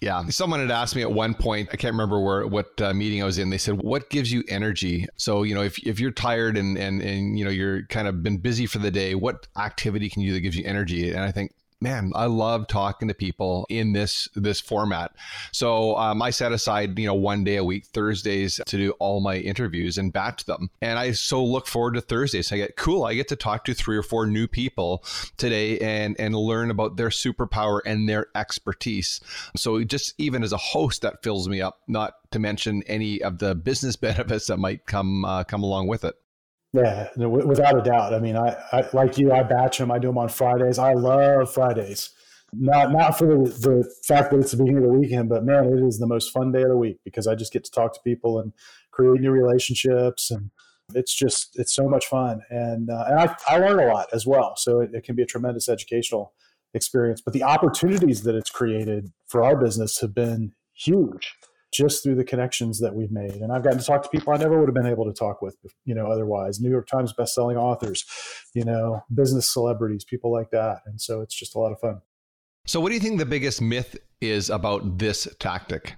Yeah. 0.00 0.24
Someone 0.28 0.60
had 0.60 0.70
asked 0.70 0.94
me 0.94 1.02
at 1.02 1.10
one 1.10 1.34
point, 1.34 1.68
I 1.72 1.76
can't 1.76 1.92
remember 1.92 2.20
where 2.20 2.46
what 2.46 2.80
uh, 2.80 2.92
meeting 2.92 3.22
I 3.22 3.26
was 3.26 3.38
in. 3.38 3.50
They 3.50 3.58
said, 3.58 3.80
"What 3.82 4.10
gives 4.10 4.30
you 4.30 4.44
energy?" 4.48 5.06
So, 5.16 5.42
you 5.42 5.54
know, 5.54 5.62
if 5.62 5.78
if 5.86 5.98
you're 6.00 6.10
tired 6.10 6.56
and 6.56 6.76
and 6.76 7.00
and 7.00 7.38
you 7.38 7.44
know, 7.44 7.50
you're 7.50 7.86
kind 7.86 8.06
of 8.08 8.22
been 8.22 8.38
busy 8.38 8.66
for 8.66 8.78
the 8.78 8.90
day, 8.90 9.14
what 9.14 9.46
activity 9.56 10.08
can 10.10 10.22
you 10.22 10.30
do 10.30 10.34
that 10.34 10.40
gives 10.40 10.56
you 10.56 10.64
energy? 10.64 11.10
And 11.10 11.20
I 11.20 11.32
think 11.32 11.52
man, 11.80 12.12
I 12.14 12.26
love 12.26 12.66
talking 12.66 13.08
to 13.08 13.14
people 13.14 13.66
in 13.68 13.92
this 13.92 14.28
this 14.34 14.60
format. 14.60 15.12
So 15.52 15.96
um, 15.96 16.22
I 16.22 16.30
set 16.30 16.52
aside, 16.52 16.98
you 16.98 17.06
know, 17.06 17.14
one 17.14 17.44
day 17.44 17.56
a 17.56 17.64
week, 17.64 17.86
Thursdays, 17.86 18.60
to 18.66 18.76
do 18.76 18.92
all 18.92 19.20
my 19.20 19.36
interviews 19.36 19.98
and 19.98 20.12
batch 20.12 20.44
them. 20.46 20.70
And 20.80 20.98
I 20.98 21.12
so 21.12 21.44
look 21.44 21.66
forward 21.66 21.94
to 21.94 22.00
Thursdays. 22.00 22.52
I 22.52 22.56
get 22.56 22.76
cool. 22.76 23.04
I 23.04 23.14
get 23.14 23.28
to 23.28 23.36
talk 23.36 23.64
to 23.66 23.74
three 23.74 23.96
or 23.96 24.02
four 24.02 24.26
new 24.26 24.46
people 24.46 25.04
today 25.36 25.78
and 25.78 26.18
and 26.18 26.34
learn 26.34 26.70
about 26.70 26.96
their 26.96 27.10
superpower 27.10 27.80
and 27.84 28.08
their 28.08 28.28
expertise. 28.34 29.20
So 29.56 29.82
just 29.84 30.14
even 30.18 30.42
as 30.42 30.52
a 30.52 30.58
host, 30.58 31.02
that 31.02 31.22
fills 31.22 31.48
me 31.48 31.60
up. 31.60 31.80
Not 31.86 32.14
to 32.32 32.38
mention 32.38 32.82
any 32.86 33.22
of 33.22 33.38
the 33.38 33.54
business 33.54 33.96
benefits 34.06 34.46
that 34.46 34.58
might 34.58 34.86
come 34.86 35.24
uh, 35.24 35.44
come 35.44 35.62
along 35.62 35.88
with 35.88 36.04
it. 36.04 36.14
Yeah, 36.76 37.08
without 37.16 37.78
a 37.78 37.82
doubt. 37.82 38.12
I 38.12 38.18
mean, 38.18 38.36
I, 38.36 38.56
I, 38.72 38.88
like 38.92 39.16
you. 39.16 39.32
I 39.32 39.42
batch 39.42 39.78
them. 39.78 39.90
I 39.90 39.98
do 39.98 40.08
them 40.08 40.18
on 40.18 40.28
Fridays. 40.28 40.78
I 40.78 40.92
love 40.92 41.52
Fridays. 41.52 42.10
Not 42.52 42.92
not 42.92 43.16
for 43.18 43.26
the, 43.26 43.50
the 43.50 43.94
fact 44.04 44.30
that 44.30 44.38
it's 44.38 44.50
the 44.50 44.58
beginning 44.58 44.84
of 44.84 44.90
the 44.90 44.98
weekend, 44.98 45.28
but 45.28 45.44
man, 45.44 45.64
it 45.66 45.82
is 45.82 45.98
the 45.98 46.06
most 46.06 46.32
fun 46.32 46.52
day 46.52 46.62
of 46.62 46.68
the 46.68 46.76
week 46.76 46.98
because 47.04 47.26
I 47.26 47.34
just 47.34 47.52
get 47.52 47.64
to 47.64 47.70
talk 47.70 47.94
to 47.94 48.00
people 48.04 48.38
and 48.38 48.52
create 48.90 49.20
new 49.20 49.30
relationships, 49.30 50.30
and 50.30 50.50
it's 50.94 51.14
just 51.14 51.58
it's 51.58 51.74
so 51.74 51.88
much 51.88 52.06
fun. 52.06 52.42
And 52.50 52.90
uh, 52.90 53.04
and 53.08 53.20
I, 53.20 53.36
I 53.48 53.58
learn 53.58 53.80
a 53.80 53.92
lot 53.92 54.08
as 54.12 54.26
well, 54.26 54.54
so 54.56 54.80
it, 54.80 54.90
it 54.92 55.04
can 55.04 55.16
be 55.16 55.22
a 55.22 55.26
tremendous 55.26 55.68
educational 55.68 56.34
experience. 56.74 57.20
But 57.20 57.32
the 57.32 57.42
opportunities 57.42 58.22
that 58.22 58.34
it's 58.34 58.50
created 58.50 59.12
for 59.26 59.42
our 59.42 59.56
business 59.56 60.00
have 60.00 60.14
been 60.14 60.52
huge 60.74 61.34
just 61.76 62.02
through 62.02 62.14
the 62.14 62.24
connections 62.24 62.80
that 62.80 62.94
we've 62.94 63.10
made. 63.10 63.34
And 63.34 63.52
I've 63.52 63.62
gotten 63.62 63.78
to 63.78 63.84
talk 63.84 64.02
to 64.02 64.08
people 64.08 64.32
I 64.32 64.38
never 64.38 64.58
would 64.58 64.68
have 64.68 64.74
been 64.74 64.86
able 64.86 65.04
to 65.04 65.12
talk 65.12 65.42
with, 65.42 65.56
you 65.84 65.94
know, 65.94 66.06
otherwise. 66.06 66.58
New 66.58 66.70
York 66.70 66.88
Times 66.88 67.12
bestselling 67.12 67.56
authors, 67.56 68.04
you 68.54 68.64
know, 68.64 69.02
business 69.14 69.52
celebrities, 69.52 70.04
people 70.04 70.32
like 70.32 70.50
that. 70.50 70.80
And 70.86 71.00
so 71.00 71.20
it's 71.20 71.34
just 71.34 71.54
a 71.54 71.58
lot 71.58 71.72
of 71.72 71.80
fun. 71.80 72.00
So, 72.66 72.80
what 72.80 72.88
do 72.88 72.94
you 72.94 73.00
think 73.00 73.18
the 73.18 73.26
biggest 73.26 73.60
myth 73.60 73.96
is 74.20 74.50
about 74.50 74.98
this 74.98 75.28
tactic? 75.38 75.94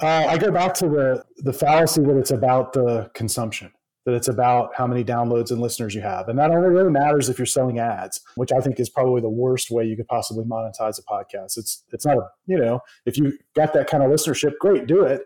Uh, 0.00 0.26
I 0.28 0.38
go 0.38 0.52
back 0.52 0.74
to 0.74 0.88
the 0.88 1.24
the 1.38 1.52
fallacy 1.52 2.02
that 2.02 2.16
it's 2.16 2.30
about 2.30 2.72
the 2.72 3.10
consumption 3.14 3.72
that 4.08 4.14
it's 4.14 4.28
about 4.28 4.70
how 4.74 4.86
many 4.86 5.04
downloads 5.04 5.50
and 5.50 5.60
listeners 5.60 5.94
you 5.94 6.00
have. 6.00 6.30
And 6.30 6.38
that 6.38 6.50
only 6.50 6.70
really 6.70 6.90
matters 6.90 7.28
if 7.28 7.38
you're 7.38 7.44
selling 7.44 7.78
ads, 7.78 8.22
which 8.36 8.50
I 8.52 8.60
think 8.60 8.80
is 8.80 8.88
probably 8.88 9.20
the 9.20 9.28
worst 9.28 9.70
way 9.70 9.84
you 9.84 9.96
could 9.96 10.08
possibly 10.08 10.46
monetize 10.46 10.98
a 10.98 11.02
podcast. 11.02 11.58
It's 11.58 11.84
it's 11.92 12.06
not 12.06 12.16
a, 12.16 12.22
you 12.46 12.56
know, 12.56 12.80
if 13.04 13.18
you 13.18 13.36
got 13.54 13.74
that 13.74 13.86
kind 13.86 14.02
of 14.02 14.10
listenership, 14.10 14.52
great, 14.60 14.86
do 14.86 15.02
it. 15.02 15.24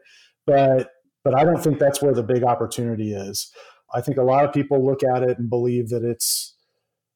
But 0.49 0.90
but 1.23 1.33
I 1.33 1.45
don't 1.45 1.62
think 1.62 1.79
that's 1.79 2.03
where 2.03 2.12
the 2.12 2.25
big 2.25 2.42
opportunity 2.42 3.14
is. 3.14 3.53
I 3.95 4.01
think 4.01 4.18
a 4.18 4.25
lot 4.25 4.45
of 4.45 4.53
people 4.53 4.85
look 4.85 5.05
at 5.05 5.23
it 5.23 5.38
and 5.38 5.49
believe 5.49 5.90
that 5.90 6.03
it's 6.03 6.57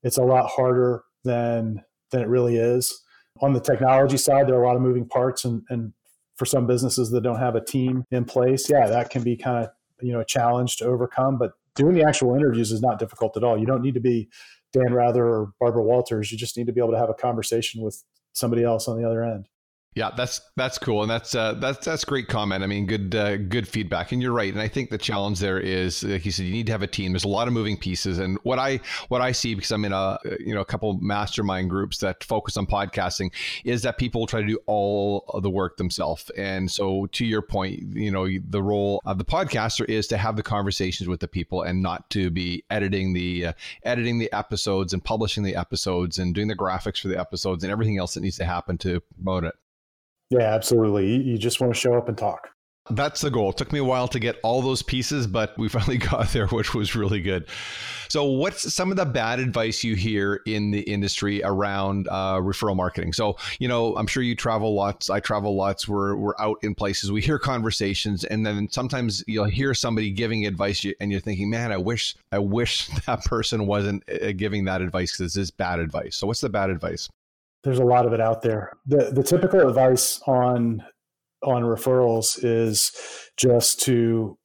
it's 0.04 0.18
a 0.18 0.22
lot 0.22 0.48
harder 0.48 1.02
than 1.24 1.82
than 2.12 2.22
it 2.22 2.28
really 2.28 2.58
is. 2.58 3.02
On 3.42 3.54
the 3.54 3.60
technology 3.60 4.18
side, 4.18 4.46
there 4.46 4.54
are 4.54 4.62
a 4.62 4.66
lot 4.68 4.76
of 4.76 4.82
moving 4.82 5.08
parts 5.08 5.44
and, 5.44 5.62
and 5.68 5.94
for 6.36 6.44
some 6.44 6.66
businesses 6.68 7.10
that 7.10 7.22
don't 7.22 7.40
have 7.40 7.56
a 7.56 7.64
team 7.64 8.04
in 8.12 8.24
place, 8.24 8.70
yeah, 8.70 8.86
that 8.86 9.10
can 9.10 9.24
be 9.24 9.36
kind 9.36 9.64
of 9.64 9.70
you 10.00 10.12
know 10.12 10.20
a 10.20 10.24
challenge 10.24 10.76
to 10.78 10.84
overcome. 10.84 11.38
But 11.38 11.52
doing 11.74 11.94
the 11.94 12.04
actual 12.04 12.34
interviews 12.34 12.72
is 12.72 12.82
not 12.82 12.98
difficult 12.98 13.36
at 13.36 13.44
all. 13.44 13.58
You 13.58 13.66
don't 13.66 13.82
need 13.82 13.94
to 13.94 14.00
be 14.00 14.28
Dan 14.72 14.92
Rather 14.92 15.24
or 15.24 15.52
Barbara 15.60 15.82
Walters. 15.82 16.30
You 16.32 16.38
just 16.38 16.56
need 16.56 16.66
to 16.66 16.72
be 16.72 16.80
able 16.80 16.92
to 16.92 16.98
have 16.98 17.10
a 17.10 17.14
conversation 17.14 17.82
with 17.82 18.02
somebody 18.32 18.64
else 18.64 18.88
on 18.88 19.00
the 19.00 19.06
other 19.06 19.22
end. 19.22 19.48
Yeah, 19.96 20.10
that's 20.14 20.42
that's 20.56 20.76
cool, 20.76 21.00
and 21.00 21.10
that's 21.10 21.34
uh, 21.34 21.54
that's 21.54 21.86
that's 21.86 22.04
great 22.04 22.28
comment. 22.28 22.62
I 22.62 22.66
mean, 22.66 22.84
good 22.84 23.14
uh, 23.14 23.38
good 23.38 23.66
feedback, 23.66 24.12
and 24.12 24.20
you're 24.20 24.30
right. 24.30 24.52
And 24.52 24.60
I 24.60 24.68
think 24.68 24.90
the 24.90 24.98
challenge 24.98 25.40
there 25.40 25.58
is, 25.58 26.04
like 26.04 26.26
you 26.26 26.32
said, 26.32 26.44
you 26.44 26.52
need 26.52 26.66
to 26.66 26.72
have 26.72 26.82
a 26.82 26.86
team. 26.86 27.12
There's 27.12 27.24
a 27.24 27.28
lot 27.28 27.48
of 27.48 27.54
moving 27.54 27.78
pieces, 27.78 28.18
and 28.18 28.38
what 28.42 28.58
I 28.58 28.80
what 29.08 29.22
I 29.22 29.32
see 29.32 29.54
because 29.54 29.70
I'm 29.70 29.86
in 29.86 29.94
a 29.94 30.18
you 30.38 30.54
know 30.54 30.60
a 30.60 30.66
couple 30.66 30.92
mastermind 31.00 31.70
groups 31.70 31.96
that 31.98 32.22
focus 32.22 32.58
on 32.58 32.66
podcasting 32.66 33.32
is 33.64 33.80
that 33.84 33.96
people 33.96 34.26
try 34.26 34.42
to 34.42 34.46
do 34.46 34.58
all 34.66 35.24
of 35.30 35.42
the 35.42 35.48
work 35.48 35.78
themselves. 35.78 36.28
And 36.36 36.70
so, 36.70 37.06
to 37.12 37.24
your 37.24 37.40
point, 37.40 37.80
you 37.94 38.10
know, 38.10 38.28
the 38.50 38.62
role 38.62 39.00
of 39.06 39.16
the 39.16 39.24
podcaster 39.24 39.88
is 39.88 40.06
to 40.08 40.18
have 40.18 40.36
the 40.36 40.42
conversations 40.42 41.08
with 41.08 41.20
the 41.20 41.28
people 41.28 41.62
and 41.62 41.80
not 41.80 42.10
to 42.10 42.30
be 42.30 42.64
editing 42.68 43.14
the 43.14 43.46
uh, 43.46 43.52
editing 43.82 44.18
the 44.18 44.30
episodes 44.34 44.92
and 44.92 45.02
publishing 45.02 45.42
the 45.42 45.56
episodes 45.56 46.18
and 46.18 46.34
doing 46.34 46.48
the 46.48 46.54
graphics 46.54 47.00
for 47.00 47.08
the 47.08 47.18
episodes 47.18 47.64
and 47.64 47.72
everything 47.72 47.96
else 47.96 48.12
that 48.12 48.20
needs 48.20 48.36
to 48.36 48.44
happen 48.44 48.76
to 48.76 49.00
promote 49.00 49.44
it. 49.44 49.54
Yeah, 50.30 50.54
absolutely. 50.54 51.22
You 51.22 51.38
just 51.38 51.60
want 51.60 51.72
to 51.74 51.78
show 51.78 51.94
up 51.94 52.08
and 52.08 52.18
talk. 52.18 52.48
That's 52.90 53.20
the 53.20 53.30
goal. 53.30 53.50
It 53.50 53.56
took 53.56 53.72
me 53.72 53.80
a 53.80 53.84
while 53.84 54.06
to 54.08 54.20
get 54.20 54.36
all 54.44 54.62
those 54.62 54.82
pieces, 54.82 55.26
but 55.26 55.56
we 55.58 55.68
finally 55.68 55.98
got 55.98 56.28
there, 56.28 56.46
which 56.48 56.74
was 56.74 56.94
really 56.94 57.20
good. 57.20 57.46
So, 58.08 58.24
what's 58.24 58.72
some 58.72 58.92
of 58.92 58.96
the 58.96 59.04
bad 59.04 59.40
advice 59.40 59.82
you 59.82 59.96
hear 59.96 60.40
in 60.46 60.70
the 60.70 60.82
industry 60.82 61.42
around 61.42 62.06
uh, 62.08 62.36
referral 62.36 62.76
marketing? 62.76 63.12
So, 63.12 63.36
you 63.58 63.66
know, 63.66 63.96
I'm 63.96 64.06
sure 64.06 64.22
you 64.22 64.36
travel 64.36 64.74
lots. 64.74 65.10
I 65.10 65.18
travel 65.18 65.56
lots. 65.56 65.88
We're 65.88 66.14
we're 66.14 66.38
out 66.38 66.58
in 66.62 66.76
places. 66.76 67.10
We 67.10 67.20
hear 67.20 67.40
conversations, 67.40 68.22
and 68.24 68.46
then 68.46 68.68
sometimes 68.70 69.24
you'll 69.26 69.44
hear 69.46 69.74
somebody 69.74 70.12
giving 70.12 70.46
advice, 70.46 70.86
and 71.00 71.10
you're 71.10 71.20
thinking, 71.20 71.50
"Man, 71.50 71.72
I 71.72 71.78
wish 71.78 72.14
I 72.30 72.38
wish 72.38 72.86
that 73.06 73.24
person 73.24 73.66
wasn't 73.66 74.04
uh, 74.08 74.32
giving 74.32 74.64
that 74.66 74.80
advice 74.80 75.12
because 75.12 75.34
this 75.34 75.42
is 75.42 75.50
bad 75.50 75.80
advice." 75.80 76.16
So, 76.16 76.28
what's 76.28 76.40
the 76.40 76.48
bad 76.48 76.70
advice? 76.70 77.08
There's 77.66 77.80
a 77.80 77.84
lot 77.84 78.06
of 78.06 78.12
it 78.12 78.20
out 78.20 78.42
there. 78.42 78.72
The 78.86 79.10
the 79.12 79.24
typical 79.24 79.68
advice 79.68 80.20
on 80.24 80.84
on 81.42 81.64
referrals 81.64 82.38
is 82.42 82.92
just 83.36 83.80
to 83.80 84.38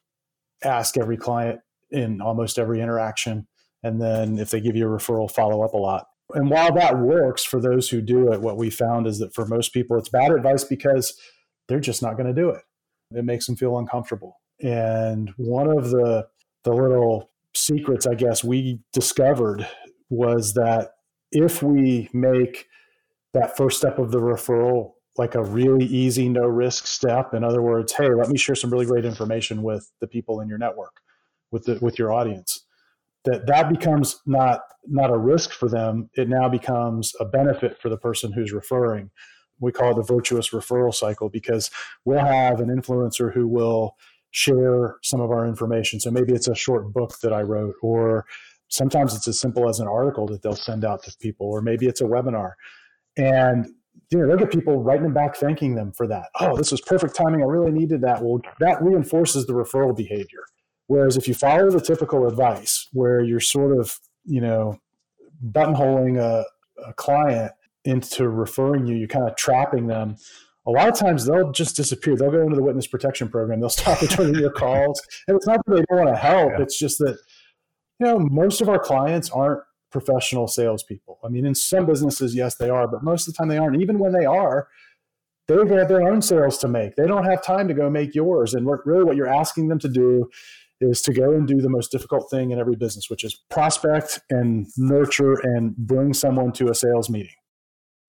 ask 0.64 0.98
every 0.98 1.18
client 1.18 1.60
in 1.92 2.20
almost 2.20 2.58
every 2.58 2.82
interaction 2.82 3.48
and 3.84 4.02
then 4.02 4.40
if 4.40 4.50
they 4.50 4.60
give 4.60 4.76
you 4.76 4.88
a 4.88 4.98
referral 4.98 5.30
follow 5.30 5.64
up 5.64 5.74
a 5.74 5.78
lot. 5.78 6.08
And 6.34 6.50
while 6.50 6.74
that 6.74 6.98
works 6.98 7.44
for 7.44 7.60
those 7.60 7.90
who 7.90 8.02
do 8.02 8.32
it, 8.32 8.42
what 8.42 8.58
we 8.58 8.70
found 8.70 9.06
is 9.06 9.20
that 9.20 9.36
for 9.36 9.46
most 9.46 9.72
people 9.72 9.98
it's 9.98 10.10
bad 10.10 10.32
advice 10.32 10.64
because 10.64 11.16
they're 11.68 11.80
just 11.80 12.02
not 12.02 12.18
going 12.18 12.34
to 12.34 12.42
do 12.42 12.50
it. 12.50 12.64
It 13.16 13.26
makes 13.26 13.46
them 13.46 13.56
feel 13.56 13.78
uncomfortable. 13.78 14.42
And 14.64 15.32
one 15.38 15.70
of 15.70 15.92
the 15.92 16.28
the 16.64 16.74
little 16.74 17.30
secrets 17.54 18.08
I 18.08 18.16
guess 18.16 18.44
we 18.44 18.80
discovered 18.94 19.68
was 20.10 20.56
that 20.56 20.90
if 21.32 21.62
we 21.62 22.10
make 22.14 22.66
that 23.34 23.56
first 23.58 23.78
step 23.78 24.00
of 24.00 24.12
the 24.12 24.20
referral 24.20 24.94
like 25.18 25.36
a 25.36 25.44
really 25.44 25.86
easy 25.86 26.30
no 26.30 26.46
risk 26.46 26.88
step. 26.88 27.34
In 27.34 27.44
other 27.44 27.62
words 27.62 27.94
hey 27.94 28.10
let 28.10 28.30
me 28.30 28.38
share 28.38 28.56
some 28.56 28.72
really 28.72 28.86
great 28.86 29.06
information 29.06 29.62
with 29.64 29.92
the 30.00 30.08
people 30.08 30.40
in 30.42 30.48
your 30.48 30.58
network 30.58 31.02
with 31.52 31.66
the 31.66 31.78
with 31.82 32.00
your 32.00 32.12
audience. 32.12 32.66
That 33.26 33.46
that 33.48 33.70
becomes 33.70 34.20
not 34.26 34.62
not 34.86 35.12
a 35.12 35.18
risk 35.18 35.52
for 35.52 35.70
them. 35.70 36.10
It 36.16 36.28
now 36.30 36.50
becomes 36.50 37.14
a 37.20 37.26
benefit 37.26 37.80
for 37.82 37.90
the 37.90 37.98
person 37.98 38.32
who's 38.32 38.52
referring. 38.52 39.12
We 39.60 39.72
call 39.72 39.92
it 39.92 39.96
the 39.96 40.14
virtuous 40.14 40.50
referral 40.50 40.94
cycle 40.94 41.30
because 41.30 41.70
we'll 42.04 42.26
have 42.26 42.60
an 42.60 42.70
influencer 42.70 43.32
who 43.32 43.48
will 43.48 43.96
share 44.32 44.96
some 45.04 45.22
of 45.22 45.30
our 45.30 45.46
information. 45.46 46.00
So 46.00 46.10
maybe 46.10 46.34
it's 46.34 46.48
a 46.48 46.56
short 46.56 46.92
book 46.94 47.20
that 47.20 47.34
i 47.34 47.42
wrote 47.42 47.76
or 47.82 48.26
sometimes 48.70 49.14
it's 49.14 49.28
as 49.28 49.40
simple 49.40 49.68
as 49.68 49.80
an 49.80 49.88
article 49.88 50.26
that 50.28 50.42
they'll 50.42 50.56
send 50.56 50.86
out 50.86 51.04
to 51.04 51.16
people 51.20 51.48
or 51.48 51.62
maybe 51.62 51.86
it's 51.86 52.00
a 52.00 52.06
webinar 52.06 52.54
and 53.18 53.68
you 54.10 54.18
know 54.18 54.28
they'll 54.28 54.38
get 54.38 54.52
people 54.52 54.82
writing 54.82 55.04
them 55.04 55.14
back 55.14 55.36
thanking 55.36 55.76
them 55.76 55.92
for 55.92 56.08
that 56.08 56.28
oh 56.40 56.56
this 56.58 56.72
was 56.72 56.82
perfect 56.82 57.16
timing 57.16 57.42
i 57.42 57.46
really 57.46 57.72
needed 57.72 58.02
that 58.02 58.22
well 58.22 58.42
that 58.60 58.82
reinforces 58.82 59.46
the 59.46 59.54
referral 59.54 59.96
behavior 59.96 60.44
Whereas 60.92 61.16
if 61.16 61.26
you 61.26 61.34
follow 61.34 61.72
the 61.72 61.80
typical 61.80 62.28
advice 62.28 62.90
where 62.92 63.22
you're 63.22 63.40
sort 63.40 63.80
of, 63.80 63.98
you 64.26 64.42
know, 64.42 64.78
buttonholing 65.42 66.20
a, 66.20 66.44
a 66.86 66.92
client 66.96 67.54
into 67.86 68.28
referring 68.28 68.88
you, 68.88 68.98
you're 68.98 69.08
kind 69.08 69.26
of 69.26 69.38
trapping 69.38 69.88
them. 69.88 70.18
A 70.68 70.70
lot 70.70 70.90
of 70.90 71.00
times 71.00 71.26
they'll 71.26 71.54
just 71.54 71.78
disappear. 71.78 72.18
They'll 72.18 72.30
go 72.30 72.42
into 72.42 72.58
the 72.58 72.62
witness 72.62 72.88
protection 72.88 73.30
program. 73.30 73.62
They'll 73.62 73.70
stop 73.70 74.02
returning 74.02 74.36
your 74.36 74.52
calls. 74.52 75.02
And 75.30 75.38
it's 75.38 75.48
not 75.48 75.62
that 75.66 75.76
they 75.76 75.84
don't 75.90 76.04
want 76.04 76.14
to 76.14 76.22
help. 76.22 76.52
Yeah. 76.58 76.64
It's 76.64 76.78
just 76.78 76.98
that, 76.98 77.18
you 78.02 78.08
know, 78.08 78.20
most 78.20 78.60
of 78.60 78.68
our 78.68 78.80
clients 78.80 79.30
aren't 79.30 79.62
professional 79.92 80.48
salespeople. 80.48 81.20
I 81.24 81.28
mean, 81.28 81.46
in 81.46 81.56
some 81.56 81.86
businesses, 81.86 82.36
yes, 82.36 82.56
they 82.56 82.70
are, 82.70 82.88
but 82.88 83.04
most 83.04 83.28
of 83.28 83.34
the 83.34 83.38
time 83.38 83.50
they 83.50 83.58
aren't. 83.58 83.82
Even 83.82 84.00
when 84.00 84.14
they 84.14 84.26
are, 84.26 84.68
they 85.48 85.56
have 85.56 85.70
got 85.70 85.88
their 85.88 86.08
own 86.08 86.22
sales 86.22 86.58
to 86.60 86.68
make. 86.68 86.96
They 86.96 87.08
don't 87.08 87.26
have 87.26 87.44
time 87.44 87.68
to 87.68 87.74
go 87.74 87.90
make 87.90 88.16
yours. 88.16 88.54
And 88.54 88.68
really, 88.86 89.04
what 89.04 89.16
you're 89.16 89.28
asking 89.28 89.68
them 89.68 89.80
to 89.80 89.90
do 89.90 90.30
is 90.80 91.02
to 91.04 91.14
go 91.14 91.32
and 91.32 91.48
do 91.48 91.62
the 91.62 91.70
most 91.70 91.92
difficult 91.92 92.30
thing 92.32 92.52
in 92.52 92.60
every 92.60 92.76
business, 92.76 93.10
which 93.10 93.24
is 93.24 93.36
prospect 93.50 94.20
and 94.30 94.68
nurture 94.78 95.34
and 95.44 95.76
bring 95.76 96.14
someone 96.14 96.52
to 96.54 96.70
a 96.70 96.76
sales 96.76 97.10
meeting. 97.10 97.36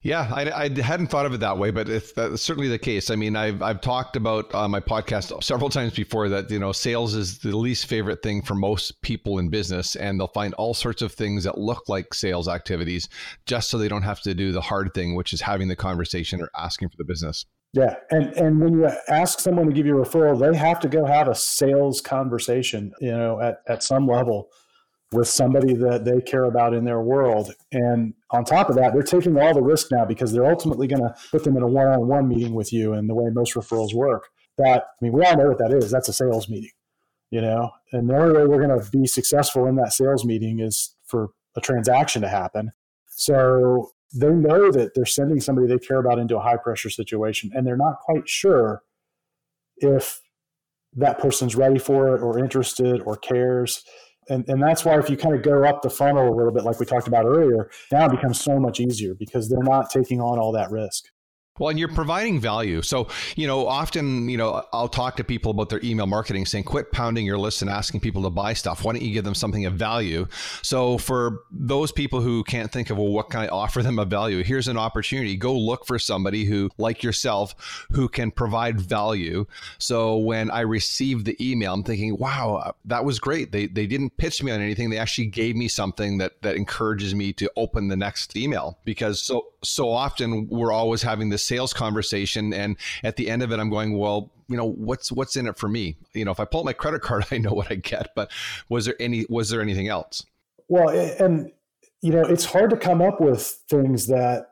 Yeah, 0.02 0.28
I, 0.34 0.64
I, 0.64 0.80
hadn't 0.80 1.08
thought 1.08 1.26
of 1.26 1.32
it 1.32 1.40
that 1.40 1.58
way, 1.58 1.70
but 1.70 1.88
it's 1.88 2.12
certainly 2.42 2.68
the 2.68 2.78
case. 2.78 3.08
I 3.08 3.14
mean, 3.14 3.36
I've 3.36 3.62
I've 3.62 3.80
talked 3.80 4.16
about 4.16 4.52
on 4.52 4.72
my 4.72 4.80
podcast 4.80 5.44
several 5.44 5.70
times 5.70 5.94
before 5.94 6.28
that 6.28 6.50
you 6.50 6.58
know 6.58 6.72
sales 6.72 7.14
is 7.14 7.38
the 7.38 7.56
least 7.56 7.86
favorite 7.86 8.20
thing 8.20 8.42
for 8.42 8.56
most 8.56 9.00
people 9.02 9.38
in 9.38 9.48
business, 9.48 9.94
and 9.94 10.18
they'll 10.18 10.26
find 10.28 10.54
all 10.54 10.74
sorts 10.74 11.02
of 11.02 11.12
things 11.12 11.44
that 11.44 11.56
look 11.56 11.88
like 11.88 12.14
sales 12.14 12.48
activities 12.48 13.08
just 13.46 13.70
so 13.70 13.78
they 13.78 13.86
don't 13.86 14.02
have 14.02 14.20
to 14.22 14.34
do 14.34 14.50
the 14.50 14.60
hard 14.60 14.92
thing, 14.92 15.14
which 15.14 15.32
is 15.32 15.40
having 15.40 15.68
the 15.68 15.76
conversation 15.76 16.42
or 16.42 16.50
asking 16.58 16.88
for 16.88 16.96
the 16.98 17.04
business. 17.04 17.46
Yeah, 17.72 17.94
and 18.10 18.32
and 18.32 18.60
when 18.60 18.72
you 18.72 18.90
ask 19.08 19.38
someone 19.38 19.66
to 19.66 19.72
give 19.72 19.86
you 19.86 20.02
a 20.02 20.04
referral, 20.04 20.36
they 20.36 20.58
have 20.58 20.80
to 20.80 20.88
go 20.88 21.06
have 21.06 21.28
a 21.28 21.34
sales 21.36 22.00
conversation, 22.00 22.92
you 23.00 23.12
know, 23.12 23.40
at 23.40 23.62
at 23.68 23.84
some 23.84 24.08
level 24.08 24.50
with 25.12 25.28
somebody 25.28 25.74
that 25.74 26.04
they 26.04 26.20
care 26.20 26.44
about 26.44 26.74
in 26.74 26.84
their 26.84 27.00
world. 27.00 27.52
And 27.70 28.14
on 28.30 28.44
top 28.44 28.70
of 28.70 28.76
that, 28.76 28.92
they're 28.92 29.02
taking 29.02 29.38
all 29.38 29.54
the 29.54 29.62
risk 29.62 29.88
now 29.92 30.04
because 30.04 30.32
they're 30.32 30.50
ultimately 30.50 30.86
going 30.86 31.02
to 31.02 31.14
put 31.30 31.44
them 31.44 31.56
in 31.56 31.62
a 31.62 31.66
one-on-one 31.66 32.28
meeting 32.28 32.54
with 32.54 32.72
you. 32.72 32.94
And 32.94 33.08
the 33.08 33.14
way 33.14 33.30
most 33.30 33.54
referrals 33.54 33.94
work, 33.94 34.28
that 34.58 34.84
I 34.84 35.04
mean, 35.04 35.12
we 35.12 35.24
all 35.24 35.36
know 35.36 35.48
what 35.48 35.58
that 35.58 35.72
is. 35.72 35.90
That's 35.90 36.08
a 36.08 36.12
sales 36.12 36.48
meeting, 36.48 36.72
you 37.30 37.40
know. 37.40 37.70
And 37.92 38.08
the 38.08 38.16
only 38.16 38.34
way 38.34 38.46
we're 38.46 38.66
going 38.66 38.80
to 38.80 38.90
be 38.90 39.06
successful 39.06 39.66
in 39.66 39.76
that 39.76 39.92
sales 39.92 40.24
meeting 40.24 40.60
is 40.60 40.94
for 41.04 41.30
a 41.56 41.60
transaction 41.60 42.22
to 42.22 42.28
happen. 42.28 42.72
So 43.08 43.90
they 44.14 44.30
know 44.30 44.70
that 44.70 44.94
they're 44.94 45.06
sending 45.06 45.40
somebody 45.40 45.66
they 45.66 45.78
care 45.78 45.98
about 45.98 46.18
into 46.18 46.36
a 46.36 46.42
high 46.42 46.56
pressure 46.56 46.90
situation 46.90 47.50
and 47.54 47.66
they're 47.66 47.76
not 47.76 48.00
quite 48.00 48.28
sure 48.28 48.82
if 49.78 50.20
that 50.94 51.18
person's 51.18 51.56
ready 51.56 51.78
for 51.78 52.14
it 52.14 52.20
or 52.20 52.38
interested 52.38 53.00
or 53.02 53.16
cares 53.16 53.84
and, 54.28 54.48
and 54.48 54.62
that's 54.62 54.84
why 54.84 54.98
if 54.98 55.10
you 55.10 55.16
kind 55.16 55.34
of 55.34 55.42
go 55.42 55.64
up 55.64 55.82
the 55.82 55.90
funnel 55.90 56.28
a 56.28 56.34
little 56.34 56.52
bit 56.52 56.64
like 56.64 56.78
we 56.78 56.86
talked 56.86 57.08
about 57.08 57.24
earlier 57.24 57.70
now 57.90 58.06
it 58.06 58.10
becomes 58.10 58.40
so 58.40 58.58
much 58.58 58.80
easier 58.80 59.14
because 59.14 59.48
they're 59.48 59.62
not 59.62 59.90
taking 59.90 60.20
on 60.20 60.38
all 60.38 60.52
that 60.52 60.70
risk 60.70 61.11
well, 61.58 61.68
and 61.68 61.78
you're 61.78 61.88
mm-hmm. 61.88 61.96
providing 61.96 62.40
value. 62.40 62.80
So, 62.80 63.08
you 63.36 63.46
know, 63.46 63.66
often, 63.66 64.28
you 64.28 64.38
know, 64.38 64.64
I'll 64.72 64.88
talk 64.88 65.16
to 65.16 65.24
people 65.24 65.50
about 65.50 65.68
their 65.68 65.84
email 65.84 66.06
marketing 66.06 66.46
saying, 66.46 66.64
quit 66.64 66.92
pounding 66.92 67.26
your 67.26 67.36
list 67.36 67.60
and 67.60 67.70
asking 67.70 68.00
people 68.00 68.22
to 68.22 68.30
buy 68.30 68.54
stuff. 68.54 68.84
Why 68.84 68.94
don't 68.94 69.02
you 69.02 69.12
give 69.12 69.24
them 69.24 69.34
something 69.34 69.66
of 69.66 69.74
value? 69.74 70.26
So, 70.62 70.96
for 70.96 71.42
those 71.50 71.92
people 71.92 72.22
who 72.22 72.42
can't 72.44 72.72
think 72.72 72.88
of, 72.88 72.96
well, 72.96 73.08
what 73.08 73.28
can 73.28 73.40
I 73.40 73.48
offer 73.48 73.82
them 73.82 73.98
of 73.98 74.08
value? 74.08 74.42
Here's 74.42 74.66
an 74.66 74.78
opportunity. 74.78 75.36
Go 75.36 75.56
look 75.56 75.84
for 75.84 75.98
somebody 75.98 76.44
who, 76.44 76.70
like 76.78 77.02
yourself, 77.02 77.86
who 77.92 78.08
can 78.08 78.30
provide 78.30 78.80
value. 78.80 79.44
So, 79.78 80.16
when 80.16 80.50
I 80.50 80.60
receive 80.60 81.24
the 81.24 81.36
email, 81.38 81.74
I'm 81.74 81.84
thinking, 81.84 82.16
wow, 82.16 82.74
that 82.86 83.04
was 83.04 83.18
great. 83.18 83.52
They, 83.52 83.66
they 83.66 83.86
didn't 83.86 84.16
pitch 84.16 84.42
me 84.42 84.52
on 84.52 84.60
anything. 84.62 84.88
They 84.88 84.98
actually 84.98 85.26
gave 85.26 85.54
me 85.54 85.68
something 85.68 86.16
that, 86.18 86.40
that 86.40 86.56
encourages 86.56 87.14
me 87.14 87.34
to 87.34 87.50
open 87.56 87.88
the 87.88 87.96
next 87.96 88.36
email 88.36 88.78
because 88.84 89.22
so, 89.22 89.48
so 89.62 89.90
often 89.90 90.48
we're 90.48 90.72
always 90.72 91.02
having 91.02 91.28
this 91.28 91.41
sales 91.42 91.72
conversation 91.72 92.52
and 92.52 92.76
at 93.02 93.16
the 93.16 93.28
end 93.28 93.42
of 93.42 93.52
it 93.52 93.58
i'm 93.58 93.70
going 93.70 93.96
well 93.96 94.30
you 94.52 94.58
know 94.58 94.66
what's 94.66 95.10
what's 95.10 95.36
in 95.36 95.46
it 95.46 95.56
for 95.56 95.68
me? 95.68 95.96
You 96.12 96.26
know 96.26 96.30
if 96.30 96.38
i 96.38 96.44
pull 96.44 96.60
out 96.60 96.66
my 96.66 96.72
credit 96.74 97.00
card 97.00 97.24
i 97.30 97.38
know 97.38 97.52
what 97.52 97.72
i 97.72 97.74
get 97.74 98.10
but 98.14 98.30
was 98.68 98.84
there 98.84 98.96
any 99.00 99.26
was 99.28 99.50
there 99.50 99.62
anything 99.62 99.88
else? 99.88 100.24
Well 100.68 100.90
and 100.90 101.50
you 102.02 102.12
know 102.12 102.22
it's 102.22 102.44
hard 102.44 102.70
to 102.70 102.76
come 102.76 103.00
up 103.00 103.20
with 103.20 103.60
things 103.68 104.06
that 104.08 104.46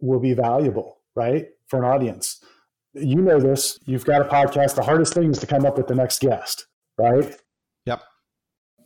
will 0.00 0.20
be 0.20 0.34
valuable 0.34 0.98
right 1.16 1.48
for 1.66 1.78
an 1.78 1.84
audience. 1.84 2.42
You 2.94 3.22
know 3.22 3.40
this 3.40 3.78
you've 3.86 4.04
got 4.04 4.20
a 4.20 4.24
podcast 4.24 4.74
the 4.74 4.82
hardest 4.82 5.14
thing 5.14 5.30
is 5.30 5.38
to 5.38 5.46
come 5.46 5.64
up 5.64 5.78
with 5.78 5.86
the 5.86 5.94
next 5.94 6.20
guest 6.20 6.66
right? 6.98 7.34
Yep. 7.86 8.02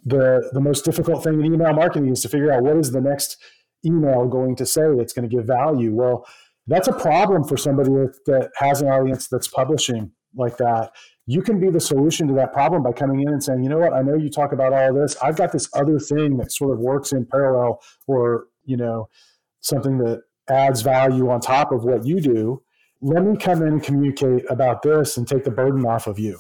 The 0.04 0.50
the 0.52 0.60
most 0.60 0.84
difficult 0.84 1.24
thing 1.24 1.40
in 1.40 1.46
email 1.46 1.72
marketing 1.72 2.10
is 2.10 2.22
to 2.22 2.28
figure 2.28 2.52
out 2.52 2.62
what 2.62 2.76
is 2.76 2.92
the 2.92 3.00
next 3.00 3.36
email 3.84 4.28
going 4.28 4.54
to 4.56 4.66
say 4.66 4.82
that's 4.96 5.12
going 5.12 5.28
to 5.28 5.34
give 5.34 5.46
value. 5.46 5.92
Well 5.92 6.24
that's 6.66 6.88
a 6.88 6.92
problem 6.92 7.44
for 7.44 7.56
somebody 7.56 7.90
that 8.26 8.50
has 8.56 8.82
an 8.82 8.88
audience 8.88 9.28
that's 9.28 9.48
publishing 9.48 10.12
like 10.34 10.56
that. 10.58 10.92
You 11.26 11.42
can 11.42 11.60
be 11.60 11.70
the 11.70 11.80
solution 11.80 12.26
to 12.28 12.34
that 12.34 12.52
problem 12.52 12.82
by 12.82 12.92
coming 12.92 13.20
in 13.20 13.28
and 13.28 13.42
saying, 13.42 13.62
you 13.62 13.68
know 13.68 13.78
what, 13.78 13.92
I 13.92 14.02
know 14.02 14.14
you 14.14 14.30
talk 14.30 14.52
about 14.52 14.72
all 14.72 14.94
this. 14.94 15.16
I've 15.22 15.36
got 15.36 15.52
this 15.52 15.68
other 15.74 15.98
thing 15.98 16.36
that 16.38 16.52
sort 16.52 16.72
of 16.72 16.78
works 16.78 17.12
in 17.12 17.26
parallel 17.26 17.80
or, 18.06 18.46
you 18.64 18.76
know, 18.76 19.08
something 19.60 19.98
that 19.98 20.22
adds 20.48 20.82
value 20.82 21.30
on 21.30 21.40
top 21.40 21.72
of 21.72 21.84
what 21.84 22.04
you 22.04 22.20
do. 22.20 22.62
Let 23.00 23.24
me 23.24 23.36
come 23.36 23.62
in 23.62 23.68
and 23.68 23.82
communicate 23.82 24.44
about 24.48 24.82
this 24.82 25.16
and 25.16 25.26
take 25.26 25.44
the 25.44 25.50
burden 25.50 25.84
off 25.84 26.06
of 26.06 26.18
you. 26.18 26.38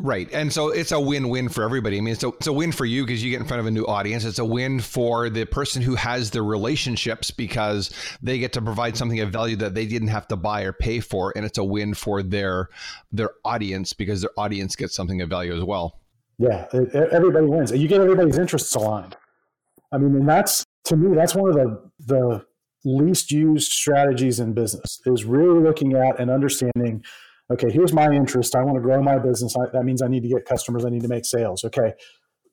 Right. 0.00 0.28
And 0.32 0.52
so 0.52 0.70
it's 0.70 0.90
a 0.90 0.98
win 0.98 1.28
win 1.28 1.48
for 1.48 1.62
everybody. 1.62 1.98
I 1.98 2.00
mean, 2.00 2.14
it's 2.14 2.24
a, 2.24 2.28
it's 2.28 2.48
a 2.48 2.52
win 2.52 2.72
for 2.72 2.84
you 2.84 3.06
because 3.06 3.22
you 3.22 3.30
get 3.30 3.40
in 3.40 3.46
front 3.46 3.60
of 3.60 3.66
a 3.66 3.70
new 3.70 3.84
audience. 3.84 4.24
It's 4.24 4.40
a 4.40 4.44
win 4.44 4.80
for 4.80 5.30
the 5.30 5.44
person 5.44 5.82
who 5.82 5.94
has 5.94 6.30
the 6.30 6.42
relationships 6.42 7.30
because 7.30 7.90
they 8.20 8.40
get 8.40 8.52
to 8.54 8.62
provide 8.62 8.96
something 8.96 9.20
of 9.20 9.30
value 9.30 9.54
that 9.56 9.74
they 9.74 9.86
didn't 9.86 10.08
have 10.08 10.26
to 10.28 10.36
buy 10.36 10.62
or 10.62 10.72
pay 10.72 10.98
for. 10.98 11.32
And 11.36 11.46
it's 11.46 11.58
a 11.58 11.64
win 11.64 11.94
for 11.94 12.24
their 12.24 12.70
their 13.12 13.30
audience 13.44 13.92
because 13.92 14.20
their 14.20 14.32
audience 14.36 14.74
gets 14.74 14.96
something 14.96 15.22
of 15.22 15.30
value 15.30 15.56
as 15.56 15.62
well. 15.62 16.00
Yeah. 16.38 16.66
Everybody 16.72 17.46
wins. 17.46 17.70
You 17.70 17.86
get 17.86 18.00
everybody's 18.00 18.36
interests 18.36 18.74
aligned. 18.74 19.16
I 19.92 19.98
mean, 19.98 20.16
and 20.16 20.28
that's, 20.28 20.66
to 20.86 20.96
me, 20.96 21.14
that's 21.14 21.36
one 21.36 21.50
of 21.50 21.54
the, 21.54 21.90
the 22.04 22.44
least 22.84 23.30
used 23.30 23.70
strategies 23.70 24.40
in 24.40 24.54
business 24.54 25.00
is 25.06 25.24
really 25.24 25.60
looking 25.60 25.92
at 25.92 26.18
and 26.18 26.32
understanding 26.32 27.04
okay, 27.52 27.70
here's 27.70 27.92
my 27.92 28.10
interest. 28.10 28.54
I 28.54 28.62
want 28.62 28.76
to 28.76 28.82
grow 28.82 29.02
my 29.02 29.18
business. 29.18 29.56
I, 29.56 29.66
that 29.72 29.84
means 29.84 30.02
I 30.02 30.08
need 30.08 30.22
to 30.22 30.28
get 30.28 30.44
customers. 30.44 30.84
I 30.84 30.90
need 30.90 31.02
to 31.02 31.08
make 31.08 31.24
sales. 31.24 31.64
Okay. 31.64 31.92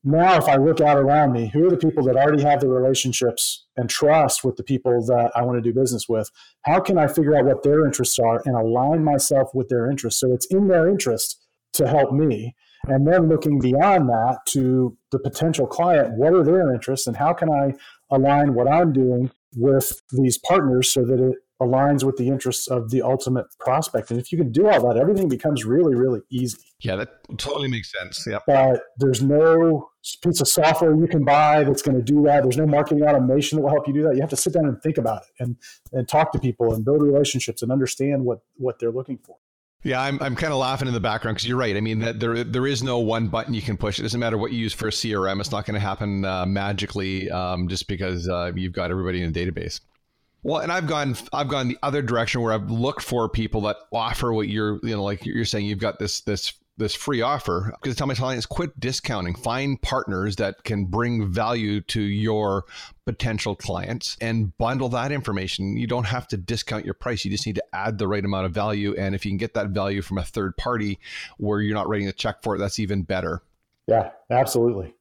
Now, 0.04 0.36
if 0.38 0.48
I 0.48 0.56
look 0.56 0.82
out 0.82 0.98
around 0.98 1.32
me, 1.32 1.52
who 1.54 1.68
are 1.68 1.70
the 1.70 1.78
people 1.78 2.04
that 2.06 2.16
already 2.16 2.42
have 2.42 2.60
the 2.60 2.68
relationships 2.68 3.68
and 3.78 3.88
trust 3.88 4.44
with 4.44 4.56
the 4.56 4.64
people 4.64 5.06
that 5.06 5.32
I 5.36 5.44
want 5.44 5.58
to 5.58 5.62
do 5.62 5.80
business 5.80 6.10
with? 6.10 6.32
How 6.64 6.80
can 6.80 6.98
I 6.98 7.06
figure 7.06 7.36
out 7.36 7.46
what 7.46 7.62
their 7.62 7.86
interests 7.86 8.18
are 8.18 8.42
and 8.46 8.56
align 8.56 9.04
myself 9.04 9.50
with 9.54 9.70
their 9.70 9.90
interests? 9.92 10.20
So 10.20 10.34
it's 10.34 10.48
in 10.48 10.70
their 10.70 10.90
interest 10.90 11.40
to 11.74 11.88
help 11.88 12.12
me. 12.12 12.56
And 12.88 13.08
then 13.08 13.30
looking 13.30 13.60
beyond 13.60 14.10
that 14.10 14.40
to 14.48 14.98
the 15.12 15.20
potential 15.20 15.68
client, 15.68 16.18
what 16.18 16.34
are 16.34 16.44
their 16.44 16.74
interests 16.74 17.06
and 17.06 17.16
how 17.16 17.34
can 17.34 17.52
I 17.52 17.74
align 18.10 18.56
what 18.56 18.68
I'm 18.68 18.92
doing 18.92 19.30
with 19.56 20.02
these 20.12 20.40
partners 20.40 20.92
so 20.92 21.06
that 21.06 21.20
it 21.20 21.36
aligns 21.62 22.04
with 22.04 22.18
the 22.18 22.28
interests 22.28 22.68
of 22.68 22.90
the 22.90 23.02
ultimate 23.02 23.46
prospect. 23.60 24.10
And 24.10 24.20
if 24.20 24.32
you 24.32 24.38
can 24.38 24.52
do 24.52 24.68
all 24.68 24.88
that, 24.88 25.00
everything 25.00 25.30
becomes 25.30 25.64
really, 25.64 25.96
really 25.96 26.22
easy. 26.30 26.58
Yeah, 26.80 26.96
that 26.96 27.10
totally 27.38 27.68
makes 27.68 27.92
sense. 27.92 28.26
Yeah. 28.28 28.40
But 28.48 28.82
there's 28.98 29.22
no 29.22 29.90
piece 30.24 30.42
of 30.42 30.48
software 30.48 30.96
you 30.96 31.08
can 31.08 31.24
buy 31.24 31.64
that's 31.64 31.84
going 31.84 31.96
to 31.96 32.04
do 32.04 32.24
that. 32.24 32.42
There's 32.42 32.58
no 32.58 32.66
marketing 32.66 33.04
automation 33.04 33.58
that 33.58 33.64
will 33.64 33.70
help 33.70 33.88
you 33.88 33.94
do 33.94 34.04
that. 34.04 34.16
You 34.16 34.22
have 34.22 34.32
to 34.32 34.38
sit 34.38 34.54
down 34.54 34.66
and 34.66 34.82
think 34.82 34.98
about 34.98 35.22
it 35.22 35.44
and 35.44 35.58
and 35.94 36.08
talk 36.08 36.32
to 36.32 36.40
people 36.40 36.74
and 36.74 36.84
build 36.84 37.04
relationships 37.04 37.62
and 37.62 37.72
understand 37.72 38.26
what 38.26 38.40
what 38.58 38.80
they're 38.80 38.92
looking 38.92 39.20
for. 39.20 39.38
Yeah, 39.84 40.00
I'm, 40.00 40.22
I'm 40.22 40.36
kind 40.36 40.54
of 40.54 40.60
laughing 40.60 40.88
in 40.88 40.94
the 40.94 41.00
background 41.00 41.38
because 41.38 41.48
you're 41.48 41.58
right. 41.58 41.76
I 41.76 41.82
mean, 41.82 42.00
that 42.00 42.20
there 42.20 42.44
there 42.44 42.68
is 42.68 42.84
no 42.84 43.00
one 43.00 43.28
button 43.28 43.54
you 43.54 43.62
can 43.62 43.78
push. 43.78 44.00
It 44.00 44.04
doesn't 44.04 44.20
matter 44.20 44.38
what 44.38 44.52
you 44.52 44.60
use 44.60 44.74
for 44.74 44.88
a 44.88 44.92
CRM. 44.92 45.40
It's 45.40 45.52
not 45.52 45.66
going 45.66 45.74
to 45.74 45.80
happen 45.80 46.24
uh, 46.26 46.46
magically 46.46 47.30
um, 47.32 47.68
just 47.68 47.88
because 47.88 48.28
uh, 48.28 48.52
you've 48.56 48.74
got 48.74 48.92
everybody 48.92 49.24
in 49.24 49.30
a 49.30 49.34
database. 49.34 49.80
Well, 50.44 50.62
and 50.62 50.72
I've 50.72 50.88
gone 50.88 51.16
I've 51.34 51.48
gone 51.48 51.68
the 51.68 51.78
other 51.84 52.02
direction 52.02 52.42
where 52.42 52.54
I've 52.54 52.72
looked 52.72 53.04
for 53.04 53.30
people 53.30 53.62
that 53.62 53.78
offer 53.92 54.34
what 54.34 54.48
you're 54.48 54.80
you 54.84 54.96
know 54.96 55.04
like 55.04 55.26
you're 55.26 55.46
saying 55.46 55.66
you've 55.66 55.80
got 55.80 56.00
this 56.00 56.22
this 56.22 56.54
this 56.78 56.96
free 56.96 57.22
offer 57.22 57.74
because 57.82 57.96
I 57.96 57.98
tell 57.98 58.08
my 58.08 58.16
clients 58.16 58.46
quit 58.46 58.78
discounting, 58.80 59.36
find 59.36 59.80
partners 59.82 60.38
that 60.38 60.64
can 60.64 60.86
bring 60.86 61.32
value 61.32 61.82
to 61.82 62.02
your 62.02 62.66
potential 63.06 63.56
clients 63.56 64.18
and 64.20 64.58
bundle 64.58 64.90
that 64.90 65.12
information. 65.12 65.78
You 65.78 65.86
don't 65.86 66.06
have 66.06 66.28
to 66.30 66.38
discount 66.38 66.86
your 66.86 66.96
price. 66.96 67.24
You 67.24 67.32
just 67.32 67.46
need 67.46 67.56
to 67.56 67.64
add 67.74 67.98
the 67.98 68.08
right 68.08 68.24
amount 68.24 68.48
of 68.48 68.52
value. 68.52 68.96
And 68.98 69.14
if 69.14 69.26
you 69.26 69.32
can 69.32 69.38
get 69.38 69.54
that 69.54 69.70
value 69.70 70.02
from 70.02 70.18
a 70.18 70.24
third 70.24 70.58
party 70.58 71.00
where 71.38 71.62
you're 71.62 71.76
not 71.76 71.88
writing 71.88 72.08
a 72.08 72.14
check 72.14 72.42
for 72.42 72.56
it, 72.56 72.60
that's 72.60 72.80
even 72.80 73.04
better. 73.04 73.44
Yeah, 73.88 74.12
absolutely. 74.32 74.96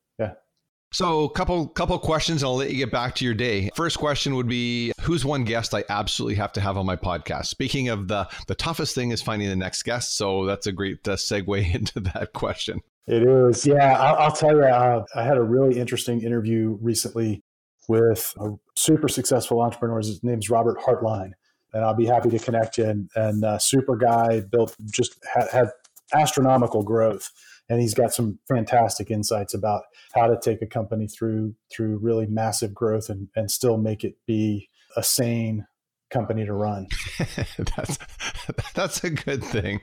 So, 0.93 1.24
a 1.24 1.30
couple 1.30 1.68
couple 1.68 1.97
questions, 2.01 2.43
and 2.43 2.49
I'll 2.49 2.57
let 2.57 2.70
you 2.70 2.76
get 2.76 2.91
back 2.91 3.14
to 3.16 3.24
your 3.24 3.34
day. 3.34 3.70
First 3.76 3.99
question 3.99 4.34
would 4.34 4.49
be, 4.49 4.93
who's 5.01 5.24
one 5.24 5.45
guest 5.45 5.72
I 5.72 5.84
absolutely 5.88 6.34
have 6.34 6.53
to 6.55 6.61
have 6.61 6.76
on 6.76 6.84
my 6.84 6.97
podcast? 6.97 7.47
Speaking 7.47 7.88
of 7.88 8.09
the 8.09 8.28
the 8.49 8.57
toughest 8.57 8.97
thing 8.97 9.12
is 9.12 9.22
finding 9.22 9.49
the 9.49 9.57
next 9.57 9.84
guest, 9.84 10.16
so 10.16 10.45
that's 10.45 10.66
a 10.66 10.72
great 10.72 11.07
uh, 11.07 11.12
segue 11.12 11.74
into 11.74 12.01
that 12.01 12.32
question. 12.32 12.80
It 13.07 13.22
is, 13.22 13.66
yeah. 13.66 14.01
I'll, 14.01 14.16
I'll 14.16 14.32
tell 14.32 14.55
you, 14.57 14.64
uh, 14.64 15.05
I 15.14 15.22
had 15.22 15.36
a 15.36 15.43
really 15.43 15.78
interesting 15.78 16.22
interview 16.22 16.76
recently 16.80 17.43
with 17.88 18.34
a 18.41 18.51
super 18.76 19.09
successful 19.09 19.61
entrepreneur. 19.61 19.99
His 19.99 20.22
name's 20.24 20.51
Robert 20.51 20.78
Hartline, 20.78 21.32
and 21.72 21.84
I'll 21.84 21.95
be 21.95 22.07
happy 22.07 22.30
to 22.30 22.38
connect 22.38 22.78
you. 22.78 22.86
And, 22.86 23.11
and 23.14 23.45
uh, 23.45 23.59
super 23.59 23.97
guy, 23.97 24.41
built 24.41 24.76
just 24.93 25.24
had, 25.32 25.49
had 25.51 25.68
astronomical 26.12 26.82
growth 26.82 27.30
and 27.71 27.81
he's 27.81 27.95
got 27.95 28.12
some 28.12 28.39
fantastic 28.49 29.11
insights 29.11 29.55
about 29.55 29.85
how 30.12 30.27
to 30.27 30.39
take 30.39 30.61
a 30.61 30.66
company 30.66 31.07
through 31.07 31.55
through 31.73 31.99
really 31.99 32.27
massive 32.27 32.75
growth 32.75 33.09
and 33.09 33.29
and 33.35 33.51
still 33.51 33.79
make 33.79 34.05
it 34.05 34.16
be 34.27 34.68
a 34.97 35.03
sane 35.03 35.66
company 36.11 36.45
to 36.45 36.53
run. 36.53 36.89
that's 37.77 37.99
that's 38.75 39.05
a 39.05 39.11
good 39.11 39.43
thing. 39.45 39.81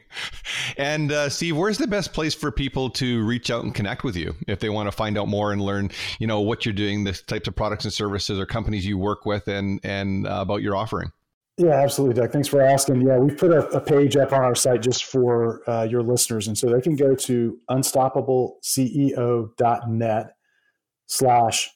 And 0.78 1.12
uh, 1.12 1.30
Steve, 1.30 1.56
where's 1.56 1.78
the 1.78 1.88
best 1.88 2.14
place 2.14 2.36
for 2.36 2.52
people 2.52 2.90
to 2.92 3.26
reach 3.26 3.50
out 3.50 3.64
and 3.64 3.74
connect 3.74 4.04
with 4.04 4.18
you 4.18 4.36
if 4.48 4.60
they 4.60 4.70
want 4.70 4.88
to 4.88 4.92
find 4.92 5.18
out 5.18 5.30
more 5.30 5.54
and 5.54 5.62
learn, 5.62 5.90
you 6.20 6.28
know, 6.28 6.42
what 6.42 6.66
you're 6.66 6.74
doing, 6.74 7.06
the 7.06 7.14
types 7.14 7.48
of 7.48 7.56
products 7.56 7.86
and 7.86 7.94
services 7.94 8.38
or 8.38 8.46
companies 8.46 8.86
you 8.86 8.98
work 8.98 9.26
with, 9.26 9.48
and 9.48 9.80
and 9.84 10.28
uh, 10.28 10.40
about 10.42 10.62
your 10.62 10.76
offering? 10.76 11.12
Yeah, 11.58 11.82
absolutely, 11.82 12.22
Doug. 12.22 12.32
Thanks 12.32 12.48
for 12.48 12.62
asking. 12.62 13.02
Yeah, 13.02 13.18
we've 13.18 13.36
put 13.36 13.52
a, 13.52 13.68
a 13.70 13.82
page 13.82 14.16
up 14.16 14.32
on 14.32 14.42
our 14.42 14.54
site 14.54 14.84
just 14.84 15.06
for 15.06 15.68
uh, 15.68 15.88
your 15.90 16.04
listeners. 16.04 16.48
And 16.48 16.56
so 16.56 16.70
they 16.70 16.82
can 16.82 16.96
go 16.96 17.16
to 17.16 17.58
unstoppableceo.net 17.70 20.34
slash 21.08 21.72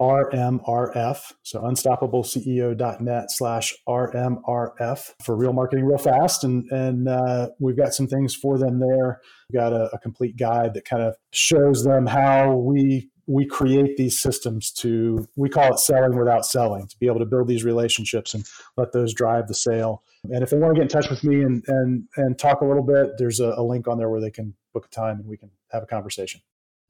RMRF. 0.00 1.32
So 1.42 1.60
unstoppableceo.net 1.60 3.30
slash 3.30 3.74
RMRF 3.86 5.12
for 5.22 5.36
real 5.36 5.52
marketing 5.52 5.84
real 5.84 5.98
fast. 5.98 6.44
And, 6.44 6.64
and 6.70 7.08
uh, 7.08 7.50
we've 7.60 7.76
got 7.76 7.92
some 7.92 8.06
things 8.06 8.34
for 8.34 8.56
them 8.58 8.80
there. 8.80 9.20
We've 9.50 9.60
got 9.60 9.74
a, 9.74 9.90
a 9.92 9.98
complete 9.98 10.38
guide 10.38 10.72
that 10.72 10.86
kind 10.86 11.02
of 11.02 11.16
shows 11.32 11.84
them 11.84 12.06
how 12.06 12.54
we 12.54 13.10
we 13.28 13.44
create 13.44 13.96
these 13.96 14.18
systems 14.18 14.72
to 14.72 15.28
we 15.36 15.48
call 15.48 15.74
it 15.74 15.78
selling 15.78 16.18
without 16.18 16.44
selling 16.44 16.86
to 16.88 16.96
be 16.98 17.06
able 17.06 17.18
to 17.18 17.26
build 17.26 17.46
these 17.46 17.62
relationships 17.62 18.34
and 18.34 18.44
let 18.76 18.92
those 18.92 19.12
drive 19.14 19.46
the 19.46 19.54
sale 19.54 20.02
and 20.24 20.42
if 20.42 20.50
they 20.50 20.56
want 20.56 20.74
to 20.74 20.80
get 20.80 20.82
in 20.82 20.88
touch 20.88 21.10
with 21.10 21.22
me 21.22 21.42
and 21.42 21.62
and 21.68 22.08
and 22.16 22.38
talk 22.38 22.62
a 22.62 22.64
little 22.64 22.82
bit 22.82 23.10
there's 23.18 23.38
a, 23.38 23.54
a 23.56 23.62
link 23.62 23.86
on 23.86 23.98
there 23.98 24.08
where 24.08 24.20
they 24.20 24.30
can 24.30 24.54
book 24.72 24.86
a 24.86 24.88
time 24.88 25.20
and 25.20 25.28
we 25.28 25.36
can 25.36 25.50
have 25.70 25.82
a 25.82 25.86
conversation 25.86 26.40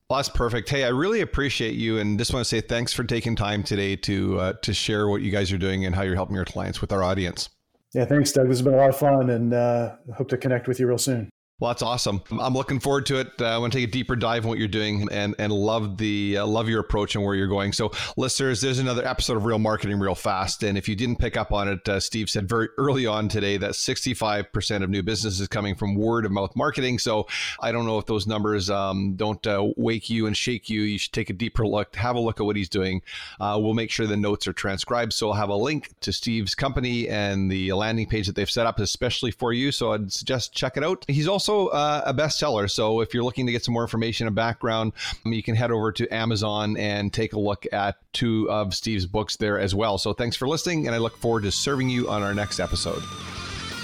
well, 0.09 0.17
that's 0.17 0.31
perfect. 0.31 0.71
Hey, 0.71 0.85
I 0.85 0.89
really 0.89 1.21
appreciate 1.21 1.75
you, 1.75 1.99
and 1.99 2.19
just 2.19 2.33
want 2.33 2.43
to 2.43 2.49
say 2.49 2.63
thanks 2.63 2.95
for 2.95 3.05
taking 3.05 3.37
time 3.37 3.63
today 3.63 3.95
to 3.97 4.41
uh, 4.41 4.53
to 4.63 4.73
share 4.73 5.07
what 5.07 5.21
you 5.21 5.31
guys 5.31 5.53
are 5.53 5.59
doing 5.59 5.85
and 5.85 5.95
how 5.95 6.01
you're 6.01 6.15
helping 6.15 6.35
your 6.35 6.47
clients 6.47 6.81
with 6.81 6.93
our 6.93 7.03
audience. 7.03 7.51
Yeah, 7.93 8.07
thanks, 8.07 8.33
Doug. 8.33 8.49
This 8.49 8.57
has 8.57 8.65
been 8.65 8.73
a 8.73 8.79
lot 8.79 8.89
of 8.89 8.97
fun, 8.97 9.29
and 9.29 9.53
uh, 9.53 9.97
hope 10.17 10.31
to 10.31 10.39
connect 10.39 10.67
with 10.67 10.81
you 10.81 10.87
real 10.87 10.97
soon. 10.97 11.29
Well, 11.61 11.71
that's 11.71 11.83
awesome. 11.83 12.23
I'm 12.39 12.55
looking 12.55 12.79
forward 12.79 13.07
to 13.07 13.19
it. 13.19 13.33
Uh, 13.41 13.47
I 13.47 13.59
want 13.59 13.73
to 13.73 13.81
take 13.81 13.89
a 13.89 13.91
deeper 13.91 14.15
dive 14.15 14.45
in 14.45 14.49
what 14.49 14.61
you're 14.61 14.69
doing 14.69 15.09
and 15.11 15.35
and 15.41 15.53
love 15.53 15.97
the 15.97 16.39
uh, 16.39 16.47
love 16.47 16.69
your 16.69 16.79
approach 16.79 17.17
and 17.17 17.25
where 17.25 17.35
you're 17.35 17.49
going. 17.49 17.73
So, 17.73 17.91
listeners, 18.17 18.61
there's 18.61 18.79
another 18.79 19.05
episode 19.05 19.37
of 19.37 19.45
Real 19.45 19.59
Marketing 19.59 19.99
Real 19.99 20.15
Fast. 20.15 20.63
And 20.63 20.79
if 20.79 20.89
you 20.89 20.95
didn't 20.95 21.17
pick 21.17 21.37
up 21.37 21.51
on 21.51 21.67
it, 21.67 21.89
uh, 21.89 21.99
Steve 21.99 22.31
said 22.31 22.49
very 22.49 22.69
early 22.79 23.07
on 23.07 23.29
today 23.29 23.57
that 23.57 23.73
65% 23.73 24.85
of 24.85 24.91
new 24.91 25.03
business 25.03 25.41
is 25.41 25.49
coming 25.49 25.75
from 25.75 25.97
word 25.97 26.25
of 26.25 26.31
mouth 26.31 26.55
marketing. 26.55 27.01
So, 27.01 27.27
I 27.59 27.73
don't 27.73 27.87
know 27.87 27.99
if 27.99 28.07
those 28.07 28.29
numbers 28.29 28.71
um, 28.71 29.15
don't 29.17 29.45
uh, 29.45 29.67
wake 29.77 30.09
you 30.09 30.29
and 30.29 30.37
shake 30.37 30.71
you. 30.71 30.83
You 30.83 30.97
should 30.97 31.13
take 31.13 31.29
a 31.29 31.33
deeper 31.33 31.67
look, 31.67 31.97
have 31.97 32.15
a 32.15 32.21
look 32.21 32.39
at 32.39 32.47
what 32.47 32.55
he's 32.55 32.69
doing. 32.69 33.03
Uh, 33.41 33.59
we'll 33.61 33.75
make 33.75 33.91
sure 33.91 34.07
the 34.07 34.17
notes 34.17 34.47
are 34.47 34.53
transcribed. 34.53 35.13
So, 35.13 35.31
I'll 35.31 35.35
have 35.35 35.49
a 35.49 35.57
link 35.57 35.91
to 36.03 36.13
Steve's 36.13 36.55
company 36.55 37.09
and 37.09 37.51
the 37.51 37.73
landing 37.73 38.07
page 38.07 38.29
that 38.29 38.37
they've 38.37 38.49
set 38.49 38.67
up 38.69 38.79
especially 38.79 39.33
for 39.33 39.53
you. 39.53 39.73
So, 39.73 39.93
I'd 39.93 40.13
suggest 40.13 40.53
check 40.53 40.77
it 40.77 40.85
out. 40.85 41.05
He's 41.09 41.27
also 41.27 41.48
also 41.49 41.69
uh, 41.69 42.03
a 42.07 42.15
bestseller. 42.15 42.71
So 42.71 43.01
if 43.01 43.15
you're 43.15 43.25
looking 43.25 43.47
to 43.47 43.53
get 43.53 43.65
some 43.65 43.75
more 43.75 43.83
information 43.83 44.27
and 44.27 44.37
background, 44.37 44.93
um, 45.25 45.33
you 45.33 45.43
can 45.43 45.55
head 45.55 45.71
over 45.71 45.93
to 45.93 46.09
Amazon 46.15 46.77
and 46.77 47.13
take 47.13 47.33
a 47.33 47.39
look 47.39 47.67
at 47.73 47.97
two 48.13 48.51
of 48.51 48.75
Steve's 48.75 49.07
books 49.07 49.37
there 49.37 49.59
as 49.59 49.75
well. 49.75 49.99
So 49.99 50.13
thanks 50.13 50.37
for 50.37 50.49
listening, 50.49 50.87
and 50.87 50.95
I 50.95 50.99
look 50.99 51.17
forward 51.19 51.45
to 51.45 51.53
serving 51.53 51.89
you 51.89 52.09
on 52.09 52.23
our 52.23 52.35
next 52.35 52.61
episode. 52.61 53.03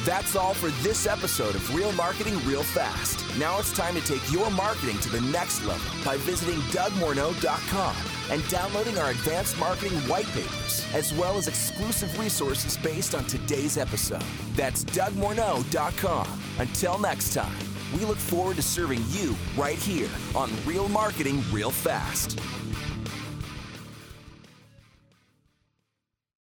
That's 0.05 0.37
all 0.37 0.53
for 0.53 0.69
this 0.83 1.07
episode 1.07 1.55
of 1.55 1.75
Real 1.75 1.91
Marketing 1.93 2.35
Real 2.45 2.63
Fast. 2.63 3.25
Now 3.39 3.59
it's 3.59 3.75
time 3.75 3.95
to 3.95 4.03
take 4.03 4.31
your 4.31 4.51
marketing 4.51 4.99
to 4.99 5.09
the 5.09 5.23
next 5.23 5.65
level 5.65 5.91
by 6.05 6.19
visiting 6.19 6.59
DougMorneau.com 6.73 7.97
and 8.31 8.47
downloading 8.51 8.99
our 8.99 9.13
advanced 9.13 9.59
marketing 9.59 9.97
white 10.01 10.27
papers, 10.27 10.87
as 10.93 11.15
well 11.15 11.39
as 11.39 11.49
exclusive 11.49 12.19
resources 12.19 12.77
based 12.77 13.15
on 13.15 13.25
today's 13.25 13.79
episode. 13.79 14.23
That's 14.55 14.85
DougMorneau.com. 14.85 16.29
Until 16.59 16.99
next 16.99 17.33
time, 17.33 17.57
we 17.95 18.05
look 18.05 18.19
forward 18.19 18.57
to 18.57 18.63
serving 18.63 19.03
you 19.09 19.35
right 19.57 19.79
here 19.79 20.11
on 20.35 20.51
Real 20.67 20.89
Marketing 20.89 21.43
Real 21.51 21.71
Fast. 21.71 22.39